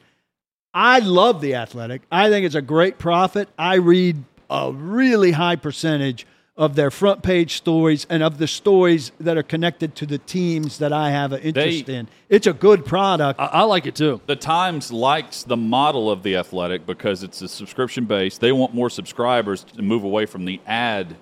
I 0.76 1.00
love 1.00 1.42
the 1.42 1.56
athletic. 1.56 2.04
I 2.12 2.30
think 2.30 2.46
it's 2.46 2.54
a 2.54 2.62
great 2.62 3.00
profit. 3.00 3.50
I 3.58 3.76
read 3.76 4.24
a 4.48 4.72
really 4.72 5.32
high 5.32 5.56
percentage 5.56 6.28
of 6.56 6.76
their 6.76 6.92
front 6.92 7.24
page 7.24 7.56
stories 7.56 8.06
and 8.12 8.22
of 8.22 8.38
the 8.38 8.46
stories 8.46 9.12
that 9.20 9.36
are 9.36 9.44
connected 9.44 9.96
to 9.96 10.06
the 10.06 10.20
teams 10.20 10.78
that 10.78 10.94
I 10.94 11.10
have 11.10 11.34
an 11.34 11.42
interest 11.42 11.88
They- 11.88 11.96
in. 11.96 12.10
It's 12.30 12.46
a 12.46 12.54
good 12.54 12.86
product. 12.86 13.40
I, 13.40 13.46
I 13.46 13.62
like 13.64 13.88
it 13.88 13.96
too. 13.96 14.22
The 14.28 14.36
Times 14.36 14.92
likes 14.92 15.42
the 15.42 15.58
model 15.58 16.12
of 16.12 16.22
the 16.22 16.36
Athletic 16.36 16.86
because 16.86 17.24
it's 17.24 17.42
a 17.42 17.48
subscription 17.48 18.06
base. 18.06 18.38
They 18.38 18.52
want 18.52 18.76
more 18.76 18.92
subscribers 18.92 19.64
to 19.64 19.82
move 19.82 20.04
away 20.04 20.28
from 20.28 20.46
the 20.46 20.62
ad 20.68 21.16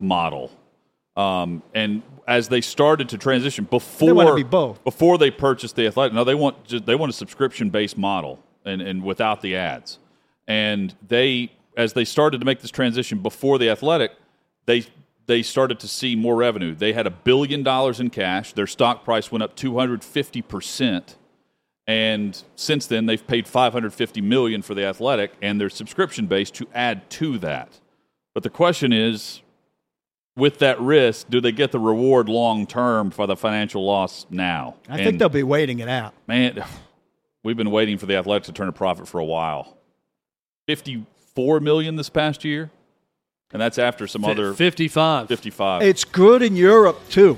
model. 0.00 0.50
Um, 1.16 1.62
and 1.74 2.02
as 2.26 2.48
they 2.48 2.60
started 2.60 3.08
to 3.10 3.18
transition 3.18 3.64
before 3.64 4.14
wanna 4.14 4.34
be 4.34 4.42
both. 4.42 4.82
before 4.84 5.18
they 5.18 5.30
purchased 5.30 5.76
the 5.76 5.86
Athletic, 5.86 6.14
no, 6.14 6.24
they 6.24 6.34
want 6.34 6.64
just, 6.64 6.86
they 6.86 6.94
want 6.94 7.10
a 7.10 7.12
subscription 7.12 7.70
based 7.70 7.98
model 7.98 8.38
and, 8.64 8.80
and 8.80 9.02
without 9.02 9.42
the 9.42 9.56
ads. 9.56 9.98
And 10.46 10.94
they 11.06 11.52
as 11.76 11.92
they 11.92 12.04
started 12.04 12.38
to 12.40 12.44
make 12.44 12.60
this 12.60 12.70
transition 12.70 13.18
before 13.18 13.58
the 13.58 13.68
Athletic, 13.68 14.12
they 14.66 14.86
they 15.26 15.42
started 15.42 15.78
to 15.80 15.88
see 15.88 16.16
more 16.16 16.36
revenue. 16.36 16.74
They 16.74 16.92
had 16.92 17.06
a 17.06 17.10
billion 17.10 17.62
dollars 17.62 18.00
in 18.00 18.10
cash. 18.10 18.52
Their 18.52 18.66
stock 18.66 19.04
price 19.04 19.30
went 19.30 19.42
up 19.42 19.54
250 19.56 20.42
percent 20.42 21.16
and 21.90 22.44
since 22.54 22.86
then 22.86 23.06
they've 23.06 23.26
paid 23.26 23.48
550 23.48 24.20
million 24.20 24.62
for 24.62 24.74
the 24.74 24.84
athletic 24.84 25.32
and 25.42 25.60
their 25.60 25.68
subscription 25.68 26.26
base 26.26 26.48
to 26.52 26.68
add 26.72 27.10
to 27.10 27.36
that 27.38 27.80
but 28.32 28.44
the 28.44 28.50
question 28.50 28.92
is 28.92 29.40
with 30.40 30.58
that 30.58 30.80
risk 30.80 31.28
do 31.30 31.40
they 31.40 31.52
get 31.52 31.70
the 31.70 31.78
reward 31.78 32.28
long 32.28 32.66
term 32.66 33.10
for 33.10 33.26
the 33.26 33.36
financial 33.36 33.84
loss 33.84 34.26
now 34.30 34.74
I 34.88 34.94
And, 34.96 35.04
think 35.04 35.18
they'll 35.20 35.28
be 35.28 35.42
waiting 35.44 35.78
it 35.78 35.88
out. 35.88 36.14
man 36.26 36.64
we've 37.44 37.56
been 37.56 37.70
waiting 37.70 37.98
for 37.98 38.06
the 38.06 38.16
athletic 38.16 38.44
to 38.44 38.52
turn 38.52 38.68
a 38.68 38.72
profit 38.72 39.06
for 39.06 39.18
a 39.20 39.24
while 39.24 39.76
54 40.66 41.60
million 41.60 41.96
this 41.96 42.08
past 42.08 42.44
year 42.44 42.70
and 43.52 43.60
that's 43.60 43.78
after 43.78 44.06
some 44.06 44.24
other 44.24 44.52
55. 44.54 45.26
55 45.28 45.82
It's 45.82 46.04
good 46.04 46.40
in 46.40 46.54
Europe 46.54 47.00
too, 47.08 47.36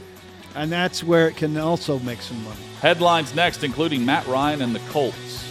and 0.55 0.71
that's 0.71 1.03
where 1.03 1.27
it 1.29 1.37
can 1.37 1.57
also 1.57 1.99
make 2.01 2.21
some 2.21 2.43
money. 2.45 2.61
headlines 2.81 3.35
next 3.35 3.65
including 3.65 4.05
matt 4.05 4.27
ryan 4.27 4.61
and 4.63 4.75
the 4.75 4.81
colts 4.91 5.42